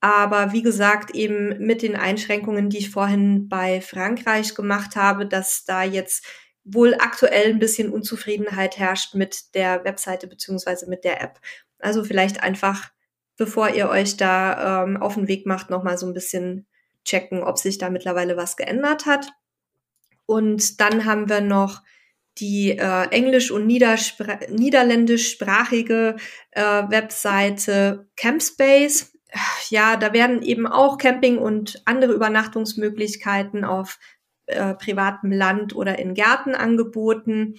Aber 0.00 0.52
wie 0.52 0.62
gesagt, 0.62 1.14
eben 1.14 1.64
mit 1.64 1.82
den 1.82 1.96
Einschränkungen, 1.96 2.68
die 2.68 2.78
ich 2.78 2.90
vorhin 2.90 3.48
bei 3.48 3.80
Frankreich 3.80 4.54
gemacht 4.54 4.96
habe, 4.96 5.26
dass 5.26 5.64
da 5.64 5.82
jetzt 5.82 6.26
wohl 6.64 6.94
aktuell 6.94 7.50
ein 7.50 7.58
bisschen 7.58 7.90
Unzufriedenheit 7.90 8.78
herrscht 8.78 9.14
mit 9.14 9.54
der 9.54 9.84
Webseite 9.84 10.26
beziehungsweise 10.26 10.88
mit 10.88 11.04
der 11.04 11.22
App. 11.22 11.40
Also 11.84 12.04
vielleicht 12.04 12.42
einfach, 12.42 12.90
bevor 13.36 13.70
ihr 13.70 13.88
euch 13.88 14.16
da 14.16 14.84
ähm, 14.84 14.96
auf 14.96 15.14
den 15.14 15.28
Weg 15.28 15.46
macht, 15.46 15.70
nochmal 15.70 15.98
so 15.98 16.06
ein 16.06 16.14
bisschen 16.14 16.66
checken, 17.04 17.42
ob 17.42 17.58
sich 17.58 17.78
da 17.78 17.90
mittlerweile 17.90 18.36
was 18.36 18.56
geändert 18.56 19.06
hat. 19.06 19.30
Und 20.26 20.80
dann 20.80 21.04
haben 21.04 21.28
wir 21.28 21.40
noch 21.40 21.82
die 22.38 22.70
äh, 22.70 23.08
englisch- 23.10 23.50
und 23.50 23.66
niederländischsprachige 23.66 26.16
äh, 26.50 26.62
Webseite 26.62 28.08
Campspace. 28.16 29.12
Ja, 29.68 29.96
da 29.96 30.12
werden 30.12 30.42
eben 30.42 30.66
auch 30.66 30.98
Camping 30.98 31.38
und 31.38 31.82
andere 31.84 32.12
Übernachtungsmöglichkeiten 32.12 33.64
auf 33.64 33.98
äh, 34.46 34.74
privatem 34.74 35.32
Land 35.32 35.74
oder 35.74 35.98
in 35.98 36.14
Gärten 36.14 36.54
angeboten. 36.54 37.56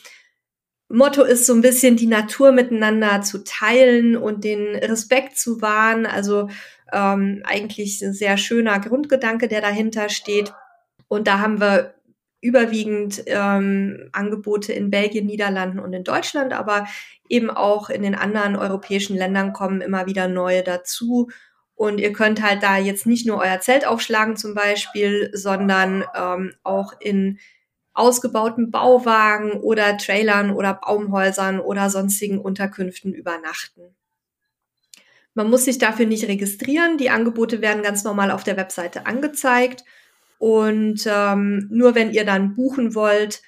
Motto 0.90 1.24
ist 1.24 1.46
so 1.46 1.54
ein 1.54 1.62
bisschen 1.62 1.98
die 1.98 2.08
Natur 2.08 2.52
miteinander 2.52 3.22
zu 3.22 3.44
teilen 3.44 4.16
und 4.16 4.44
den 4.44 4.76
Respekt 4.76 5.38
zu 5.38 5.62
wahren. 5.62 6.06
Also 6.06 6.50
ähm, 6.94 7.42
eigentlich 7.44 8.02
ein 8.02 8.14
sehr 8.14 8.38
schöner 8.38 8.80
Grundgedanke, 8.80 9.48
der 9.48 9.62
dahinter 9.62 10.10
steht. 10.10 10.54
Und 11.08 11.28
da 11.28 11.40
haben 11.40 11.60
wir 11.60 11.96
überwiegend 12.42 13.24
ähm, 13.26 14.10
Angebote 14.12 14.72
in 14.72 14.92
Belgien, 14.92 15.26
Niederlanden 15.26 15.80
und 15.80 15.94
in 15.94 16.04
Deutschland, 16.04 16.54
aber 16.54 16.86
eben 17.28 17.50
auch 17.50 17.90
in 17.90 18.04
den 18.04 18.14
anderen 18.14 18.56
europäischen 18.56 19.18
Ländern 19.18 19.52
kommen 19.52 19.82
immer 19.82 20.06
wieder 20.06 20.28
neue 20.28 20.62
dazu. 20.62 21.30
Und 21.74 22.00
ihr 22.00 22.14
könnt 22.14 22.42
halt 22.42 22.62
da 22.62 22.78
jetzt 22.78 23.08
nicht 23.08 23.26
nur 23.26 23.40
euer 23.40 23.60
Zelt 23.60 23.86
aufschlagen 23.86 24.38
zum 24.38 24.54
Beispiel, 24.54 25.32
sondern 25.34 26.06
ähm, 26.16 26.54
auch 26.64 26.94
in 27.00 27.40
ausgebauten 27.96 28.72
Bauwagen 28.72 29.54
oder 29.62 29.98
Trailern 29.98 30.52
oder 30.52 30.76
Baumhäusern 30.76 31.60
oder 31.60 31.89
sonstigen 31.89 32.39
Unterkünften 32.39 33.14
übernachten. 33.14 33.96
Man 35.34 35.50
muss 35.50 35.66
sich 35.66 35.78
dafür 35.78 36.06
nicht 36.06 36.28
registrieren. 36.28 36.98
Die 36.98 37.10
Angebote 37.10 37.62
werden 37.62 37.84
ganz 37.84 38.04
normal 38.04 38.32
auf 38.32 38.43
der 38.43 38.58
Webseite 38.58 39.06
angezeigt. 39.06 39.84
Und 40.38 41.06
ähm, 41.08 41.68
nur 41.72 41.96
wenn 41.96 42.12
ihr 42.12 42.26
dann 42.26 42.56
buchen 42.56 42.96
wollt, 42.96 43.41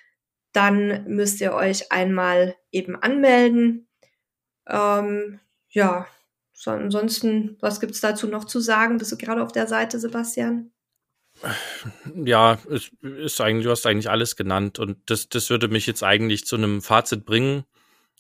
dann 0.54 1.06
müsst 1.06 1.40
ihr 1.42 1.54
euch 1.54 1.92
einmal 1.92 2.56
eben 2.72 2.96
anmelden. 2.96 3.88
Ähm, 4.68 5.40
ja, 5.70 6.08
so, 6.54 6.72
ansonsten, 6.72 7.58
was 7.60 7.80
gibt's 7.80 8.02
dazu 8.02 8.28
noch 8.28 8.46
zu 8.46 8.60
sagen? 8.60 8.98
Bist 8.98 9.12
du 9.12 9.18
gerade 9.18 9.44
auf 9.44 9.52
der 9.52 9.68
Seite, 9.68 10.00
Sebastian? 10.00 10.72
Ja, 12.16 12.58
es 12.70 12.92
ist 13.02 13.42
eigentlich, 13.42 13.66
du 13.66 13.72
hast 13.72 13.86
eigentlich 13.86 14.10
alles 14.10 14.36
genannt 14.36 14.80
und 14.80 14.98
das, 15.06 15.30
das 15.30 15.50
würde 15.50 15.68
mich 15.68 15.86
jetzt 15.86 16.04
eigentlich 16.04 16.46
zu 16.46 16.56
einem 16.56 16.82
Fazit 16.82 17.26
bringen. 17.26 17.64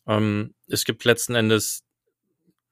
Ähm, 0.08 0.54
es 0.68 0.86
gibt 0.86 1.04
letzten 1.04 1.36
Endes 1.36 1.84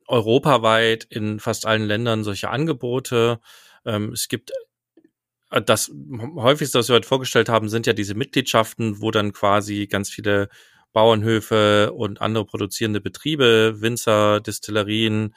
europaweit 0.07 1.05
in 1.05 1.39
fast 1.39 1.65
allen 1.65 1.85
Ländern 1.85 2.23
solche 2.23 2.49
Angebote. 2.49 3.39
Ähm, 3.85 4.13
es 4.13 4.27
gibt 4.27 4.51
äh, 5.51 5.61
das 5.61 5.91
häufigste, 6.35 6.79
was 6.79 6.89
wir 6.89 6.95
heute 6.95 7.07
vorgestellt 7.07 7.49
haben, 7.49 7.69
sind 7.69 7.87
ja 7.87 7.93
diese 7.93 8.15
Mitgliedschaften, 8.15 9.01
wo 9.01 9.11
dann 9.11 9.33
quasi 9.33 9.87
ganz 9.87 10.09
viele 10.09 10.49
Bauernhöfe 10.93 11.91
und 11.91 12.21
andere 12.21 12.45
produzierende 12.45 13.01
Betriebe, 13.01 13.81
Winzer, 13.81 14.39
Distillerien 14.39 15.35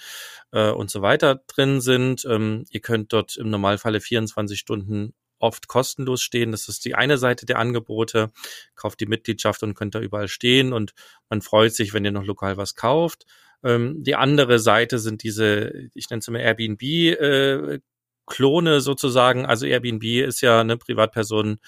äh, 0.53 0.71
und 0.71 0.91
so 0.91 1.03
weiter 1.03 1.43
drin 1.47 1.81
sind. 1.81 2.25
Ähm, 2.25 2.65
ihr 2.71 2.81
könnt 2.81 3.13
dort 3.13 3.37
im 3.37 3.51
Normalfalle 3.51 4.01
24 4.01 4.59
Stunden 4.59 5.15
oft 5.39 5.69
kostenlos 5.69 6.23
stehen. 6.23 6.51
Das 6.53 6.69
ist 6.69 6.85
die 6.85 6.95
eine 6.95 7.19
Seite 7.19 7.47
der 7.47 7.59
Angebote. 7.59 8.33
Kauft 8.75 9.01
die 9.01 9.07
Mitgliedschaft 9.07 9.63
und 9.63 9.75
könnt 9.75 9.95
da 9.95 10.01
überall 10.01 10.29
stehen 10.29 10.73
und 10.73 10.95
man 11.29 11.43
freut 11.43 11.75
sich, 11.75 11.95
wenn 11.95 12.05
ihr 12.05 12.11
noch 12.11 12.25
lokal 12.25 12.57
was 12.57 12.75
kauft. 12.75 13.25
Ähm, 13.63 14.03
die 14.03 14.15
andere 14.15 14.59
Seite 14.59 14.99
sind 14.99 15.23
diese, 15.23 15.73
ich 15.95 16.11
nenne 16.11 16.21
es 16.21 16.29
immer 16.29 16.41
Airbnb, 16.41 16.83
äh, 16.83 17.81
Klone 18.29 18.81
sozusagen. 18.81 19.47
Also 19.47 19.67
Airbnb 19.67 20.05
ist 20.05 20.41
ja 20.41 20.61
eine 20.61 20.77
Privatperson 20.77 21.59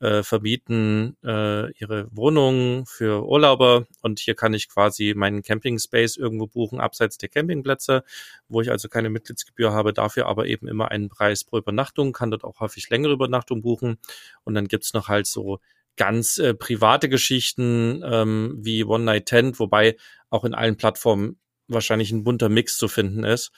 äh, 0.00 0.22
vermieten 0.22 1.16
äh, 1.24 1.70
ihre 1.72 2.08
Wohnungen 2.10 2.86
für 2.86 3.24
Urlauber 3.24 3.86
und 4.02 4.18
hier 4.18 4.34
kann 4.34 4.54
ich 4.54 4.68
quasi 4.68 5.14
meinen 5.16 5.42
Camping 5.42 5.78
Space 5.78 6.16
irgendwo 6.16 6.46
buchen 6.46 6.80
abseits 6.80 7.18
der 7.18 7.28
Campingplätze, 7.28 8.02
wo 8.48 8.60
ich 8.60 8.70
also 8.70 8.88
keine 8.88 9.10
Mitgliedsgebühr 9.10 9.72
habe, 9.72 9.92
dafür 9.92 10.26
aber 10.26 10.46
eben 10.46 10.66
immer 10.66 10.90
einen 10.90 11.08
Preis 11.08 11.44
pro 11.44 11.58
Übernachtung, 11.58 12.12
kann 12.12 12.30
dort 12.30 12.44
auch 12.44 12.60
häufig 12.60 12.90
längere 12.90 13.12
Übernachtung 13.12 13.62
buchen 13.62 13.98
und 14.44 14.54
dann 14.54 14.68
gibt's 14.68 14.94
noch 14.94 15.08
halt 15.08 15.26
so 15.26 15.60
ganz 15.96 16.38
äh, 16.38 16.54
private 16.54 17.08
Geschichten 17.10 18.02
ähm, 18.04 18.56
wie 18.60 18.84
One 18.84 19.04
Night 19.04 19.26
Tent, 19.26 19.58
wobei 19.60 19.96
auch 20.30 20.44
in 20.44 20.54
allen 20.54 20.76
Plattformen 20.76 21.38
wahrscheinlich 21.66 22.10
ein 22.10 22.24
bunter 22.24 22.48
Mix 22.48 22.78
zu 22.78 22.88
finden 22.88 23.24
ist, 23.24 23.52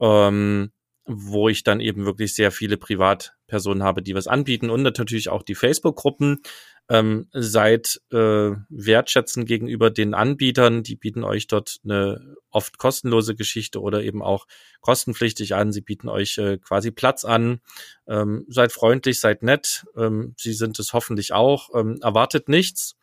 ähm, 0.00 0.70
wo 1.06 1.48
ich 1.48 1.64
dann 1.64 1.80
eben 1.80 2.06
wirklich 2.06 2.34
sehr 2.34 2.50
viele 2.50 2.76
Privatpersonen 2.76 3.82
habe, 3.82 4.02
die 4.02 4.14
was 4.14 4.26
anbieten 4.26 4.70
und 4.70 4.82
natürlich 4.82 5.28
auch 5.28 5.42
die 5.42 5.54
Facebook-Gruppen. 5.54 6.40
Ähm, 6.90 7.28
seid 7.32 8.02
äh, 8.12 8.50
wertschätzend 8.68 9.48
gegenüber 9.48 9.90
den 9.90 10.12
Anbietern, 10.12 10.82
die 10.82 10.96
bieten 10.96 11.24
euch 11.24 11.46
dort 11.46 11.78
eine 11.82 12.36
oft 12.50 12.76
kostenlose 12.76 13.34
Geschichte 13.34 13.80
oder 13.80 14.02
eben 14.02 14.22
auch 14.22 14.46
kostenpflichtig 14.82 15.54
an. 15.54 15.72
Sie 15.72 15.80
bieten 15.80 16.10
euch 16.10 16.36
äh, 16.36 16.58
quasi 16.58 16.90
Platz 16.90 17.24
an. 17.24 17.60
Ähm, 18.06 18.44
seid 18.48 18.70
freundlich, 18.70 19.18
seid 19.18 19.42
nett. 19.42 19.86
Ähm, 19.96 20.34
sie 20.36 20.52
sind 20.52 20.78
es 20.78 20.92
hoffentlich 20.92 21.32
auch. 21.32 21.70
Ähm, 21.74 22.00
erwartet 22.02 22.50
nichts. 22.50 22.96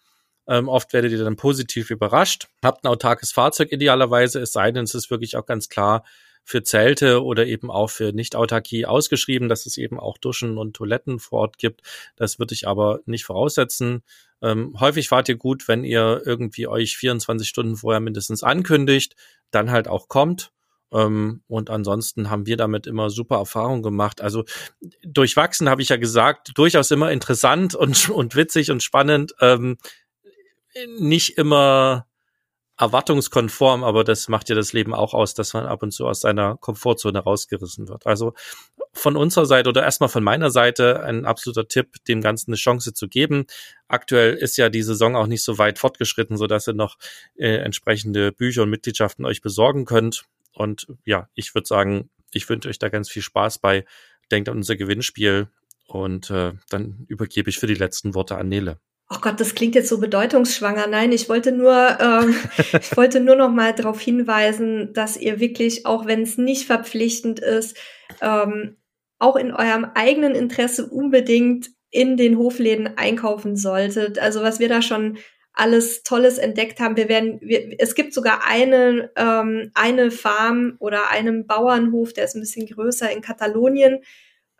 Ähm, 0.47 0.69
oft 0.69 0.93
werdet 0.93 1.11
ihr 1.11 1.23
dann 1.23 1.35
positiv 1.35 1.89
überrascht. 1.89 2.49
Habt 2.63 2.83
ein 2.83 2.87
autarkes 2.87 3.31
Fahrzeug 3.31 3.71
idealerweise, 3.71 4.39
es 4.41 4.51
sei 4.51 4.71
denn, 4.71 4.83
es 4.83 4.93
ist 4.93 5.09
wirklich 5.09 5.37
auch 5.37 5.45
ganz 5.47 5.69
klar 5.69 6.03
für 6.43 6.63
Zelte 6.63 7.23
oder 7.23 7.45
eben 7.45 7.69
auch 7.69 7.89
für 7.89 8.11
Nicht-Autarkie 8.13 8.85
ausgeschrieben, 8.85 9.49
dass 9.49 9.65
es 9.65 9.77
eben 9.77 9.99
auch 9.99 10.17
Duschen 10.17 10.57
und 10.57 10.75
Toiletten 10.75 11.19
vor 11.19 11.39
Ort 11.41 11.57
gibt. 11.57 11.81
Das 12.15 12.39
würde 12.39 12.53
ich 12.53 12.67
aber 12.67 12.99
nicht 13.05 13.25
voraussetzen. 13.25 14.03
Ähm, 14.41 14.75
häufig 14.79 15.07
fahrt 15.07 15.29
ihr 15.29 15.35
gut, 15.35 15.67
wenn 15.67 15.83
ihr 15.83 16.23
irgendwie 16.25 16.67
euch 16.67 16.97
24 16.97 17.47
Stunden 17.47 17.75
vorher 17.75 17.99
mindestens 17.99 18.43
ankündigt, 18.43 19.15
dann 19.51 19.71
halt 19.71 19.87
auch 19.87 20.07
kommt. 20.07 20.51
Ähm, 20.91 21.41
und 21.47 21.69
ansonsten 21.69 22.29
haben 22.29 22.45
wir 22.45 22.57
damit 22.57 22.87
immer 22.87 23.09
super 23.09 23.37
Erfahrungen 23.37 23.83
gemacht. 23.83 24.21
Also 24.21 24.43
durchwachsen 25.03 25.69
habe 25.69 25.81
ich 25.81 25.89
ja 25.89 25.97
gesagt, 25.97 26.51
durchaus 26.55 26.91
immer 26.91 27.11
interessant 27.11 27.75
und, 27.75 28.09
und 28.09 28.35
witzig 28.35 28.71
und 28.71 28.83
spannend. 28.83 29.33
Ähm, 29.39 29.77
nicht 30.99 31.37
immer 31.37 32.07
erwartungskonform, 32.81 33.83
aber 33.83 34.03
das 34.03 34.27
macht 34.27 34.49
ja 34.49 34.55
das 34.55 34.73
Leben 34.73 34.93
auch 34.93 35.13
aus, 35.13 35.35
dass 35.35 35.53
man 35.53 35.65
ab 35.67 35.83
und 35.83 35.91
zu 35.91 36.07
aus 36.07 36.21
seiner 36.21 36.57
Komfortzone 36.57 37.19
rausgerissen 37.19 37.87
wird. 37.87 38.07
Also 38.07 38.33
von 38.91 39.15
unserer 39.15 39.45
Seite 39.45 39.69
oder 39.69 39.83
erstmal 39.83 40.09
von 40.09 40.23
meiner 40.23 40.49
Seite 40.49 41.03
ein 41.03 41.25
absoluter 41.25 41.67
Tipp, 41.67 42.03
dem 42.07 42.21
Ganzen 42.21 42.51
eine 42.51 42.57
Chance 42.57 42.93
zu 42.93 43.07
geben. 43.07 43.45
Aktuell 43.87 44.33
ist 44.33 44.57
ja 44.57 44.69
die 44.69 44.81
Saison 44.81 45.15
auch 45.15 45.27
nicht 45.27 45.43
so 45.43 45.59
weit 45.59 45.77
fortgeschritten, 45.77 46.37
so 46.37 46.47
dass 46.47 46.67
ihr 46.67 46.73
noch 46.73 46.97
äh, 47.35 47.57
entsprechende 47.57 48.31
Bücher 48.31 48.63
und 48.63 48.71
Mitgliedschaften 48.71 49.25
euch 49.25 49.41
besorgen 49.41 49.85
könnt. 49.85 50.25
Und 50.53 50.87
ja, 51.05 51.29
ich 51.35 51.53
würde 51.53 51.67
sagen, 51.67 52.09
ich 52.33 52.49
wünsche 52.49 52.67
euch 52.67 52.79
da 52.79 52.89
ganz 52.89 53.09
viel 53.09 53.21
Spaß 53.21 53.59
bei. 53.59 53.85
Denkt 54.31 54.49
an 54.49 54.57
unser 54.57 54.75
Gewinnspiel 54.75 55.49
und 55.87 56.31
äh, 56.31 56.53
dann 56.69 57.05
übergebe 57.07 57.49
ich 57.49 57.59
für 57.59 57.67
die 57.67 57.75
letzten 57.75 58.15
Worte 58.15 58.37
an 58.37 58.49
Nele. 58.49 58.79
Oh 59.13 59.17
Gott, 59.19 59.41
das 59.41 59.55
klingt 59.55 59.75
jetzt 59.75 59.89
so 59.89 59.99
bedeutungsschwanger. 59.99 60.87
Nein, 60.87 61.11
ich 61.11 61.27
wollte 61.27 61.51
nur, 61.51 61.97
ähm, 61.99 62.33
ich 62.79 62.95
wollte 62.95 63.19
nur 63.19 63.35
noch 63.35 63.51
mal 63.51 63.73
darauf 63.73 63.99
hinweisen, 63.99 64.93
dass 64.93 65.17
ihr 65.17 65.41
wirklich, 65.41 65.85
auch 65.85 66.05
wenn 66.05 66.21
es 66.21 66.37
nicht 66.37 66.65
verpflichtend 66.65 67.39
ist, 67.39 67.75
ähm, 68.21 68.77
auch 69.19 69.35
in 69.35 69.51
eurem 69.51 69.85
eigenen 69.95 70.33
Interesse 70.33 70.87
unbedingt 70.87 71.69
in 71.89 72.15
den 72.15 72.37
Hofläden 72.37 72.97
einkaufen 72.97 73.57
solltet. 73.57 74.17
Also 74.17 74.43
was 74.43 74.59
wir 74.59 74.69
da 74.69 74.81
schon 74.81 75.17
alles 75.53 76.03
Tolles 76.03 76.37
entdeckt 76.37 76.79
haben. 76.79 76.95
Wir 76.95 77.09
werden, 77.09 77.39
wir, 77.41 77.75
es 77.79 77.95
gibt 77.95 78.13
sogar 78.13 78.47
eine, 78.47 79.11
ähm, 79.17 79.71
eine 79.73 80.09
Farm 80.09 80.77
oder 80.79 81.09
einen 81.09 81.45
Bauernhof, 81.45 82.13
der 82.13 82.23
ist 82.23 82.35
ein 82.35 82.41
bisschen 82.41 82.67
größer 82.67 83.11
in 83.11 83.21
Katalonien, 83.21 83.99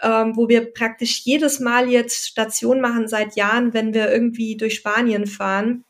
ähm, 0.01 0.35
wo 0.35 0.49
wir 0.49 0.73
praktisch 0.73 1.21
jedes 1.23 1.59
Mal 1.59 1.89
jetzt 1.89 2.27
Station 2.27 2.81
machen 2.81 3.07
seit 3.07 3.35
Jahren, 3.35 3.73
wenn 3.73 3.93
wir 3.93 4.11
irgendwie 4.11 4.57
durch 4.57 4.75
Spanien 4.75 5.27
fahren. 5.27 5.83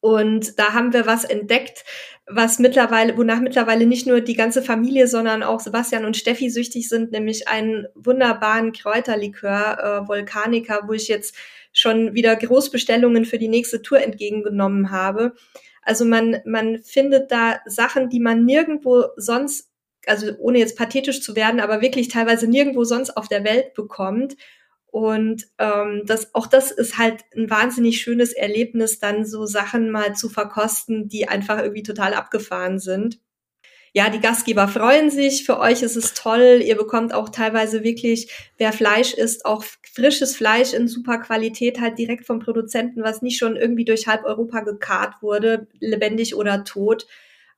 Und 0.00 0.58
da 0.58 0.72
haben 0.72 0.92
wir 0.94 1.06
was 1.06 1.24
entdeckt, 1.24 1.84
was 2.26 2.58
mittlerweile, 2.58 3.16
wonach 3.18 3.40
mittlerweile 3.40 3.86
nicht 3.86 4.06
nur 4.06 4.20
die 4.20 4.34
ganze 4.34 4.62
Familie, 4.62 5.06
sondern 5.06 5.42
auch 5.42 5.60
Sebastian 5.60 6.04
und 6.04 6.16
Steffi 6.16 6.48
süchtig 6.48 6.88
sind, 6.88 7.12
nämlich 7.12 7.48
einen 7.48 7.86
wunderbaren 7.94 8.72
Kräuterlikör, 8.72 10.04
äh, 10.04 10.08
Vulkanika, 10.08 10.82
wo 10.86 10.92
ich 10.92 11.08
jetzt 11.08 11.34
schon 11.72 12.14
wieder 12.14 12.34
Großbestellungen 12.36 13.24
für 13.26 13.38
die 13.38 13.48
nächste 13.48 13.82
Tour 13.82 14.00
entgegengenommen 14.00 14.90
habe. 14.90 15.34
Also 15.82 16.04
man, 16.04 16.38
man 16.44 16.78
findet 16.82 17.30
da 17.30 17.60
Sachen, 17.66 18.08
die 18.08 18.20
man 18.20 18.44
nirgendwo 18.44 19.06
sonst, 19.16 19.69
also 20.06 20.32
ohne 20.38 20.58
jetzt 20.58 20.76
pathetisch 20.76 21.22
zu 21.22 21.36
werden, 21.36 21.60
aber 21.60 21.80
wirklich 21.82 22.08
teilweise 22.08 22.46
nirgendwo 22.46 22.84
sonst 22.84 23.16
auf 23.16 23.28
der 23.28 23.44
Welt 23.44 23.74
bekommt. 23.74 24.36
Und 24.86 25.46
ähm, 25.58 26.02
das, 26.04 26.34
auch 26.34 26.46
das 26.46 26.72
ist 26.72 26.98
halt 26.98 27.22
ein 27.36 27.48
wahnsinnig 27.48 28.00
schönes 28.00 28.32
Erlebnis, 28.32 28.98
dann 28.98 29.24
so 29.24 29.46
Sachen 29.46 29.90
mal 29.90 30.16
zu 30.16 30.28
verkosten, 30.28 31.08
die 31.08 31.28
einfach 31.28 31.58
irgendwie 31.58 31.84
total 31.84 32.14
abgefahren 32.14 32.78
sind. 32.80 33.20
Ja, 33.92 34.08
die 34.08 34.20
Gastgeber 34.20 34.68
freuen 34.68 35.10
sich. 35.10 35.44
Für 35.44 35.58
euch 35.58 35.82
ist 35.82 35.96
es 35.96 36.14
toll. 36.14 36.62
Ihr 36.64 36.76
bekommt 36.76 37.12
auch 37.12 37.28
teilweise 37.28 37.82
wirklich, 37.82 38.30
wer 38.56 38.72
Fleisch 38.72 39.14
isst, 39.14 39.44
auch 39.44 39.64
frisches 39.92 40.36
Fleisch 40.36 40.72
in 40.74 40.86
super 40.86 41.18
Qualität, 41.18 41.80
halt 41.80 41.98
direkt 41.98 42.24
vom 42.24 42.38
Produzenten, 42.38 43.02
was 43.02 43.20
nicht 43.20 43.38
schon 43.38 43.56
irgendwie 43.56 43.84
durch 43.84 44.06
halb 44.06 44.24
Europa 44.24 44.60
gekarrt 44.60 45.22
wurde, 45.22 45.66
lebendig 45.80 46.36
oder 46.36 46.62
tot. 46.62 47.06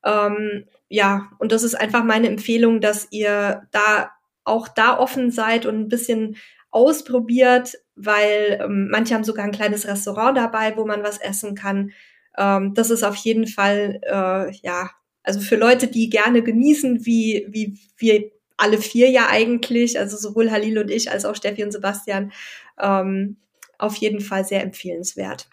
Ähm, 0.05 0.65
ja, 0.93 1.31
und 1.39 1.53
das 1.53 1.63
ist 1.63 1.75
einfach 1.75 2.05
meine 2.05 2.29
Empfehlung, 2.29 2.83
dass 2.83 3.09
ihr 3.11 3.67
da 3.71 4.11
auch 4.45 4.69
da 4.69 4.99
offen 4.99 5.31
seid 5.31 5.65
und 5.65 5.75
ein 5.79 5.89
bisschen 5.89 6.37
ausprobiert, 6.71 7.79
weil 7.95 8.61
ähm, 8.63 8.89
manche 8.91 9.15
haben 9.15 9.25
sogar 9.25 9.47
ein 9.47 9.53
kleines 9.53 9.87
Restaurant 9.87 10.37
dabei, 10.37 10.77
wo 10.77 10.85
man 10.85 11.03
was 11.03 11.17
essen 11.17 11.55
kann. 11.55 11.93
Ähm, 12.37 12.75
das 12.75 12.91
ist 12.91 13.05
auf 13.05 13.17
jeden 13.17 13.47
Fall, 13.47 14.01
äh, 14.03 14.53
ja, 14.63 14.91
also 15.23 15.41
für 15.41 15.57
Leute, 15.57 15.87
die 15.87 16.11
gerne 16.11 16.43
genießen, 16.43 17.07
wie, 17.07 17.47
wie 17.49 17.79
wir 17.97 18.31
alle 18.59 18.77
vier 18.77 19.09
ja 19.09 19.29
eigentlich, 19.31 19.99
also 19.99 20.19
sowohl 20.19 20.51
Halil 20.51 20.79
und 20.79 20.91
ich 20.91 21.11
als 21.11 21.25
auch 21.25 21.37
Steffi 21.37 21.65
und 21.65 21.73
Sebastian, 21.73 22.33
ähm, 22.79 23.39
auf 23.79 23.97
jeden 23.97 24.21
Fall 24.21 24.45
sehr 24.45 24.63
empfehlenswert. 24.63 25.49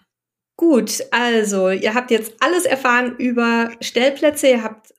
Gut, 0.56 1.02
also 1.10 1.70
ihr 1.70 1.94
habt 1.94 2.10
jetzt 2.10 2.34
alles 2.40 2.66
erfahren 2.66 3.16
über 3.16 3.70
Stellplätze, 3.80 4.48
ihr 4.48 4.62
habt 4.62 4.92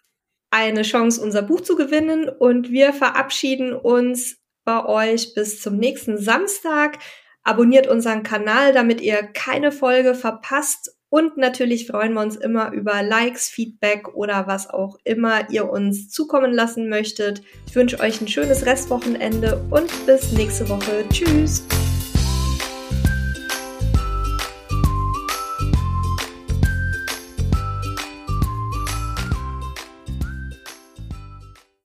eine 0.52 0.84
Chance, 0.84 1.22
unser 1.22 1.42
Buch 1.42 1.62
zu 1.62 1.76
gewinnen 1.76 2.30
und 2.30 2.70
wir 2.70 2.94
verabschieden 2.94 3.74
uns 3.74 4.38
bei 4.64 4.86
euch 4.86 5.34
bis 5.34 5.62
zum 5.62 5.78
nächsten 5.78 6.18
Samstag. 6.18 7.00
Abonniert 7.44 7.88
unseren 7.88 8.22
Kanal, 8.22 8.74
damit 8.74 9.02
ihr 9.02 9.24
keine 9.24 9.72
Folge 9.72 10.14
verpasst. 10.14 10.96
Und 11.10 11.36
natürlich 11.36 11.88
freuen 11.88 12.14
wir 12.14 12.22
uns 12.22 12.36
immer 12.36 12.72
über 12.72 13.02
Likes, 13.02 13.50
Feedback 13.50 14.14
oder 14.14 14.48
was 14.48 14.70
auch 14.70 14.98
immer 15.04 15.50
ihr 15.50 15.70
uns 15.70 16.10
zukommen 16.10 16.54
lassen 16.54 16.88
möchtet. 16.88 17.42
Ich 17.68 17.76
wünsche 17.76 18.00
euch 18.00 18.22
ein 18.22 18.28
schönes 18.28 18.66
Restwochenende 18.66 19.62
und 19.72 19.90
bis 20.06 20.32
nächste 20.32 20.70
Woche. 20.70 21.04
Tschüss! 21.12 21.66